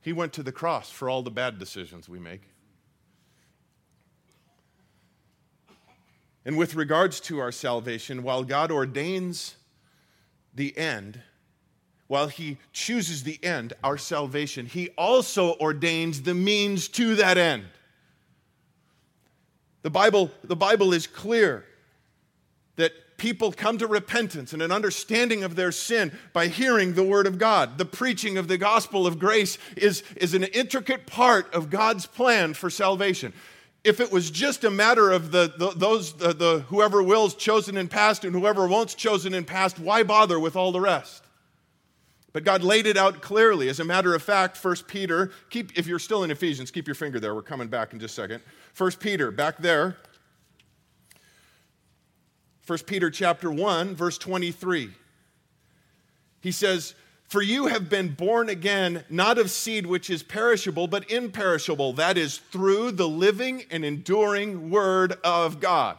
He 0.00 0.12
went 0.12 0.32
to 0.34 0.42
the 0.42 0.52
cross 0.52 0.90
for 0.90 1.08
all 1.08 1.22
the 1.22 1.30
bad 1.30 1.58
decisions 1.58 2.08
we 2.08 2.18
make. 2.18 2.42
And 6.44 6.56
with 6.56 6.74
regards 6.74 7.20
to 7.22 7.40
our 7.40 7.52
salvation, 7.52 8.22
while 8.22 8.44
God 8.44 8.70
ordains 8.70 9.56
the 10.54 10.76
end, 10.78 11.20
while 12.06 12.28
He 12.28 12.56
chooses 12.72 13.24
the 13.24 13.42
end, 13.44 13.74
our 13.84 13.98
salvation, 13.98 14.66
He 14.66 14.90
also 14.90 15.54
ordains 15.56 16.22
the 16.22 16.34
means 16.34 16.88
to 16.88 17.16
that 17.16 17.36
end. 17.36 17.64
The 19.86 19.90
Bible, 19.90 20.32
the 20.42 20.56
Bible 20.56 20.92
is 20.92 21.06
clear 21.06 21.64
that 22.74 22.90
people 23.18 23.52
come 23.52 23.78
to 23.78 23.86
repentance 23.86 24.52
and 24.52 24.60
an 24.60 24.72
understanding 24.72 25.44
of 25.44 25.54
their 25.54 25.70
sin 25.70 26.10
by 26.32 26.48
hearing 26.48 26.94
the 26.94 27.04
Word 27.04 27.28
of 27.28 27.38
God. 27.38 27.78
The 27.78 27.84
preaching 27.84 28.36
of 28.36 28.48
the 28.48 28.58
gospel 28.58 29.06
of 29.06 29.20
grace 29.20 29.58
is, 29.76 30.02
is 30.16 30.34
an 30.34 30.42
intricate 30.42 31.06
part 31.06 31.54
of 31.54 31.70
God's 31.70 32.04
plan 32.04 32.52
for 32.54 32.68
salvation. 32.68 33.32
If 33.84 34.00
it 34.00 34.10
was 34.10 34.28
just 34.28 34.64
a 34.64 34.72
matter 34.72 35.12
of 35.12 35.30
the, 35.30 35.54
the 35.56 35.70
those 35.76 36.14
the, 36.14 36.32
the 36.32 36.64
whoever 36.66 37.00
wills 37.00 37.36
chosen 37.36 37.76
in 37.76 37.86
past 37.86 38.24
and 38.24 38.34
whoever 38.34 38.66
won't's 38.66 38.96
chosen 38.96 39.34
in 39.34 39.44
past, 39.44 39.78
why 39.78 40.02
bother 40.02 40.40
with 40.40 40.56
all 40.56 40.72
the 40.72 40.80
rest? 40.80 41.22
But 42.32 42.42
God 42.42 42.64
laid 42.64 42.88
it 42.88 42.96
out 42.96 43.22
clearly. 43.22 43.68
As 43.68 43.78
a 43.78 43.84
matter 43.84 44.16
of 44.16 44.22
fact, 44.22 44.62
1 44.62 44.76
Peter, 44.88 45.30
keep 45.48 45.78
if 45.78 45.86
you're 45.86 46.00
still 46.00 46.24
in 46.24 46.32
Ephesians, 46.32 46.72
keep 46.72 46.88
your 46.88 46.96
finger 46.96 47.20
there. 47.20 47.36
We're 47.36 47.42
coming 47.42 47.68
back 47.68 47.92
in 47.92 48.00
just 48.00 48.18
a 48.18 48.22
second. 48.22 48.42
1 48.76 48.92
Peter, 49.00 49.30
back 49.30 49.56
there. 49.58 49.96
1 52.66 52.78
Peter 52.80 53.10
chapter 53.10 53.50
1, 53.50 53.94
verse 53.94 54.18
23. 54.18 54.90
He 56.40 56.52
says, 56.52 56.94
For 57.28 57.40
you 57.40 57.66
have 57.66 57.88
been 57.88 58.12
born 58.12 58.50
again, 58.50 59.04
not 59.08 59.38
of 59.38 59.50
seed 59.50 59.86
which 59.86 60.10
is 60.10 60.22
perishable, 60.22 60.88
but 60.88 61.10
imperishable. 61.10 61.94
That 61.94 62.18
is 62.18 62.36
through 62.36 62.92
the 62.92 63.08
living 63.08 63.64
and 63.70 63.82
enduring 63.82 64.68
word 64.68 65.14
of 65.24 65.58
God. 65.58 65.96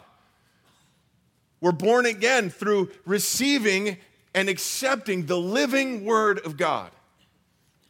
We're 1.60 1.72
born 1.72 2.06
again 2.06 2.52
through 2.52 2.92
receiving 3.06 3.98
and 4.36 4.50
accepting 4.50 5.26
the 5.26 5.40
living 5.40 6.06
word 6.06 6.46
of 6.46 6.58
God, 6.58 6.92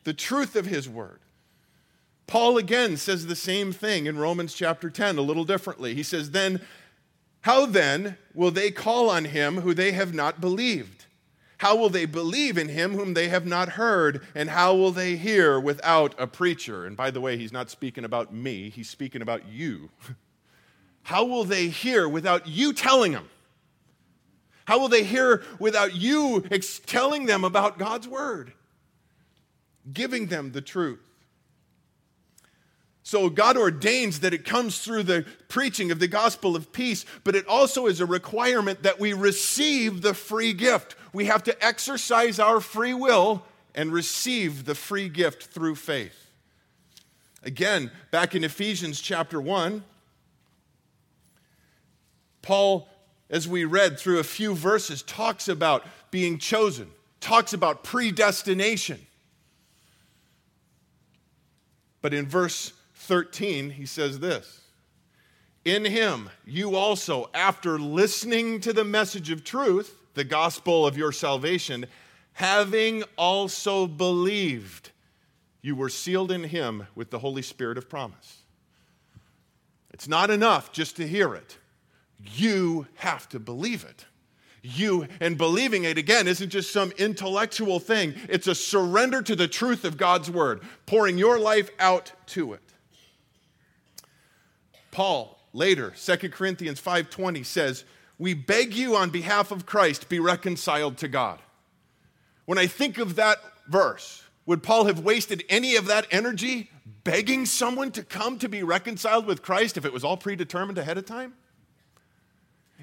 the 0.05 0.13
truth 0.13 0.55
of 0.55 0.65
his 0.65 0.87
word. 0.87 1.19
Paul 2.27 2.57
again 2.57 2.97
says 2.97 3.25
the 3.25 3.35
same 3.35 3.71
thing 3.71 4.05
in 4.05 4.17
Romans 4.17 4.53
chapter 4.53 4.89
10, 4.89 5.17
a 5.17 5.21
little 5.21 5.45
differently. 5.45 5.95
He 5.95 6.03
says, 6.03 6.31
Then, 6.31 6.61
how 7.41 7.65
then 7.65 8.17
will 8.33 8.51
they 8.51 8.69
call 8.69 9.09
on 9.09 9.25
him 9.25 9.61
who 9.61 9.73
they 9.73 9.93
have 9.93 10.13
not 10.13 10.41
believed? 10.41 11.05
How 11.59 11.75
will 11.75 11.89
they 11.89 12.05
believe 12.05 12.57
in 12.57 12.69
him 12.69 12.93
whom 12.93 13.13
they 13.13 13.29
have 13.29 13.45
not 13.45 13.69
heard? 13.69 14.21
And 14.35 14.49
how 14.49 14.75
will 14.75 14.91
they 14.91 15.15
hear 15.15 15.59
without 15.59 16.13
a 16.19 16.27
preacher? 16.27 16.85
And 16.85 16.95
by 16.95 17.09
the 17.09 17.21
way, 17.21 17.37
he's 17.37 17.53
not 17.53 17.69
speaking 17.69 18.03
about 18.03 18.33
me, 18.33 18.69
he's 18.69 18.89
speaking 18.89 19.21
about 19.21 19.47
you. 19.47 19.89
How 21.03 21.23
will 21.23 21.45
they 21.45 21.69
hear 21.69 22.09
without 22.09 22.47
you 22.47 22.73
telling 22.73 23.13
them? 23.13 23.29
How 24.65 24.77
will 24.77 24.89
they 24.89 25.05
hear 25.05 25.41
without 25.57 25.95
you 25.95 26.41
telling 26.85 27.27
them 27.27 27.45
about 27.45 27.79
God's 27.79 28.09
word? 28.09 28.51
Giving 29.93 30.25
them 30.25 30.51
the 30.51 30.59
truth. 30.59 31.06
So 33.07 33.29
God 33.29 33.55
ordains 33.55 34.19
that 34.19 34.33
it 34.33 34.43
comes 34.43 34.79
through 34.79 35.03
the 35.03 35.25
preaching 35.47 35.91
of 35.91 35.99
the 35.99 36.09
gospel 36.09 36.57
of 36.57 36.73
peace, 36.73 37.05
but 37.23 37.37
it 37.37 37.47
also 37.47 37.87
is 37.87 38.01
a 38.01 38.05
requirement 38.05 38.83
that 38.83 38.99
we 38.99 39.13
receive 39.13 40.01
the 40.01 40.13
free 40.13 40.51
gift. 40.51 40.97
We 41.13 41.23
have 41.27 41.41
to 41.43 41.65
exercise 41.65 42.37
our 42.37 42.59
free 42.59 42.93
will 42.93 43.45
and 43.73 43.93
receive 43.93 44.65
the 44.65 44.75
free 44.75 45.07
gift 45.07 45.43
through 45.43 45.75
faith. 45.75 46.31
Again, 47.43 47.91
back 48.11 48.35
in 48.35 48.43
Ephesians 48.43 48.99
chapter 48.99 49.39
1, 49.39 49.85
Paul, 52.41 52.89
as 53.29 53.47
we 53.47 53.63
read 53.63 53.97
through 53.97 54.19
a 54.19 54.25
few 54.25 54.53
verses, 54.53 55.01
talks 55.01 55.47
about 55.47 55.85
being 56.11 56.39
chosen, 56.39 56.91
talks 57.21 57.53
about 57.53 57.85
predestination. 57.85 58.99
But 62.01 62.13
in 62.13 62.27
verse 62.27 62.73
13, 63.07 63.71
he 63.71 63.85
says 63.85 64.19
this 64.19 64.61
in 65.67 65.83
him, 65.83 66.29
you 66.45 66.77
also, 66.77 67.29
after 67.33 67.77
listening 67.77 68.61
to 68.61 68.71
the 68.71 68.85
message 68.85 69.31
of 69.31 69.43
truth, 69.43 69.99
the 70.13 70.23
gospel 70.23 70.87
of 70.87 70.97
your 70.97 71.11
salvation, 71.11 71.87
having 72.31 73.03
also 73.17 73.85
believed, 73.85 74.91
you 75.61 75.75
were 75.75 75.89
sealed 75.89 76.31
in 76.31 76.45
him 76.45 76.87
with 76.95 77.09
the 77.09 77.19
Holy 77.19 77.41
Spirit 77.41 77.77
of 77.77 77.89
promise. 77.89 78.43
It's 79.91 80.07
not 80.07 80.29
enough 80.29 80.71
just 80.71 80.95
to 80.97 81.07
hear 81.07 81.35
it, 81.35 81.57
you 82.33 82.87
have 82.95 83.27
to 83.29 83.39
believe 83.39 83.83
it. 83.83 84.05
You 84.63 85.07
and 85.19 85.37
believing 85.37 85.83
it 85.83 85.97
again 85.97 86.27
isn't 86.27 86.49
just 86.49 86.71
some 86.71 86.91
intellectual 86.97 87.79
thing, 87.79 88.15
it's 88.29 88.47
a 88.47 88.55
surrender 88.55 89.21
to 89.21 89.35
the 89.35 89.49
truth 89.49 89.83
of 89.83 89.97
God's 89.97 90.31
word, 90.31 90.61
pouring 90.85 91.17
your 91.17 91.37
life 91.37 91.69
out 91.77 92.13
to 92.27 92.53
it. 92.53 92.66
Paul 94.97 95.37
later 95.53 95.93
2 95.95 96.17
corinthians 96.31 96.81
5.20 96.81 97.45
says 97.45 97.85
we 98.17 98.33
beg 98.33 98.73
you 98.73 98.95
on 98.95 99.11
behalf 99.11 99.51
of 99.51 99.67
christ 99.67 100.09
be 100.09 100.19
reconciled 100.19 100.97
to 100.97 101.07
god. 101.07 101.37
When 102.45 102.57
i 102.57 102.65
think 102.65 102.97
of 102.97 103.17
that 103.17 103.37
verse 103.67 104.23
would 104.47 104.63
paul 104.63 104.85
have 104.85 105.01
wasted 105.01 105.43
any 105.49 105.75
of 105.75 105.85
that 105.85 106.07
energy 106.09 106.71
begging 107.03 107.45
someone 107.45 107.91
to 107.91 108.01
come 108.01 108.39
to 108.39 108.49
be 108.49 108.63
reconciled 108.63 109.27
with 109.27 109.43
christ 109.43 109.77
if 109.77 109.85
it 109.85 109.93
was 109.93 110.03
all 110.03 110.17
predetermined 110.17 110.79
ahead 110.79 110.97
of 110.97 111.05
time? 111.05 111.35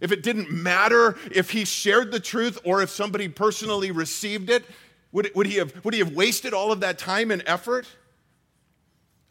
If 0.01 0.13
it 0.13 0.23
didn't 0.23 0.53
matter 0.53 1.17
if 1.33 1.51
he 1.51 1.65
shared 1.65 2.13
the 2.13 2.21
truth 2.21 2.61
or 2.63 2.81
if 2.81 2.91
somebody 2.91 3.27
personally 3.27 3.91
received 3.91 4.51
it 4.51 4.65
would, 5.11 5.33
would, 5.35 5.49
he, 5.49 5.57
have, 5.57 5.85
would 5.85 5.95
he 5.95 5.99
have 5.99 6.15
wasted 6.15 6.55
all 6.55 6.71
of 6.71 6.79
that 6.79 6.97
time 6.97 7.33
and 7.33 7.43
effort? 7.45 7.89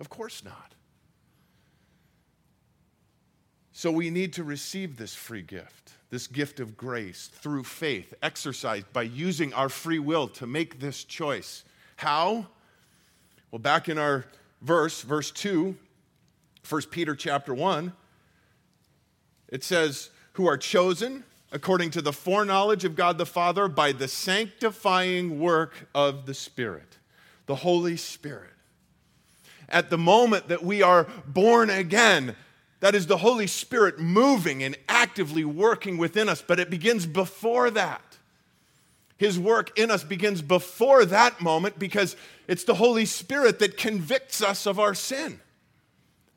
Of 0.02 0.10
course 0.10 0.44
not 0.44 0.73
so 3.74 3.92
we 3.92 4.12
need 4.12 4.34
to 4.34 4.44
receive 4.44 4.98
this 4.98 5.16
free 5.16 5.42
gift, 5.42 5.94
this 6.12 6.28
gift 6.28 6.60
of 6.60 6.78
grace 6.78 7.30
through 7.34 7.64
faith, 7.64 8.14
exercised 8.22 8.92
by 8.94 9.02
using 9.02 9.52
our 9.54 9.68
free 9.68 10.00
will 10.00 10.28
to 10.30 10.46
make 10.46 10.80
this 10.80 11.04
choice. 11.04 11.64
How? 11.96 12.46
Well, 13.52 13.60
back 13.60 13.90
in 13.90 13.98
our 13.98 14.26
verse, 14.62 15.02
verse 15.02 15.32
2, 15.32 15.76
1 16.70 16.82
Peter 16.92 17.16
chapter 17.16 17.54
1, 17.54 17.92
it 19.50 19.64
says, 19.64 20.12
Who 20.34 20.48
are 20.48 20.58
chosen 20.58 21.24
according 21.52 21.92
to 21.92 22.02
the 22.02 22.14
foreknowledge 22.14 22.86
of 22.86 22.96
God 22.96 23.18
the 23.18 23.26
Father 23.26 23.68
by 23.68 23.92
the 23.92 24.08
sanctifying 24.08 25.40
work 25.40 25.88
of 25.96 26.26
the 26.26 26.34
Spirit, 26.34 26.98
the 27.48 27.56
Holy 27.56 27.98
Spirit. 27.98 28.50
At 29.70 29.90
the 29.90 29.98
moment 29.98 30.48
that 30.50 30.64
we 30.64 30.82
are 30.82 31.08
born 31.28 31.70
again, 31.70 32.36
that 32.84 32.96
is 32.96 33.08
the 33.08 33.16
Holy 33.16 33.48
Spirit 33.48 33.98
moving 33.98 34.62
and 34.62 34.78
actively 34.90 35.46
working 35.46 35.98
within 35.98 36.28
us, 36.28 36.44
but 36.46 36.60
it 36.60 36.70
begins 36.70 37.06
before 37.06 37.72
that. 37.72 38.18
His 39.16 39.40
work 39.40 39.80
in 39.80 39.90
us 39.90 40.04
begins 40.04 40.42
before 40.42 41.06
that 41.06 41.40
moment 41.40 41.80
because 41.80 42.18
it's 42.46 42.66
the 42.66 42.74
Holy 42.74 43.06
Spirit 43.06 43.60
that 43.60 43.78
convicts 43.78 44.44
us 44.44 44.66
of 44.66 44.82
our 44.82 44.94
sin. 44.94 45.40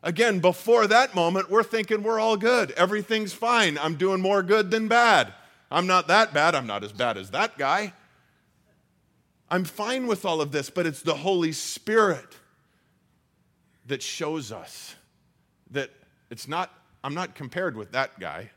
Again, 0.05 0.39
before 0.39 0.87
that 0.87 1.17
moment, 1.17 1.51
we're 1.51 1.65
thinking 1.65 2.05
we're 2.05 2.21
all 2.21 2.37
good. 2.37 2.71
Everything's 2.77 3.33
fine. 3.33 3.77
I'm 3.77 3.97
doing 3.97 4.21
more 4.21 4.45
good 4.45 4.71
than 4.71 4.87
bad. 4.87 5.35
I'm 5.69 5.89
not 5.89 6.07
that 6.07 6.33
bad. 6.33 6.55
I'm 6.55 6.69
not 6.69 6.85
as 6.85 6.93
bad 6.93 7.17
as 7.17 7.33
that 7.33 7.59
guy. 7.59 7.93
I'm 9.51 9.65
fine 9.65 10.07
with 10.07 10.25
all 10.25 10.41
of 10.41 10.53
this, 10.53 10.71
but 10.71 10.87
it's 10.87 11.03
the 11.03 11.17
Holy 11.17 11.51
Spirit 11.51 12.37
that 13.87 14.01
shows 14.01 14.53
us 14.53 14.95
that 15.73 15.91
it's 16.31 16.49
not, 16.49 16.73
I'm 17.05 17.15
not 17.15 17.35
compared 17.35 17.77
with 17.77 17.93
that 17.93 18.19
guy. 18.19 18.51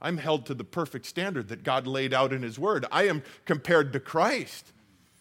I'm 0.00 0.18
held 0.18 0.46
to 0.46 0.54
the 0.54 0.64
perfect 0.64 1.06
standard 1.06 1.48
that 1.48 1.62
God 1.64 1.86
laid 1.86 2.12
out 2.12 2.32
in 2.32 2.42
His 2.42 2.58
Word. 2.58 2.84
I 2.92 3.04
am 3.04 3.22
compared 3.46 3.92
to 3.94 4.00
Christ, 4.00 4.72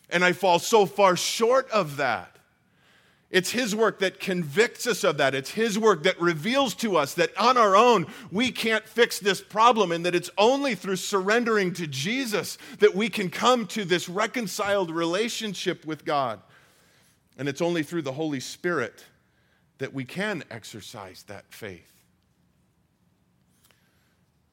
and 0.10 0.26
I 0.26 0.34
fall 0.34 0.60
so 0.60 0.86
far 0.86 1.16
short 1.16 1.70
of 1.72 1.98
that. 1.98 2.38
It's 3.30 3.52
His 3.52 3.76
work 3.76 4.00
that 4.00 4.20
convicts 4.20 4.86
us 4.86 5.04
of 5.04 5.18
that. 5.18 5.34
It's 5.34 5.52
His 5.52 5.80
work 5.80 6.04
that 6.04 6.20
reveals 6.20 6.76
to 6.76 6.98
us 6.98 7.14
that 7.16 7.36
on 7.38 7.58
our 7.58 7.76
own 7.76 8.08
we 8.32 8.52
can't 8.52 8.86
fix 8.86 9.20
this 9.20 9.42
problem, 9.42 9.92
and 9.92 10.06
that 10.06 10.16
it's 10.16 10.30
only 10.38 10.76
through 10.76 10.98
surrendering 10.98 11.74
to 11.74 11.88
Jesus 11.88 12.58
that 12.80 12.94
we 12.94 13.10
can 13.10 13.30
come 13.30 13.66
to 13.68 13.86
this 13.86 14.10
reconciled 14.10 14.92
relationship 14.92 15.86
with 15.86 16.04
God. 16.04 16.42
And 17.38 17.48
it's 17.48 17.62
only 17.62 17.84
through 17.84 18.04
the 18.04 18.12
Holy 18.12 18.40
Spirit 18.40 19.04
that 19.84 19.94
we 19.94 20.06
can 20.06 20.46
exercise 20.50 21.24
that 21.24 21.44
faith. 21.50 21.92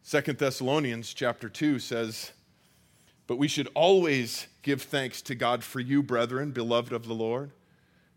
Second 0.03 0.38
Thessalonians 0.38 1.14
chapter 1.14 1.49
2 1.49 1.79
says, 1.79 2.33
But 3.29 3.38
we 3.38 3.47
should 3.47 3.69
always 3.77 4.49
give 4.62 4.83
thanks 4.83 5.23
to 5.23 5.37
God 5.37 5.62
for 5.62 5.79
you, 5.79 6.03
brethren, 6.03 6.51
beloved 6.51 6.93
of 6.93 7.07
the 7.07 7.14
Lord, 7.14 7.53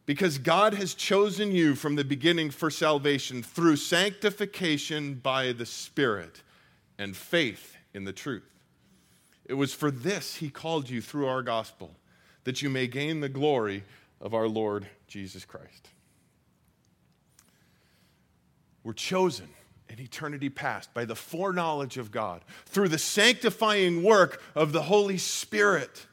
because 0.07 0.39
God 0.39 0.73
has 0.73 0.95
chosen 0.95 1.51
you 1.51 1.75
from 1.75 1.97
the 1.97 2.03
beginning 2.03 2.49
for 2.49 2.71
salvation 2.71 3.43
through 3.43 3.75
sanctification 3.75 5.13
by 5.13 5.51
the 5.51 5.67
Spirit 5.67 6.41
and 6.97 7.15
faith 7.15 7.75
in 7.93 8.05
the 8.05 8.11
truth. 8.11 8.49
It 9.45 9.53
was 9.53 9.71
for 9.71 9.91
this 9.91 10.37
he 10.37 10.49
called 10.49 10.89
you 10.89 10.99
through 10.99 11.27
our 11.27 11.43
gospel, 11.43 11.91
that 12.43 12.63
you 12.63 12.71
may 12.71 12.87
gain 12.87 13.19
the 13.19 13.29
glory 13.29 13.83
of 14.19 14.33
our 14.33 14.47
Lord 14.47 14.87
Jesus 15.07 15.45
Christ. 15.45 15.89
We're 18.83 18.93
chosen 18.93 19.49
in 19.89 19.99
eternity 19.99 20.49
past 20.49 20.93
by 20.93 21.05
the 21.05 21.15
foreknowledge 21.15 21.97
of 21.97 22.11
God 22.11 22.41
through 22.65 22.89
the 22.89 22.97
sanctifying 22.97 24.03
work 24.03 24.41
of 24.55 24.73
the 24.73 24.83
Holy 24.83 25.17
Spirit, 25.17 26.05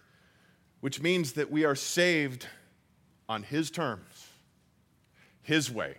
which 0.81 1.01
means 1.01 1.33
that 1.33 1.51
we 1.51 1.65
are 1.65 1.75
saved 1.75 2.47
on 3.29 3.43
His 3.43 3.71
terms, 3.71 4.29
His 5.43 5.71
way. 5.71 5.97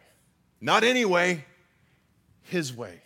Not 0.60 0.84
any 0.84 1.06
way, 1.06 1.46
His 2.44 2.76
way. 2.76 3.02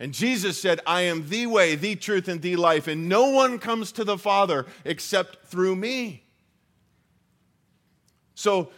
And 0.00 0.14
Jesus 0.14 0.60
said, 0.60 0.80
I 0.86 1.02
am 1.02 1.28
the 1.28 1.46
way, 1.46 1.74
the 1.74 1.94
truth, 1.94 2.26
and 2.26 2.40
the 2.40 2.56
life, 2.56 2.88
and 2.88 3.08
no 3.08 3.28
one 3.28 3.58
comes 3.58 3.92
to 3.92 4.04
the 4.04 4.16
Father 4.16 4.64
except 4.84 5.46
through 5.46 5.76
me. 5.76 6.24
So, 8.34 8.70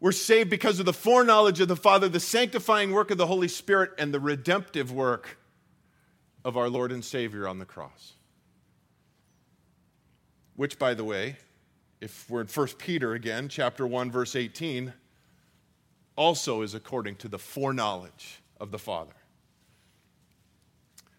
we're 0.00 0.12
saved 0.12 0.50
because 0.50 0.78
of 0.78 0.86
the 0.86 0.92
foreknowledge 0.92 1.60
of 1.60 1.68
the 1.68 1.76
Father, 1.76 2.08
the 2.08 2.20
sanctifying 2.20 2.92
work 2.92 3.10
of 3.10 3.18
the 3.18 3.26
Holy 3.26 3.48
Spirit, 3.48 3.92
and 3.98 4.12
the 4.12 4.20
redemptive 4.20 4.92
work 4.92 5.38
of 6.44 6.56
our 6.56 6.68
Lord 6.68 6.92
and 6.92 7.04
Savior 7.04 7.48
on 7.48 7.58
the 7.58 7.64
cross. 7.64 8.12
Which, 10.54 10.78
by 10.78 10.94
the 10.94 11.04
way, 11.04 11.36
if 12.00 12.28
we're 12.28 12.42
in 12.42 12.46
1 12.46 12.66
Peter 12.78 13.14
again, 13.14 13.48
chapter 13.48 13.86
1, 13.86 14.10
verse 14.10 14.36
18, 14.36 14.92
also 16.14 16.62
is 16.62 16.74
according 16.74 17.16
to 17.16 17.28
the 17.28 17.38
foreknowledge 17.38 18.42
of 18.60 18.70
the 18.70 18.78
Father. 18.78 19.12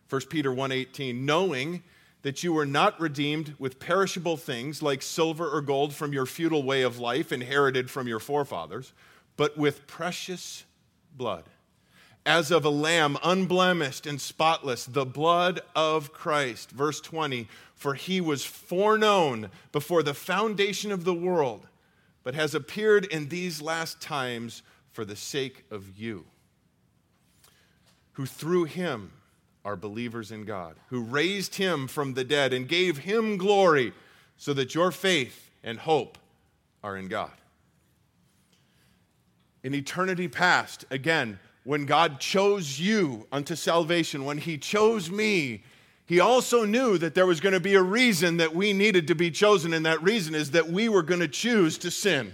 1 0.10 0.22
Peter 0.30 0.52
1:18 0.52 1.26
knowing 1.26 1.84
that 2.28 2.44
you 2.44 2.52
were 2.52 2.66
not 2.66 3.00
redeemed 3.00 3.56
with 3.58 3.80
perishable 3.80 4.36
things 4.36 4.82
like 4.82 5.02
silver 5.02 5.50
or 5.50 5.62
gold 5.62 5.94
from 5.94 6.12
your 6.12 6.26
futile 6.26 6.62
way 6.62 6.82
of 6.82 7.00
life 7.00 7.32
inherited 7.32 7.90
from 7.90 8.06
your 8.06 8.20
forefathers, 8.20 8.92
but 9.38 9.58
with 9.58 9.88
precious 9.88 10.66
blood, 11.16 11.46
as 12.26 12.52
of 12.52 12.66
a 12.66 12.70
lamb 12.70 13.18
unblemished 13.24 14.06
and 14.06 14.20
spotless, 14.20 14.84
the 14.86 15.06
blood 15.06 15.62
of 15.74 16.12
Christ. 16.12 16.72
Verse 16.72 17.00
20 17.00 17.48
For 17.76 17.94
he 17.94 18.20
was 18.20 18.44
foreknown 18.44 19.50
before 19.72 20.04
the 20.04 20.14
foundation 20.14 20.92
of 20.92 21.06
the 21.06 21.14
world, 21.14 21.66
but 22.26 22.36
has 22.36 22.54
appeared 22.54 23.06
in 23.06 23.30
these 23.30 23.62
last 23.62 24.02
times 24.02 24.64
for 24.92 25.06
the 25.06 25.16
sake 25.16 25.64
of 25.72 25.98
you, 25.98 26.26
who 28.12 28.26
through 28.26 28.66
him 28.66 29.14
are 29.68 29.76
believers 29.76 30.32
in 30.32 30.46
God, 30.46 30.78
who 30.88 31.02
raised 31.02 31.56
him 31.56 31.88
from 31.88 32.14
the 32.14 32.24
dead 32.24 32.54
and 32.54 32.70
gave 32.70 33.00
him 33.00 33.36
glory, 33.36 33.92
so 34.38 34.54
that 34.54 34.74
your 34.74 34.92
faith 34.92 35.52
and 35.62 35.78
hope 35.78 36.18
are 36.82 36.96
in 36.96 37.10
God. 37.10 37.34
In 39.64 39.76
eternity 39.76 40.30
past, 40.30 40.86
again, 40.90 41.38
when 41.66 41.86
God 41.86 42.22
chose 42.22 42.80
you 42.80 43.28
unto 43.30 43.56
salvation, 43.56 44.24
when 44.24 44.38
he 44.38 44.58
chose 44.58 45.12
me, 45.12 45.64
he 46.06 46.22
also 46.22 46.64
knew 46.64 46.98
that 47.00 47.14
there 47.14 47.28
was 47.28 47.42
going 47.42 47.52
to 47.52 47.60
be 47.60 47.76
a 47.76 47.84
reason 47.84 48.38
that 48.38 48.56
we 48.56 48.72
needed 48.72 49.06
to 49.08 49.16
be 49.16 49.30
chosen, 49.30 49.74
and 49.74 49.86
that 49.86 50.02
reason 50.02 50.34
is 50.34 50.52
that 50.52 50.70
we 50.70 50.88
were 50.88 51.04
going 51.04 51.20
to 51.20 51.28
choose 51.28 51.78
to 51.80 51.92
sin, 51.92 52.34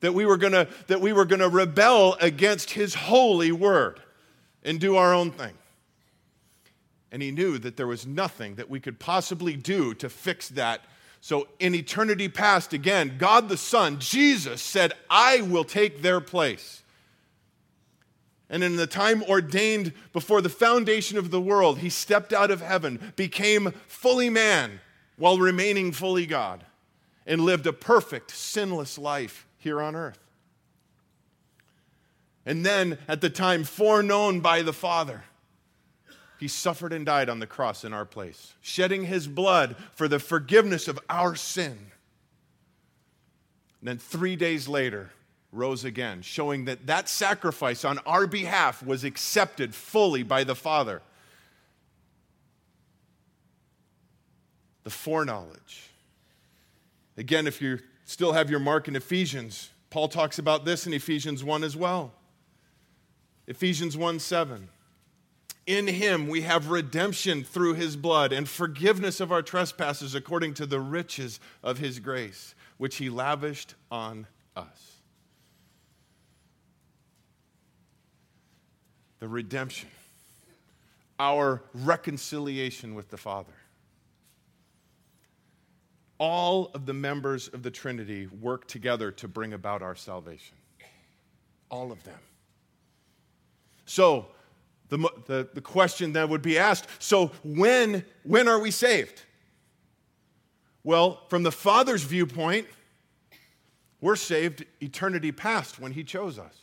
that 0.00 0.12
we 0.12 0.26
were 0.26 0.36
going 0.36 0.54
to, 0.54 0.66
that 0.88 1.00
we 1.00 1.12
were 1.12 1.24
going 1.24 1.38
to 1.38 1.48
rebel 1.48 2.16
against 2.20 2.70
his 2.70 2.96
holy 2.96 3.52
word 3.52 4.00
and 4.64 4.80
do 4.80 4.96
our 4.96 5.14
own 5.14 5.30
thing. 5.30 5.52
And 7.10 7.22
he 7.22 7.30
knew 7.30 7.58
that 7.58 7.76
there 7.76 7.86
was 7.86 8.06
nothing 8.06 8.56
that 8.56 8.68
we 8.68 8.80
could 8.80 8.98
possibly 8.98 9.56
do 9.56 9.94
to 9.94 10.08
fix 10.08 10.48
that. 10.50 10.82
So, 11.20 11.48
in 11.58 11.74
eternity 11.74 12.28
past, 12.28 12.72
again, 12.72 13.16
God 13.18 13.48
the 13.48 13.56
Son, 13.56 13.98
Jesus, 13.98 14.62
said, 14.62 14.92
I 15.10 15.40
will 15.40 15.64
take 15.64 16.02
their 16.02 16.20
place. 16.20 16.82
And 18.50 18.62
in 18.62 18.76
the 18.76 18.86
time 18.86 19.22
ordained 19.24 19.92
before 20.12 20.40
the 20.40 20.48
foundation 20.48 21.18
of 21.18 21.30
the 21.30 21.40
world, 21.40 21.78
he 21.78 21.90
stepped 21.90 22.32
out 22.32 22.50
of 22.50 22.60
heaven, 22.60 23.12
became 23.16 23.72
fully 23.86 24.30
man 24.30 24.80
while 25.16 25.38
remaining 25.38 25.92
fully 25.92 26.24
God, 26.24 26.64
and 27.26 27.42
lived 27.42 27.66
a 27.66 27.72
perfect, 27.72 28.30
sinless 28.30 28.96
life 28.96 29.46
here 29.58 29.82
on 29.82 29.96
earth. 29.96 30.20
And 32.46 32.64
then, 32.64 32.96
at 33.06 33.20
the 33.20 33.28
time 33.28 33.64
foreknown 33.64 34.40
by 34.40 34.62
the 34.62 34.72
Father, 34.72 35.24
he 36.38 36.48
suffered 36.48 36.92
and 36.92 37.04
died 37.04 37.28
on 37.28 37.40
the 37.40 37.46
cross 37.46 37.84
in 37.84 37.92
our 37.92 38.04
place, 38.04 38.54
shedding 38.60 39.04
his 39.04 39.26
blood 39.26 39.76
for 39.94 40.06
the 40.06 40.20
forgiveness 40.20 40.86
of 40.86 40.98
our 41.10 41.34
sin. 41.34 41.76
And 43.80 43.88
then, 43.88 43.98
three 43.98 44.36
days 44.36 44.68
later, 44.68 45.10
rose 45.52 45.84
again, 45.84 46.22
showing 46.22 46.66
that 46.66 46.86
that 46.86 47.08
sacrifice 47.08 47.84
on 47.84 47.98
our 48.06 48.26
behalf 48.26 48.84
was 48.84 49.04
accepted 49.04 49.74
fully 49.74 50.22
by 50.22 50.44
the 50.44 50.54
Father. 50.54 51.02
The 54.84 54.90
foreknowledge. 54.90 55.90
Again, 57.16 57.46
if 57.46 57.60
you 57.60 57.80
still 58.04 58.32
have 58.32 58.48
your 58.48 58.60
mark 58.60 58.86
in 58.86 58.94
Ephesians, 58.94 59.70
Paul 59.90 60.08
talks 60.08 60.38
about 60.38 60.64
this 60.64 60.86
in 60.86 60.92
Ephesians 60.92 61.42
1 61.42 61.64
as 61.64 61.76
well. 61.76 62.12
Ephesians 63.46 63.96
1 63.96 64.18
7. 64.18 64.68
In 65.68 65.86
him 65.86 66.28
we 66.28 66.40
have 66.40 66.70
redemption 66.70 67.44
through 67.44 67.74
his 67.74 67.94
blood 67.94 68.32
and 68.32 68.48
forgiveness 68.48 69.20
of 69.20 69.30
our 69.30 69.42
trespasses 69.42 70.14
according 70.14 70.54
to 70.54 70.64
the 70.64 70.80
riches 70.80 71.40
of 71.62 71.76
his 71.76 72.00
grace, 72.00 72.54
which 72.78 72.96
he 72.96 73.10
lavished 73.10 73.74
on 73.90 74.26
us. 74.56 74.94
The 79.18 79.28
redemption, 79.28 79.90
our 81.20 81.62
reconciliation 81.74 82.94
with 82.94 83.10
the 83.10 83.18
Father. 83.18 83.52
All 86.16 86.70
of 86.72 86.86
the 86.86 86.94
members 86.94 87.48
of 87.48 87.62
the 87.62 87.70
Trinity 87.70 88.26
work 88.26 88.66
together 88.68 89.10
to 89.10 89.28
bring 89.28 89.52
about 89.52 89.82
our 89.82 89.96
salvation. 89.96 90.56
All 91.70 91.92
of 91.92 92.02
them. 92.04 92.20
So, 93.84 94.28
the, 94.88 94.98
the, 95.26 95.48
the 95.54 95.60
question 95.60 96.12
that 96.14 96.28
would 96.28 96.42
be 96.42 96.58
asked 96.58 96.86
so, 96.98 97.32
when, 97.44 98.04
when 98.22 98.48
are 98.48 98.58
we 98.58 98.70
saved? 98.70 99.22
Well, 100.82 101.22
from 101.28 101.42
the 101.42 101.52
Father's 101.52 102.02
viewpoint, 102.02 102.66
we're 104.00 104.16
saved 104.16 104.64
eternity 104.80 105.32
past 105.32 105.78
when 105.78 105.92
He 105.92 106.04
chose 106.04 106.38
us. 106.38 106.54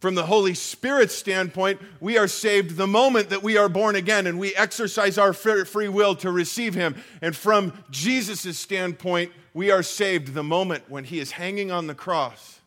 From 0.00 0.14
the 0.14 0.24
Holy 0.24 0.54
Spirit's 0.54 1.14
standpoint, 1.14 1.80
we 2.00 2.16
are 2.16 2.28
saved 2.28 2.76
the 2.76 2.86
moment 2.86 3.28
that 3.30 3.42
we 3.42 3.58
are 3.58 3.68
born 3.68 3.96
again 3.96 4.26
and 4.26 4.38
we 4.38 4.54
exercise 4.54 5.18
our 5.18 5.34
free 5.34 5.88
will 5.88 6.14
to 6.16 6.30
receive 6.30 6.74
Him. 6.74 6.94
And 7.20 7.36
from 7.36 7.72
Jesus' 7.90 8.58
standpoint, 8.58 9.32
we 9.52 9.70
are 9.70 9.82
saved 9.82 10.32
the 10.32 10.42
moment 10.42 10.84
when 10.88 11.04
He 11.04 11.18
is 11.18 11.32
hanging 11.32 11.70
on 11.70 11.86
the 11.86 11.94
cross 11.94 12.59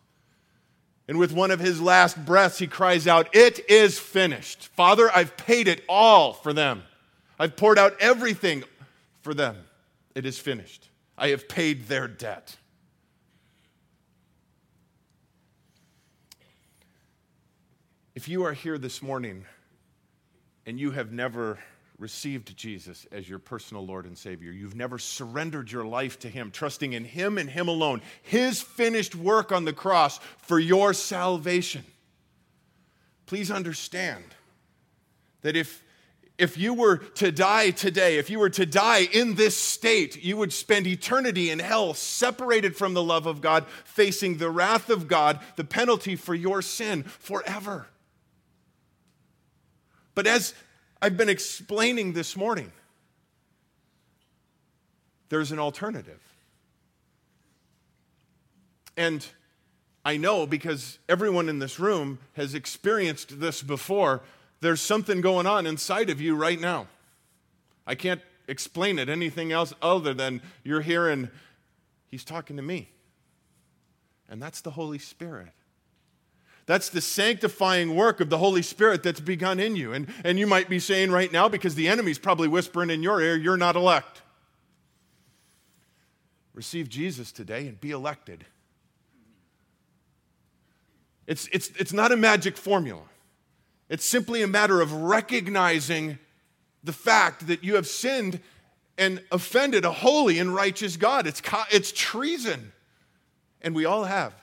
and 1.08 1.20
with 1.20 1.34
one 1.34 1.52
of 1.52 1.60
his 1.60 1.82
last 1.82 2.24
breaths, 2.26 2.60
he 2.60 2.68
cries 2.68 3.08
out, 3.08 3.36
It 3.36 3.70
is 3.70 4.00
finished. 4.00 4.68
Father, 4.70 5.10
I've 5.14 5.36
paid 5.36 5.68
it 5.68 5.84
all 5.90 6.34
for 6.34 6.54
them. 6.54 6.84
I've 7.38 7.58
poured 7.58 7.78
out 7.78 7.96
everything 8.00 8.64
for 9.22 9.34
them. 9.34 9.58
It 10.16 10.26
is 10.26 10.40
finished. 10.40 10.90
I 11.18 11.30
have 11.30 11.50
paid 11.50 11.88
their 11.88 12.08
debt. 12.08 12.56
If 18.16 18.28
you 18.28 18.46
are 18.46 18.54
here 18.54 18.78
this 18.78 19.02
morning 19.02 19.46
and 20.66 20.80
you 20.80 20.92
have 20.92 21.12
never 21.12 21.60
received 22.04 22.56
Jesus 22.58 23.08
as 23.14 23.30
your 23.30 23.40
personal 23.40 23.86
Lord 23.86 24.06
and 24.06 24.18
Savior, 24.18 24.52
you've 24.52 24.76
never 24.76 25.00
surrendered 25.00 25.72
your 25.72 25.86
life 25.86 26.20
to 26.20 26.30
Him, 26.30 26.52
trusting 26.52 26.92
in 26.92 27.06
Him 27.06 27.38
and 27.38 27.50
Him 27.50 27.70
alone, 27.70 28.02
His 28.22 28.62
finished 28.62 29.16
work 29.16 29.54
on 29.54 29.64
the 29.64 29.72
cross 29.72 30.20
for 30.38 30.60
your 30.60 30.94
salvation, 30.94 31.86
please 33.26 33.50
understand 33.50 34.24
that 35.42 35.56
if 35.56 35.82
if 36.38 36.58
you 36.58 36.74
were 36.74 36.98
to 36.98 37.32
die 37.32 37.70
today, 37.70 38.18
if 38.18 38.30
you 38.30 38.40
were 38.40 38.50
to 38.50 38.66
die 38.66 39.08
in 39.14 39.36
this 39.36 39.56
state, 39.56 40.22
you 40.22 40.36
would 40.36 40.52
spend 40.52 40.88
eternity 40.88 41.52
in 41.52 41.60
hell, 41.60 41.94
separated 41.94 42.76
from 42.76 42.96
the 42.96 43.04
love 43.04 43.28
of 43.28 43.40
God, 43.40 43.68
facing 43.86 44.38
the 44.38 44.50
wrath 44.50 44.90
of 44.90 45.08
God, 45.08 45.40
the 45.58 45.64
penalty 45.64 46.16
for 46.16 46.34
your 46.34 46.64
sin 46.64 47.04
forever. 47.04 47.88
But 50.16 50.26
as 50.26 50.56
I've 51.04 51.18
been 51.18 51.28
explaining 51.28 52.14
this 52.14 52.38
morning. 52.38 52.72
There's 55.28 55.52
an 55.52 55.60
alternative. 55.60 56.22
And 58.96 59.26
I 60.06 60.16
know 60.16 60.48
because 60.48 61.00
everyone 61.10 61.50
in 61.50 61.60
this 61.60 61.78
room 61.78 62.20
has 62.38 62.54
experienced 62.54 63.42
this 63.42 63.62
before. 63.62 64.22
There's 64.62 64.80
something 64.80 65.20
going 65.20 65.46
on 65.46 65.68
inside 65.68 66.10
of 66.10 66.22
you 66.22 66.38
right 66.38 66.58
now. 66.60 66.88
I 67.86 67.96
can't 67.96 68.22
explain 68.48 68.98
it 68.98 69.10
anything 69.10 69.52
else 69.52 69.74
other 69.82 70.14
than 70.14 70.42
you're 70.64 70.80
hearing, 70.80 71.30
He's 72.08 72.24
talking 72.24 72.56
to 72.56 72.64
me. 72.64 72.88
And 74.30 74.42
that's 74.42 74.62
the 74.62 74.72
Holy 74.72 75.00
Spirit. 75.00 75.52
That's 76.66 76.90
the 76.90 77.02
sanctifying 77.02 77.96
work 77.96 78.22
of 78.22 78.30
the 78.30 78.38
Holy 78.38 78.62
Spirit 78.62 79.04
that's 79.04 79.20
begun 79.20 79.60
in 79.60 79.76
you. 79.76 79.92
And, 79.92 80.08
and 80.24 80.40
you 80.40 80.48
might 80.48 80.70
be 80.70 80.80
saying 80.80 81.12
right 81.12 81.32
now, 81.32 81.50
because 81.50 81.76
the 81.76 81.90
enemy's 81.90 82.20
probably 82.20 82.48
whispering 82.48 82.90
in 82.90 83.04
your 83.04 83.22
ear, 83.22 83.36
you're 83.36 83.58
not 83.58 83.76
elect. 83.76 84.22
Receive 86.54 86.88
Jesus 86.88 87.32
today 87.32 87.68
and 87.68 87.80
be 87.82 87.92
elected. 87.92 88.46
It's, 91.28 91.48
it's, 91.52 91.70
it's 91.78 91.94
not 91.94 92.12
a 92.12 92.18
magic 92.18 92.58
formula, 92.58 93.04
it's 93.90 94.06
simply 94.06 94.42
a 94.42 94.48
matter 94.48 94.82
of 94.82 94.94
recognizing 94.94 96.18
the 96.84 96.94
fact 96.94 97.48
that 97.48 97.64
you 97.64 97.76
have 97.76 97.88
sinned 97.88 98.40
and 98.98 99.22
offended 99.32 99.86
a 99.86 99.92
holy 99.92 100.38
and 100.40 100.54
righteous 100.54 100.98
God. 100.98 101.28
It's, 101.28 101.42
it's 101.72 101.92
treason. 101.92 102.74
And 103.62 103.74
we 103.74 103.86
all 103.86 104.04
have. 104.04 104.34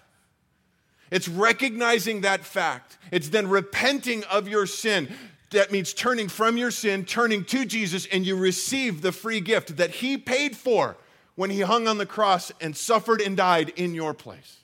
It's 1.11 1.29
recognizing 1.29 2.21
that 2.21 2.45
fact. 2.45 2.99
It's 3.11 3.29
then 3.29 3.49
repenting 3.49 4.25
of 4.25 4.49
your 4.49 4.67
sin. 4.67 5.13
That 5.51 5.73
means 5.73 5.93
turning 5.93 6.29
from 6.29 6.57
your 6.57 6.71
sin, 6.71 7.05
turning 7.05 7.45
to 7.47 7.65
Jesus, 7.65 8.07
and 8.07 8.25
you 8.25 8.37
receive 8.37 9.03
the 9.03 9.11
free 9.11 9.41
gift 9.41 9.77
that 9.79 9.91
He 9.91 10.17
paid 10.17 10.57
for 10.57 10.97
when 11.35 11.51
He 11.51 11.61
hung 11.61 11.89
on 11.89 11.99
the 11.99 12.07
cross 12.07 12.53
and 12.61 12.77
suffered 12.77 13.21
and 13.21 13.37
died 13.37 13.71
in 13.71 13.95
your 13.95 14.15
place. 14.15 14.59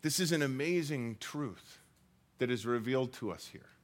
This 0.00 0.20
is 0.20 0.32
an 0.32 0.40
amazing 0.40 1.16
truth 1.20 1.80
that 2.38 2.50
is 2.50 2.64
revealed 2.64 3.12
to 3.14 3.32
us 3.32 3.48
here 3.48 3.75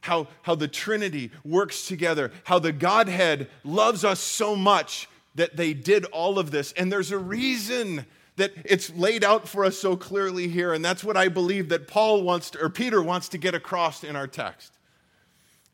how, 0.00 0.28
how 0.42 0.54
the 0.54 0.68
Trinity 0.68 1.30
works 1.44 1.86
together, 1.86 2.32
how 2.44 2.58
the 2.58 2.72
Godhead 2.72 3.48
loves 3.64 4.04
us 4.04 4.20
so 4.20 4.54
much 4.56 5.08
that 5.34 5.56
they 5.56 5.72
did 5.72 6.04
all 6.06 6.38
of 6.38 6.50
this. 6.50 6.72
And 6.72 6.92
there's 6.92 7.12
a 7.12 7.18
reason 7.18 8.06
that 8.36 8.52
it's 8.64 8.90
laid 8.90 9.24
out 9.24 9.48
for 9.48 9.64
us 9.64 9.76
so 9.76 9.96
clearly 9.96 10.48
here. 10.48 10.72
And 10.72 10.84
that's 10.84 11.04
what 11.04 11.16
I 11.16 11.28
believe 11.28 11.68
that 11.70 11.88
Paul 11.88 12.22
wants 12.22 12.50
to, 12.50 12.64
or 12.64 12.70
Peter 12.70 13.02
wants 13.02 13.28
to 13.30 13.38
get 13.38 13.54
across 13.54 14.04
in 14.04 14.16
our 14.16 14.26
text. 14.26 14.72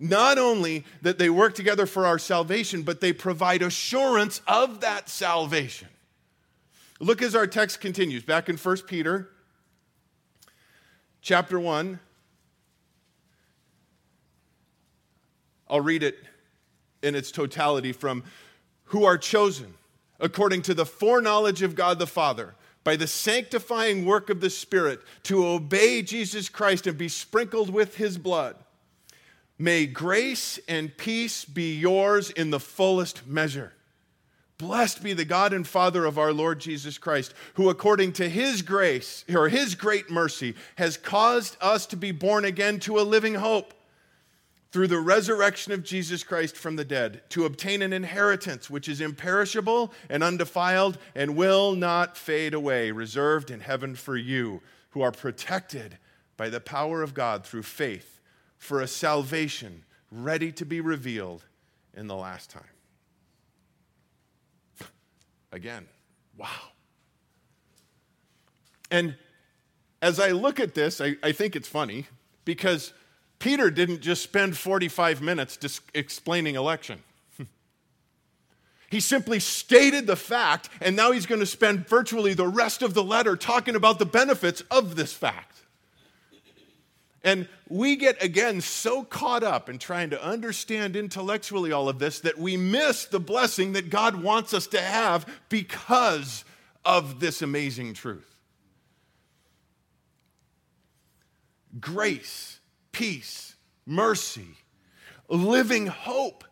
Not 0.01 0.39
only 0.39 0.85
that 1.03 1.19
they 1.19 1.31
work 1.31 1.55
together 1.55 1.87
for 1.87 2.05
our 2.07 2.19
salvation, 2.19 2.83
but 2.83 3.01
they 3.01 3.13
provide 3.13 3.63
assurance 3.63 4.41
of 4.47 4.81
that 4.81 5.09
salvation. 5.09 5.89
Look 7.01 7.23
as 7.23 7.35
our 7.35 7.47
text 7.47 7.81
continues, 7.81 8.23
back 8.23 8.49
in 8.49 8.57
1 8.57 8.77
Peter 8.87 9.31
chapter 11.21 11.59
1, 11.59 12.01
I'll 15.69 15.81
read 15.81 16.03
it 16.03 16.19
in 17.03 17.15
its 17.15 17.31
totality 17.31 17.93
from 17.93 18.25
who 18.85 19.05
are 19.05 19.19
chosen 19.19 19.75
according 20.21 20.63
to 20.63 20.75
the 20.75 20.87
foreknowledge 20.87 21.63
of 21.63 21.75
God 21.75 21.99
the 21.99 22.07
Father 22.07 22.55
by 22.83 22.97
the 22.97 23.07
sanctifying 23.07 24.05
work 24.05 24.31
of 24.31 24.41
the 24.41 24.51
Spirit 24.51 25.01
to 25.25 25.47
obey 25.47 26.03
Jesus 26.03 26.49
Christ 26.49 26.87
and 26.87 26.97
be 26.97 27.09
sprinkled 27.09 27.71
with 27.71 27.97
his 27.97 28.19
blood. 28.19 28.57
May 29.59 29.87
grace 29.87 30.59
and 30.69 30.97
peace 30.97 31.45
be 31.45 31.75
yours 31.75 32.31
in 32.31 32.51
the 32.51 32.61
fullest 32.61 33.27
measure. 33.27 33.73
Blessed 34.59 35.03
be 35.03 35.13
the 35.13 35.25
God 35.25 35.53
and 35.53 35.67
Father 35.67 36.05
of 36.05 36.19
our 36.19 36.33
Lord 36.33 36.61
Jesus 36.61 36.99
Christ, 36.99 37.35
who 37.55 37.71
according 37.71 38.13
to 38.15 38.29
his 38.29 38.63
grace 38.63 39.25
or 39.33 39.49
his 39.49 39.75
great 39.75 40.11
mercy 40.11 40.55
has 40.77 40.97
caused 40.97 41.57
us 41.61 41.87
to 41.87 41.97
be 41.97 42.13
born 42.13 42.45
again 42.45 42.79
to 42.81 43.01
a 43.01 43.03
living 43.03 43.35
hope 43.35 43.75
through 44.75 44.89
the 44.89 44.99
resurrection 44.99 45.73
of 45.73 45.85
Jesus 45.85 46.25
Christ 46.25 46.57
from 46.57 46.75
the 46.75 46.85
dead, 46.85 47.23
to 47.29 47.45
obtain 47.45 47.81
an 47.81 47.93
inheritance 47.93 48.69
which 48.69 48.89
is 48.89 49.01
imperishable 49.01 49.93
and 50.11 50.21
undefiled 50.21 50.99
and 51.15 51.37
will 51.37 51.77
not 51.77 52.17
fade 52.17 52.55
away, 52.55 52.91
reserved 52.91 53.53
in 53.53 53.61
heaven 53.61 53.95
for 53.95 54.17
you, 54.17 54.61
who 54.91 55.01
are 55.01 55.13
protected 55.13 55.97
by 56.37 56.49
the 56.49 56.59
power 56.59 57.05
of 57.05 57.15
God 57.15 57.47
through 57.47 57.63
faith 57.63 58.21
for 58.59 58.81
a 58.81 58.89
salvation 58.89 59.85
ready 60.11 60.51
to 60.51 60.65
be 60.67 60.81
revealed 60.81 61.45
in 61.97 62.09
the 62.09 62.17
last 62.17 62.51
time. 62.51 62.65
Again, 65.53 65.87
wow. 66.37 66.49
And 68.91 69.15
as 70.03 70.19
I 70.19 70.33
look 70.33 70.59
at 70.59 70.75
this, 70.75 71.01
I, 71.01 71.15
I 71.23 71.31
think 71.31 71.55
it's 71.55 71.69
funny 71.69 72.09
because 72.45 72.93
Peter 73.45 73.71
didn't 73.71 74.01
just 74.01 74.23
spend 74.23 74.57
45 74.57 75.21
minutes 75.21 75.59
dis- 75.59 75.83
explaining 75.93 76.55
election. 76.55 77.03
he 78.91 79.01
simply 79.01 79.39
stated 79.39 80.07
the 80.07 80.17
fact, 80.17 80.71
and 80.81 80.97
now 80.97 81.13
he's 81.13 81.27
going 81.27 81.43
to 81.43 81.47
spend 81.47 81.87
virtually 81.87 82.33
the 82.33 82.49
rest 82.49 82.81
of 82.81 82.95
the 82.95 83.05
letter 83.05 83.37
talking 83.37 83.77
about 83.77 83.99
the 83.99 84.07
benefits 84.07 84.63
of 84.71 84.97
this 84.97 85.13
fact. 85.13 85.59
And 87.23 87.47
we 87.69 87.97
get, 87.97 88.23
again, 88.23 88.63
so 88.63 89.05
caught 89.05 89.43
up 89.43 89.69
in 89.69 89.77
trying 89.79 90.09
to 90.09 90.25
understand 90.25 90.97
intellectually 90.97 91.71
all 91.71 91.91
of 91.91 91.99
this 91.99 92.21
that 92.21 92.39
we 92.39 92.57
miss 92.57 93.05
the 93.05 93.21
blessing 93.21 93.75
that 93.75 93.91
God 93.91 94.23
wants 94.23 94.55
us 94.55 94.67
to 94.69 94.81
have 94.81 95.31
because 95.51 96.47
of 96.83 97.21
this 97.21 97.43
amazing 97.43 97.93
truth. 97.93 98.39
Grace, 101.79 102.54
peace, 102.95 103.57
mercy, 103.85 104.57
living 105.29 105.87
hope. 105.87 106.45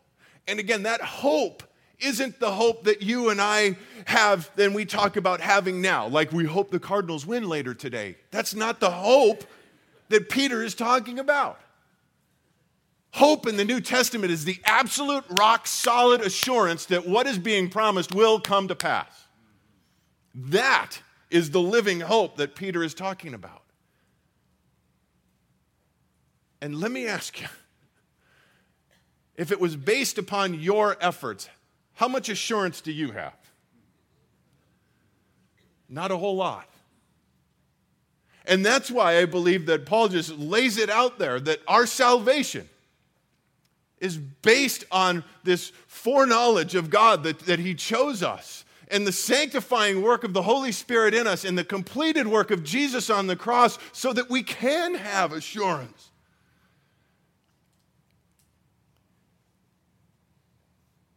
And 0.47 0.59
again, 0.59 0.83
that 0.83 1.01
hope 1.01 1.63
isn't 1.99 2.41
the 2.41 2.51
hope 2.51 2.85
that 2.85 3.01
you 3.01 3.31
and 3.31 3.41
I 3.41 3.77
have, 4.07 4.51
then 4.57 4.75
we 4.75 4.85
talk 4.85 5.17
about 5.17 5.41
having 5.41 5.81
now. 5.81 6.09
Like 6.09 6.33
we 6.33 6.45
hope 6.45 6.71
the 6.71 6.81
Cardinals 6.81 7.25
win 7.25 7.49
later 7.49 7.73
today. 7.73 8.17
That's 8.31 8.55
not 8.55 8.81
the 8.81 8.91
hope 8.91 9.45
that 10.09 10.29
Peter 10.29 10.63
is 10.63 10.75
talking 10.75 11.19
about. 11.19 11.61
Hope 13.13 13.47
in 13.47 13.57
the 13.57 13.65
New 13.65 13.81
Testament 13.81 14.33
is 14.33 14.45
the 14.45 14.59
absolute 14.65 15.25
rock 15.31 15.67
solid 15.67 16.23
assurance 16.23 16.87
that 16.87 17.07
what 17.07 17.27
is 17.27 17.39
being 17.39 17.69
promised 17.69 18.15
will 18.15 18.41
come 18.41 18.69
to 18.69 18.75
pass. 18.75 19.27
That 20.35 20.99
is 21.31 21.51
the 21.51 21.61
living 21.61 22.01
hope 22.01 22.37
that 22.39 22.57
Peter 22.57 22.83
is 22.83 22.95
talking 22.95 23.35
about. 23.35 23.62
And 26.63 26.79
let 26.79 26.93
me 26.93 27.09
ask 27.09 27.41
you 27.41 27.49
if 29.37 29.51
it 29.51 29.59
was 29.59 29.75
based 29.75 30.17
upon 30.17 30.55
your 30.61 30.97
efforts, 31.01 31.49
how 31.95 32.07
much 32.07 32.29
assurance 32.29 32.81
do 32.81 32.93
you 32.93 33.11
have? 33.11 33.35
Not 35.89 36.13
a 36.13 36.17
whole 36.17 36.37
lot. 36.37 36.69
And 38.47 38.65
that's 38.65 38.93
why 38.93 39.19
I 39.19 39.25
believe 39.25 39.67
that 39.67 39.87
Paul 39.87 40.07
just 40.07 40.39
lays 40.39 40.79
it 40.79 40.89
out 40.89 41.19
there 41.19 41.41
that 41.41 41.59
our 41.67 41.85
salvation 41.85 42.69
is 43.99 44.17
based 44.17 44.85
on 44.93 45.25
this 45.43 45.73
foreknowledge 45.89 46.77
of 46.77 46.91
God 46.91 47.25
that, 47.25 47.41
that 47.41 47.59
He 47.59 47.75
chose 47.75 48.23
us 48.23 48.65
and 48.87 49.05
the 49.05 49.13
sanctifying 49.13 50.01
work 50.01 50.23
of 50.23 50.33
the 50.33 50.43
Holy 50.43 50.71
Spirit 50.71 51.13
in 51.13 51.27
us 51.27 51.45
and 51.45 51.59
the 51.59 51.65
completed 51.65 52.29
work 52.29 52.53
of 52.53 52.63
Jesus 52.63 53.11
on 53.11 53.27
the 53.27 53.37
cross 53.37 53.81
so 53.91 54.13
that 54.13 54.31
we 54.31 54.45
can 54.45 54.95
have 54.95 55.33
assurance. 55.33 56.12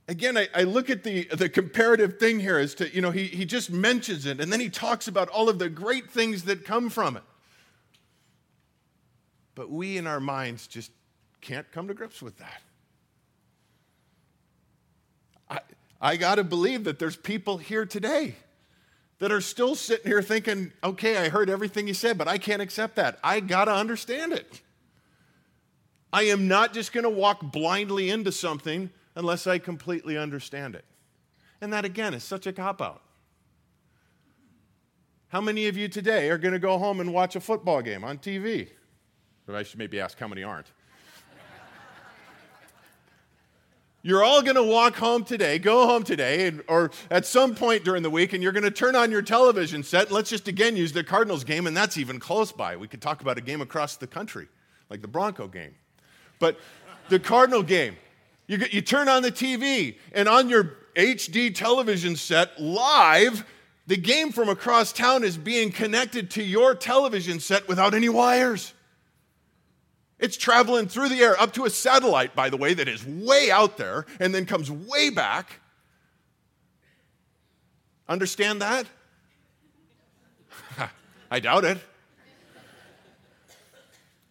Again, 0.08 0.38
I, 0.38 0.47
I, 0.53 0.64
look 0.64 0.91
at 0.91 1.03
the, 1.03 1.24
the 1.26 1.49
comparative 1.49 2.20
thing 2.20 2.39
here 2.39 2.60
as 2.60 2.76
to, 2.76 2.93
you 2.93 3.01
know, 3.01 3.10
he, 3.10 3.26
he 3.26 3.43
just 3.43 3.72
mentions 3.72 4.28
it 4.28 4.39
and 4.39 4.53
then 4.53 4.60
he 4.60 4.70
talks 4.70 5.08
about 5.08 5.30
all 5.30 5.49
of 5.49 5.58
the 5.58 5.68
great 5.68 6.12
things 6.12 6.43
that 6.43 6.64
come 6.64 6.89
from 6.89 7.18
it. 7.18 7.24
But 9.56 9.72
we 9.72 9.97
in 9.97 10.06
our 10.06 10.20
minds 10.20 10.68
just 10.68 10.91
can't 11.41 11.72
come 11.72 11.88
to 11.88 11.95
grips 11.95 12.22
with 12.22 12.38
that. 12.38 12.62
I, 15.49 15.60
I 15.99 16.16
got 16.18 16.36
to 16.36 16.43
believe 16.43 16.84
that 16.84 16.99
there's 16.99 17.16
people 17.16 17.58
here 17.58 17.86
today 17.86 18.36
that 19.20 19.32
are 19.32 19.41
still 19.41 19.76
sitting 19.76 20.06
here 20.06 20.22
thinking, 20.22 20.72
okay, 20.84 21.18
I 21.18 21.30
heard 21.30 21.49
everything 21.49 21.88
you 21.88 21.93
said, 21.93 22.18
but 22.18 22.28
I 22.28 22.38
can't 22.38 22.62
accept 22.62 22.97
that. 22.97 23.18
I 23.24 23.39
got 23.39 23.66
to 23.66 23.74
understand 23.74 24.34
it. 24.34 24.62
I 26.12 26.24
am 26.24 26.47
not 26.47 26.74
just 26.74 26.93
going 26.93 27.06
to 27.06 27.10
walk 27.10 27.41
blindly 27.41 28.10
into 28.10 28.32
something 28.32 28.91
unless 29.16 29.47
I 29.47 29.57
completely 29.57 30.18
understand 30.18 30.76
it. 30.76 30.86
And 31.61 31.72
that, 31.74 31.86
again, 31.86 32.13
is 32.13 32.24
such 32.24 32.45
a 32.47 32.53
cop 32.53 32.82
out. 32.82 33.01
How 35.30 35.41
many 35.41 35.68
of 35.68 35.76
you 35.76 35.88
today 35.88 36.30
are 36.30 36.38
going 36.38 36.53
to 36.53 36.59
go 36.59 36.78
home 36.78 36.99
and 36.99 37.13
watch 37.13 37.36
a 37.36 37.39
football 37.39 37.82
game 37.82 38.03
on 38.03 38.18
TV? 38.18 38.70
Or 39.47 39.55
I 39.55 39.63
should 39.63 39.80
maybe 39.80 39.99
ask 39.99 40.18
how 40.18 40.28
many 40.28 40.43
aren't. 40.43 40.68
You're 44.01 44.24
all 44.24 44.43
going 44.43 44.55
to 44.55 44.61
walk 44.61 44.97
home 44.97 45.24
today, 45.24 45.57
go 45.57 45.88
home 45.88 46.03
today, 46.03 46.51
or 46.68 46.91
at 47.09 47.26
some 47.26 47.55
point 47.55 47.84
during 47.84 48.03
the 48.03 48.09
week, 48.11 48.34
and 48.34 48.43
you're 48.43 48.51
going 48.51 48.61
to 48.61 48.70
turn 48.70 48.95
on 48.95 49.09
your 49.09 49.24
television 49.24 49.82
set. 49.82 50.11
Let's 50.11 50.30
just 50.30 50.47
again 50.47 50.78
use 50.78 50.93
the 50.93 51.03
Cardinals 51.03 51.43
game, 51.43 51.66
and 51.66 51.76
that's 51.76 51.97
even 51.97 52.20
close 52.20 52.51
by. 52.51 52.78
We 52.78 52.88
could 52.88 53.01
talk 53.01 53.22
about 53.22 53.39
a 53.39 53.41
game 53.41 53.61
across 53.61 53.97
the 53.97 54.05
country, 54.05 54.47
like 54.91 55.01
the 55.01 55.07
Bronco 55.07 55.47
game. 55.47 55.74
But 56.38 56.59
the 57.09 57.20
Cardinal 57.20 57.63
game, 57.63 57.97
you, 58.48 58.60
you 58.72 58.82
turn 58.82 59.10
on 59.10 59.24
the 59.24 59.32
TV, 59.32 59.98
and 60.12 60.28
on 60.28 60.50
your 60.50 60.78
HD 60.96 61.54
television 61.54 62.16
set, 62.16 62.60
live, 62.62 63.46
the 63.88 63.98
game 63.98 64.32
from 64.32 64.50
across 64.50 64.91
town 64.91 65.24
is 65.24 65.38
being 65.38 65.72
connected 65.72 66.32
to 66.32 66.43
your 66.43 66.76
television 66.76 67.39
set 67.39 67.68
without 67.68 67.93
any 67.93 68.10
wires. 68.10 68.74
It's 70.18 70.38
traveling 70.38 70.88
through 70.88 71.10
the 71.10 71.20
air 71.20 71.39
up 71.39 71.54
to 71.54 71.66
a 71.66 71.70
satellite, 71.70 72.36
by 72.36 72.50
the 72.50 72.58
way, 72.58 72.74
that 72.74 72.88
is 72.88 73.06
way 73.06 73.52
out 73.52 73.78
there 73.78 74.06
and 74.20 74.34
then 74.34 74.46
comes 74.46 74.72
way 74.72 75.10
back. 75.10 75.60
Understand 78.08 78.62
that? 78.62 78.86
I 81.32 81.39
doubt 81.39 81.66
it. 81.66 81.80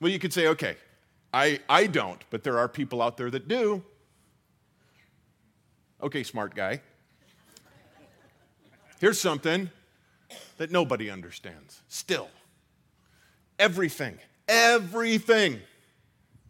Well, 0.01 0.11
you 0.11 0.19
could 0.19 0.33
say, 0.33 0.49
okay, 0.49 0.77
I, 1.33 1.61
I 1.69 1.87
don't, 1.87 2.23
but 2.31 2.45
there 2.45 2.59
are 2.59 2.69
people 2.69 3.03
out 3.03 3.17
there 3.17 3.31
that 3.31 3.49
do. 3.49 3.83
Okay, 6.05 6.22
smart 6.22 6.55
guy. 6.55 6.82
Here's 9.00 9.18
something 9.18 9.70
that 10.59 10.70
nobody 10.70 11.09
understands 11.09 11.80
still. 11.88 12.28
Everything, 13.59 14.18
everything 14.46 15.61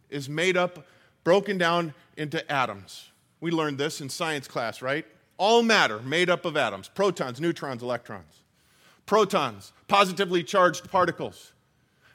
is 0.09 0.27
made 0.27 0.57
up, 0.57 0.85
broken 1.23 1.57
down 1.57 1.93
into 2.17 2.51
atoms. 2.51 3.11
We 3.39 3.49
learned 3.49 3.77
this 3.77 4.01
in 4.01 4.09
science 4.09 4.45
class, 4.45 4.81
right? 4.81 5.05
All 5.37 5.63
matter 5.63 5.99
made 5.99 6.29
up 6.29 6.43
of 6.43 6.57
atoms 6.57 6.89
protons, 6.89 7.39
neutrons, 7.39 7.81
electrons. 7.81 8.41
Protons, 9.05 9.71
positively 9.87 10.43
charged 10.43 10.91
particles. 10.91 11.53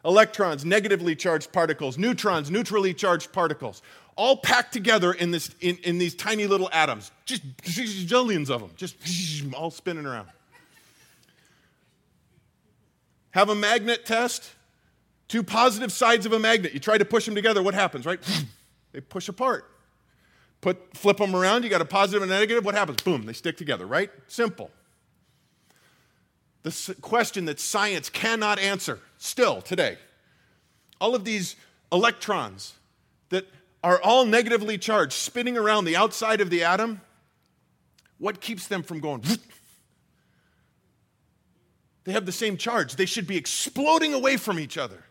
Electrons, 0.05 0.67
negatively 0.67 1.17
charged 1.17 1.53
particles. 1.53 1.97
Neutrons, 1.97 2.51
neutrally 2.51 2.93
charged 2.93 3.33
particles 3.33 3.81
all 4.21 4.37
packed 4.37 4.75
together 4.75 5.15
in, 5.15 5.31
this, 5.31 5.49
in, 5.63 5.79
in 5.79 5.97
these 5.97 6.15
tiny 6.15 6.47
little 6.47 6.69
atoms, 6.75 7.11
just 7.25 7.43
zillions 7.63 8.51
of 8.51 8.61
them, 8.61 8.71
just 8.77 8.95
all 9.55 9.71
spinning 9.71 10.05
around. 10.05 10.29
Have 13.31 13.49
a 13.49 13.55
magnet 13.55 14.05
test, 14.05 14.51
two 15.27 15.43
positive 15.43 15.91
sides 15.91 16.27
of 16.27 16.35
a 16.35 16.39
magnet. 16.39 16.75
You 16.75 16.81
try 16.81 16.99
to 16.99 17.05
push 17.07 17.25
them 17.25 17.35
together, 17.35 17.63
what 17.63 17.73
happens, 17.73 18.05
right? 18.05 18.21
they 18.93 19.01
push 19.01 19.31
apart. 19.31 19.65
Put, 20.61 20.95
flip 20.95 21.17
them 21.17 21.35
around, 21.35 21.63
you 21.65 21.71
got 21.71 21.81
a 21.81 21.87
positive 21.87 22.23
and 22.23 22.31
a 22.31 22.39
negative, 22.39 22.63
what 22.63 22.75
happens? 22.75 23.01
Boom, 23.01 23.25
they 23.25 23.33
stick 23.33 23.57
together, 23.57 23.87
right? 23.87 24.11
Simple. 24.27 24.71
The 26.63 26.95
question 27.01 27.47
that 27.47 27.59
science 27.59 28.11
cannot 28.11 28.59
answer 28.59 29.01
still 29.17 29.63
today. 29.63 29.97
All 31.01 31.15
of 31.15 31.25
these 31.25 31.57
electrons 31.91 32.75
that 33.31 33.47
are 33.83 34.01
all 34.03 34.27
negatively 34.27 34.79
charged, 34.79 35.13
spinning 35.13 35.57
around 35.57 35.85
the 35.85 35.97
outside 35.97 36.41
of 36.41 36.51
the 36.51 36.65
atom, 36.65 37.01
what 38.19 38.41
keeps 38.41 38.67
them 38.69 38.83
from 38.83 39.01
going? 39.01 39.23
They 42.05 42.13
have 42.13 42.27
the 42.27 42.33
same 42.33 42.57
charge. 42.57 42.97
They 42.97 43.07
should 43.07 43.27
be 43.27 43.37
exploding 43.37 44.15
away 44.15 44.37
from 44.37 44.59
each 44.59 44.79
other. 44.79 45.05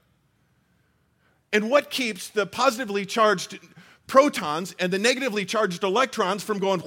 And 1.51 1.69
what 1.69 1.89
keeps 1.89 2.29
the 2.29 2.45
positively 2.45 3.05
charged 3.05 3.57
protons 4.07 4.75
and 4.79 4.91
the 4.91 4.99
negatively 4.99 5.45
charged 5.45 5.83
electrons 5.83 6.43
from 6.43 6.59
going 6.59 6.83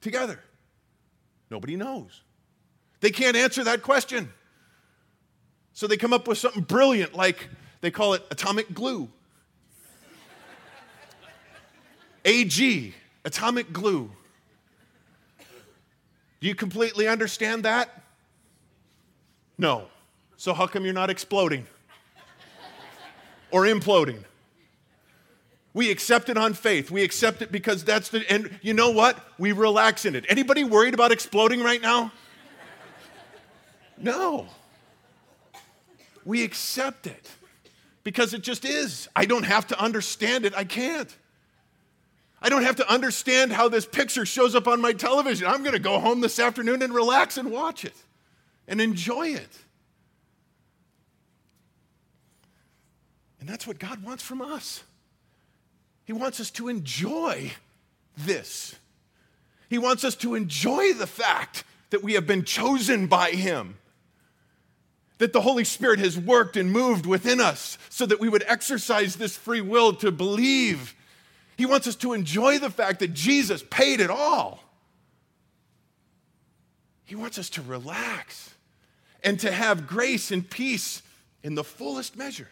together? 0.00 0.40
Nobody 1.50 1.76
knows. 1.76 2.22
They 3.00 3.10
can't 3.10 3.36
answer 3.36 3.64
that 3.64 3.82
question. 3.82 4.32
So 5.72 5.86
they 5.86 5.96
come 5.96 6.12
up 6.12 6.26
with 6.28 6.38
something 6.38 6.62
brilliant 6.62 7.14
like 7.14 7.48
they 7.80 7.90
call 7.90 8.14
it 8.14 8.24
atomic 8.30 8.72
glue. 8.74 9.08
AG, 12.24 12.94
atomic 13.24 13.72
glue. 13.72 14.10
Do 16.40 16.48
you 16.48 16.54
completely 16.54 17.06
understand 17.06 17.64
that? 17.64 18.02
No. 19.58 19.86
So, 20.36 20.54
how 20.54 20.66
come 20.66 20.84
you're 20.84 20.94
not 20.94 21.10
exploding 21.10 21.66
or 23.50 23.64
imploding? 23.64 24.24
We 25.72 25.90
accept 25.90 26.28
it 26.28 26.36
on 26.36 26.54
faith. 26.54 26.90
We 26.90 27.02
accept 27.02 27.42
it 27.42 27.52
because 27.52 27.84
that's 27.84 28.08
the, 28.08 28.24
and 28.30 28.58
you 28.62 28.74
know 28.74 28.90
what? 28.90 29.18
We 29.38 29.52
relax 29.52 30.04
in 30.04 30.16
it. 30.16 30.24
Anybody 30.28 30.64
worried 30.64 30.94
about 30.94 31.12
exploding 31.12 31.62
right 31.62 31.80
now? 31.80 32.10
No. 33.96 34.48
We 36.24 36.42
accept 36.42 37.06
it 37.06 37.30
because 38.02 38.34
it 38.34 38.42
just 38.42 38.64
is. 38.64 39.08
I 39.14 39.26
don't 39.26 39.44
have 39.44 39.66
to 39.68 39.80
understand 39.80 40.44
it. 40.44 40.54
I 40.56 40.64
can't. 40.64 41.14
I 42.42 42.48
don't 42.48 42.62
have 42.62 42.76
to 42.76 42.90
understand 42.90 43.52
how 43.52 43.68
this 43.68 43.84
picture 43.84 44.24
shows 44.24 44.54
up 44.54 44.66
on 44.66 44.80
my 44.80 44.92
television. 44.92 45.46
I'm 45.46 45.62
going 45.62 45.74
to 45.74 45.78
go 45.78 45.98
home 45.98 46.20
this 46.20 46.38
afternoon 46.38 46.82
and 46.82 46.94
relax 46.94 47.36
and 47.36 47.50
watch 47.50 47.84
it 47.84 47.96
and 48.66 48.80
enjoy 48.80 49.28
it. 49.28 49.58
And 53.40 53.48
that's 53.48 53.66
what 53.66 53.78
God 53.78 54.02
wants 54.02 54.22
from 54.22 54.40
us. 54.40 54.82
He 56.04 56.12
wants 56.12 56.40
us 56.40 56.50
to 56.52 56.68
enjoy 56.68 57.52
this. 58.16 58.74
He 59.68 59.78
wants 59.78 60.02
us 60.04 60.14
to 60.16 60.34
enjoy 60.34 60.92
the 60.94 61.06
fact 61.06 61.64
that 61.90 62.02
we 62.02 62.14
have 62.14 62.26
been 62.26 62.44
chosen 62.44 63.06
by 63.06 63.30
Him, 63.30 63.76
that 65.18 65.32
the 65.32 65.40
Holy 65.42 65.64
Spirit 65.64 65.98
has 66.00 66.18
worked 66.18 66.56
and 66.56 66.70
moved 66.70 67.06
within 67.06 67.40
us 67.40 67.78
so 67.88 68.06
that 68.06 68.20
we 68.20 68.28
would 68.28 68.44
exercise 68.46 69.16
this 69.16 69.36
free 69.36 69.60
will 69.60 69.92
to 69.94 70.10
believe. 70.10 70.94
He 71.60 71.66
wants 71.66 71.86
us 71.86 71.96
to 71.96 72.14
enjoy 72.14 72.58
the 72.58 72.70
fact 72.70 73.00
that 73.00 73.12
Jesus 73.12 73.62
paid 73.68 74.00
it 74.00 74.08
all. 74.08 74.64
He 77.04 77.14
wants 77.14 77.38
us 77.38 77.50
to 77.50 77.60
relax 77.60 78.54
and 79.22 79.38
to 79.40 79.52
have 79.52 79.86
grace 79.86 80.30
and 80.30 80.48
peace 80.48 81.02
in 81.42 81.56
the 81.56 81.62
fullest 81.62 82.16
measure. 82.16 82.48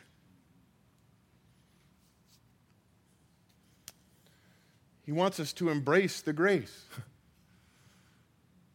He 5.07 5.13
wants 5.13 5.41
us 5.41 5.55
to 5.55 5.71
embrace 5.71 6.21
the 6.21 6.35
grace. 6.35 6.85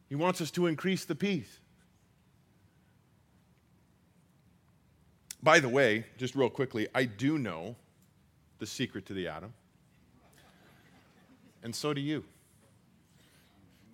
He 0.10 0.16
wants 0.16 0.42
us 0.42 0.50
to 0.50 0.66
increase 0.66 1.06
the 1.06 1.14
peace. 1.14 1.60
By 5.44 5.60
the 5.60 5.70
way, 5.70 6.08
just 6.18 6.34
real 6.34 6.50
quickly, 6.50 6.88
I 6.96 7.04
do 7.04 7.38
know 7.38 7.76
the 8.58 8.66
secret 8.66 9.06
to 9.06 9.14
the 9.14 9.28
atom. 9.28 9.54
And 11.64 11.74
so 11.74 11.94
do 11.94 12.02
you. 12.02 12.26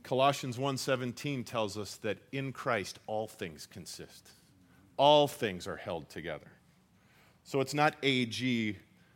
Colossians 0.04 0.58
1:17 0.58 1.46
tells 1.46 1.78
us 1.78 1.98
that 1.98 2.18
in 2.32 2.52
Christ 2.52 3.00
all 3.06 3.28
things 3.28 3.68
consist. 3.68 4.32
All 4.98 5.28
things 5.28 5.68
are 5.68 5.76
held 5.78 6.10
together. 6.10 6.52
So 7.44 7.62
it's 7.62 7.74
not 7.74 7.96
AG 8.04 8.76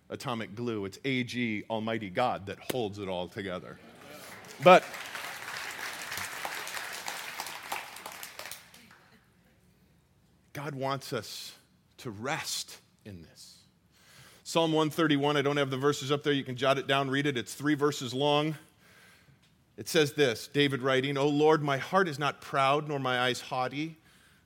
atomic 0.10 0.56
glue. 0.56 0.86
It's 0.86 1.00
AG, 1.04 1.64
Almighty 1.70 2.10
God, 2.10 2.46
that 2.46 2.60
holds 2.72 3.00
it 3.00 3.10
all 3.10 3.28
together. 3.28 3.80
But 4.64 4.84
God 10.54 10.76
wants 10.76 11.12
us 11.12 11.54
to 11.98 12.12
rest 12.12 12.78
in 13.06 13.24
this. 13.24 13.63
Psalm 14.46 14.74
131, 14.74 15.38
I 15.38 15.42
don't 15.42 15.56
have 15.56 15.70
the 15.70 15.78
verses 15.78 16.12
up 16.12 16.24
there. 16.24 16.34
You 16.34 16.44
can 16.44 16.58
jot 16.58 16.78
it 16.78 16.86
down, 16.86 17.10
read 17.10 17.26
it. 17.26 17.38
It's 17.38 17.54
three 17.54 17.76
verses 17.76 18.14
long. 18.14 18.56
It 19.78 19.88
says 19.88 20.14
this 20.14 20.48
David 20.52 20.82
writing, 20.82 21.18
O 21.18 21.28
Lord, 21.28 21.64
my 21.64 21.78
heart 21.78 22.10
is 22.10 22.20
not 22.20 22.42
proud, 22.42 22.90
nor 22.90 23.00
my 23.00 23.22
eyes 23.22 23.40
haughty, 23.40 23.98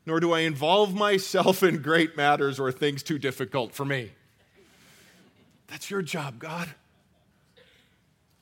nor 0.06 0.20
do 0.20 0.34
I 0.34 0.42
involve 0.42 0.94
myself 0.94 1.64
in 1.64 1.82
great 1.82 2.16
matters 2.16 2.60
or 2.60 2.72
things 2.72 3.02
too 3.02 3.18
difficult 3.18 3.74
for 3.74 3.86
me. 3.86 4.12
That's 5.66 5.90
your 5.90 6.04
job, 6.04 6.40
God. 6.40 6.70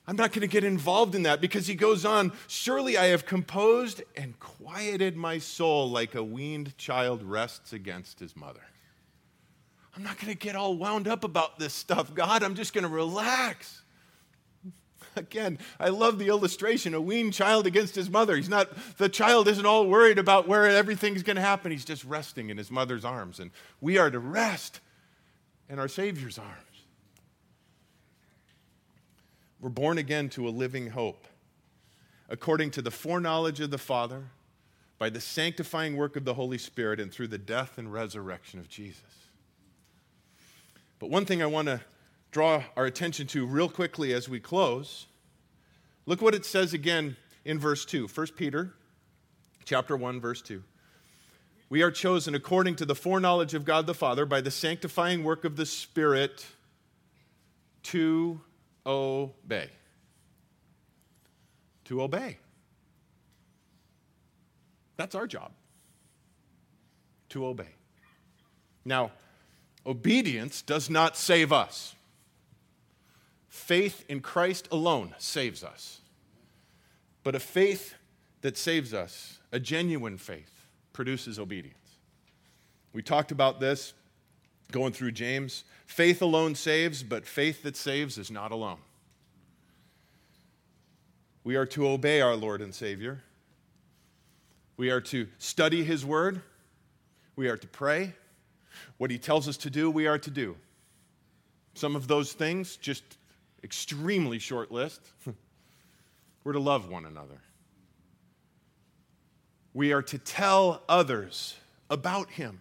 I'm 0.06 0.14
not 0.14 0.30
going 0.30 0.42
to 0.42 0.46
get 0.46 0.62
involved 0.62 1.16
in 1.16 1.24
that 1.24 1.40
because 1.40 1.66
he 1.66 1.74
goes 1.74 2.04
on, 2.04 2.32
Surely 2.46 2.96
I 2.96 3.06
have 3.06 3.26
composed 3.26 4.02
and 4.14 4.38
quieted 4.38 5.16
my 5.16 5.38
soul 5.38 5.90
like 5.90 6.14
a 6.14 6.22
weaned 6.22 6.76
child 6.78 7.22
rests 7.24 7.72
against 7.72 8.20
his 8.20 8.36
mother. 8.36 8.60
I'm 9.96 10.02
not 10.02 10.18
going 10.20 10.32
to 10.32 10.38
get 10.38 10.54
all 10.54 10.76
wound 10.76 11.08
up 11.08 11.24
about 11.24 11.58
this 11.58 11.72
stuff, 11.72 12.14
God. 12.14 12.42
I'm 12.42 12.54
just 12.54 12.74
going 12.74 12.84
to 12.84 12.90
relax. 12.90 13.82
Again, 15.16 15.58
I 15.80 15.88
love 15.88 16.18
the 16.18 16.28
illustration 16.28 16.92
a 16.92 17.00
weaned 17.00 17.32
child 17.32 17.66
against 17.66 17.94
his 17.94 18.10
mother. 18.10 18.36
He's 18.36 18.50
not, 18.50 18.68
the 18.98 19.08
child 19.08 19.48
isn't 19.48 19.64
all 19.64 19.86
worried 19.86 20.18
about 20.18 20.46
where 20.46 20.66
everything's 20.66 21.22
going 21.22 21.36
to 21.36 21.42
happen. 21.42 21.72
He's 21.72 21.86
just 21.86 22.04
resting 22.04 22.50
in 22.50 22.58
his 22.58 22.70
mother's 22.70 23.06
arms. 23.06 23.40
And 23.40 23.50
we 23.80 23.96
are 23.96 24.10
to 24.10 24.18
rest 24.18 24.80
in 25.70 25.78
our 25.78 25.88
Savior's 25.88 26.38
arms. 26.38 26.52
We're 29.58 29.70
born 29.70 29.96
again 29.96 30.28
to 30.30 30.46
a 30.46 30.50
living 30.50 30.90
hope. 30.90 31.26
According 32.28 32.72
to 32.72 32.82
the 32.82 32.90
foreknowledge 32.90 33.60
of 33.60 33.70
the 33.70 33.78
Father, 33.78 34.24
by 34.98 35.08
the 35.08 35.20
sanctifying 35.20 35.96
work 35.96 36.16
of 36.16 36.24
the 36.24 36.34
Holy 36.34 36.58
Spirit, 36.58 37.00
and 37.00 37.12
through 37.12 37.28
the 37.28 37.38
death 37.38 37.78
and 37.78 37.92
resurrection 37.92 38.58
of 38.60 38.68
Jesus. 38.68 39.25
But 40.98 41.10
one 41.10 41.24
thing 41.24 41.42
I 41.42 41.46
want 41.46 41.68
to 41.68 41.80
draw 42.30 42.64
our 42.76 42.86
attention 42.86 43.26
to 43.28 43.46
real 43.46 43.68
quickly 43.68 44.12
as 44.12 44.28
we 44.28 44.40
close 44.40 45.06
look 46.04 46.20
what 46.20 46.34
it 46.34 46.44
says 46.44 46.74
again 46.74 47.16
in 47.44 47.58
verse 47.58 47.84
2 47.86 48.08
1 48.08 48.26
peter 48.36 48.74
chapter 49.64 49.96
1 49.96 50.20
verse 50.20 50.42
2 50.42 50.62
we 51.70 51.80
are 51.80 51.90
chosen 51.90 52.34
according 52.34 52.76
to 52.76 52.84
the 52.84 52.94
foreknowledge 52.94 53.54
of 53.54 53.64
god 53.64 53.86
the 53.86 53.94
father 53.94 54.26
by 54.26 54.42
the 54.42 54.50
sanctifying 54.50 55.24
work 55.24 55.46
of 55.46 55.56
the 55.56 55.64
spirit 55.64 56.44
to 57.86 58.40
obey. 58.84 59.68
To 61.84 62.02
obey. 62.02 62.38
That's 64.96 65.14
our 65.14 65.28
job. 65.28 65.52
To 67.28 67.46
obey. 67.46 67.68
Now, 68.84 69.12
obedience 69.86 70.62
does 70.62 70.90
not 70.90 71.16
save 71.16 71.52
us. 71.52 71.94
Faith 73.48 74.04
in 74.08 74.20
Christ 74.20 74.68
alone 74.70 75.14
saves 75.18 75.64
us. 75.64 76.00
But 77.22 77.34
a 77.34 77.40
faith 77.40 77.94
that 78.42 78.56
saves 78.56 78.92
us, 78.92 79.38
a 79.52 79.58
genuine 79.58 80.18
faith, 80.18 80.66
produces 80.92 81.38
obedience. 81.38 81.74
We 82.92 83.02
talked 83.02 83.32
about 83.32 83.60
this 83.60 83.94
going 84.72 84.92
through 84.92 85.12
James. 85.12 85.64
Faith 85.86 86.22
alone 86.22 86.54
saves, 86.54 87.02
but 87.02 87.26
faith 87.26 87.62
that 87.62 87.76
saves 87.76 88.18
is 88.18 88.30
not 88.30 88.52
alone. 88.52 88.78
We 91.44 91.56
are 91.56 91.66
to 91.66 91.88
obey 91.88 92.20
our 92.20 92.34
Lord 92.34 92.60
and 92.60 92.74
Savior. 92.74 93.22
We 94.76 94.90
are 94.90 95.00
to 95.02 95.28
study 95.38 95.84
His 95.84 96.04
Word. 96.04 96.42
We 97.36 97.48
are 97.48 97.56
to 97.56 97.66
pray. 97.66 98.14
What 98.98 99.10
He 99.10 99.18
tells 99.18 99.48
us 99.48 99.56
to 99.58 99.70
do, 99.70 99.90
we 99.90 100.06
are 100.06 100.18
to 100.18 100.30
do. 100.30 100.56
Some 101.74 101.96
of 101.96 102.08
those 102.08 102.32
things, 102.32 102.76
just 102.76 103.04
extremely 103.62 104.38
short 104.38 104.70
list. 104.70 105.00
We're 106.44 106.52
to 106.52 106.60
love 106.60 106.88
one 106.88 107.04
another. 107.04 107.40
We 109.74 109.92
are 109.92 110.02
to 110.02 110.18
tell 110.18 110.82
others 110.88 111.56
about 111.90 112.30
Him. 112.30 112.60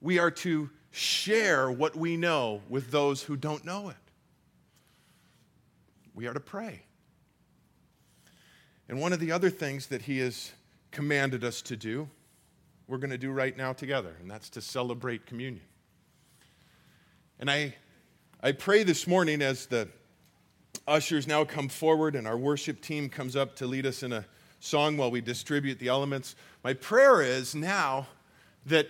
We 0.00 0.18
are 0.18 0.30
to 0.30 0.70
share 0.90 1.70
what 1.70 1.94
we 1.94 2.16
know 2.16 2.62
with 2.68 2.90
those 2.90 3.22
who 3.22 3.36
don't 3.36 3.64
know 3.64 3.90
it. 3.90 3.96
We 6.14 6.26
are 6.26 6.34
to 6.34 6.40
pray. 6.40 6.80
And 8.88 9.00
one 9.00 9.12
of 9.12 9.20
the 9.20 9.32
other 9.32 9.50
things 9.50 9.88
that 9.88 10.02
he 10.02 10.18
has 10.18 10.52
commanded 10.90 11.44
us 11.44 11.60
to 11.62 11.76
do, 11.76 12.08
we're 12.88 12.98
going 12.98 13.10
to 13.10 13.18
do 13.18 13.32
right 13.32 13.56
now 13.56 13.72
together, 13.72 14.16
and 14.20 14.30
that's 14.30 14.50
to 14.50 14.60
celebrate 14.60 15.26
communion. 15.26 15.64
And 17.38 17.50
I, 17.50 17.74
I 18.42 18.52
pray 18.52 18.82
this 18.82 19.06
morning 19.06 19.42
as 19.42 19.66
the 19.66 19.88
ushers 20.86 21.26
now 21.26 21.44
come 21.44 21.68
forward 21.68 22.14
and 22.14 22.26
our 22.26 22.36
worship 22.36 22.80
team 22.80 23.08
comes 23.08 23.34
up 23.34 23.56
to 23.56 23.66
lead 23.66 23.86
us 23.86 24.02
in 24.02 24.12
a 24.12 24.24
song 24.60 24.96
while 24.96 25.10
we 25.10 25.20
distribute 25.20 25.78
the 25.78 25.88
elements. 25.88 26.36
My 26.62 26.74
prayer 26.74 27.20
is 27.22 27.54
now 27.54 28.06
that 28.66 28.88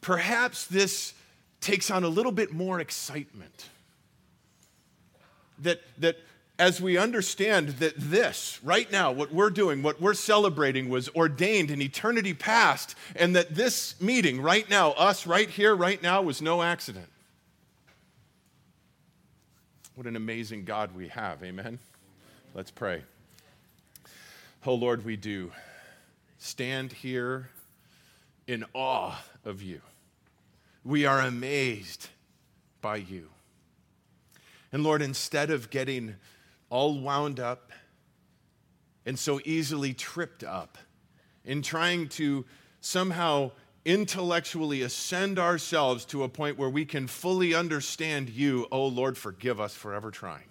perhaps 0.00 0.66
this 0.66 1.14
takes 1.60 1.90
on 1.90 2.04
a 2.04 2.08
little 2.08 2.32
bit 2.32 2.52
more 2.52 2.80
excitement. 2.80 3.68
That, 5.60 5.80
that 5.98 6.16
as 6.58 6.80
we 6.80 6.96
understand 6.96 7.70
that 7.80 7.94
this, 7.96 8.60
right 8.62 8.90
now, 8.92 9.10
what 9.10 9.32
we're 9.32 9.50
doing, 9.50 9.82
what 9.82 10.00
we're 10.00 10.14
celebrating, 10.14 10.88
was 10.88 11.08
ordained 11.10 11.70
in 11.70 11.82
eternity 11.82 12.32
past, 12.32 12.94
and 13.16 13.34
that 13.34 13.54
this 13.54 14.00
meeting 14.00 14.40
right 14.40 14.68
now, 14.70 14.92
us 14.92 15.26
right 15.26 15.50
here, 15.50 15.74
right 15.74 16.00
now, 16.00 16.22
was 16.22 16.40
no 16.40 16.62
accident. 16.62 17.08
What 19.96 20.06
an 20.06 20.16
amazing 20.16 20.64
God 20.64 20.94
we 20.94 21.08
have. 21.08 21.42
Amen. 21.42 21.78
Let's 22.54 22.70
pray. 22.70 23.02
Oh 24.66 24.74
Lord, 24.74 25.04
we 25.04 25.16
do 25.16 25.52
stand 26.38 26.92
here 26.92 27.50
in 28.46 28.64
awe 28.74 29.22
of 29.44 29.60
you. 29.60 29.80
We 30.84 31.06
are 31.06 31.20
amazed 31.20 32.08
by 32.80 32.96
you. 32.96 33.28
And 34.72 34.82
Lord, 34.82 35.02
instead 35.02 35.50
of 35.50 35.70
getting 35.70 36.16
all 36.70 36.98
wound 37.00 37.40
up 37.40 37.72
and 39.06 39.18
so 39.18 39.40
easily 39.44 39.92
tripped 39.92 40.42
up 40.42 40.78
in 41.44 41.62
trying 41.62 42.08
to 42.08 42.44
somehow 42.80 43.50
intellectually 43.84 44.82
ascend 44.82 45.38
ourselves 45.38 46.04
to 46.06 46.22
a 46.22 46.28
point 46.28 46.58
where 46.58 46.70
we 46.70 46.84
can 46.84 47.06
fully 47.06 47.54
understand 47.54 48.30
you, 48.30 48.66
oh 48.72 48.86
Lord, 48.86 49.18
forgive 49.18 49.60
us 49.60 49.74
for 49.74 49.94
ever 49.94 50.10
trying. 50.10 50.48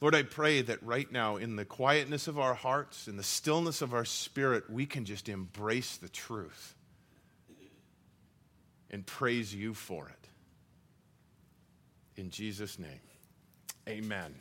Lord, 0.00 0.14
I 0.14 0.24
pray 0.24 0.62
that 0.62 0.82
right 0.82 1.10
now, 1.12 1.36
in 1.36 1.54
the 1.54 1.64
quietness 1.64 2.26
of 2.26 2.38
our 2.38 2.54
hearts, 2.54 3.06
in 3.06 3.16
the 3.16 3.22
stillness 3.22 3.82
of 3.82 3.94
our 3.94 4.04
spirit, 4.04 4.68
we 4.68 4.84
can 4.84 5.04
just 5.04 5.28
embrace 5.28 5.96
the 5.96 6.08
truth 6.08 6.74
and 8.90 9.06
praise 9.06 9.54
you 9.54 9.74
for 9.74 10.08
it. 10.08 10.28
In 12.20 12.30
Jesus' 12.30 12.78
name, 12.80 13.00
amen. 13.88 14.34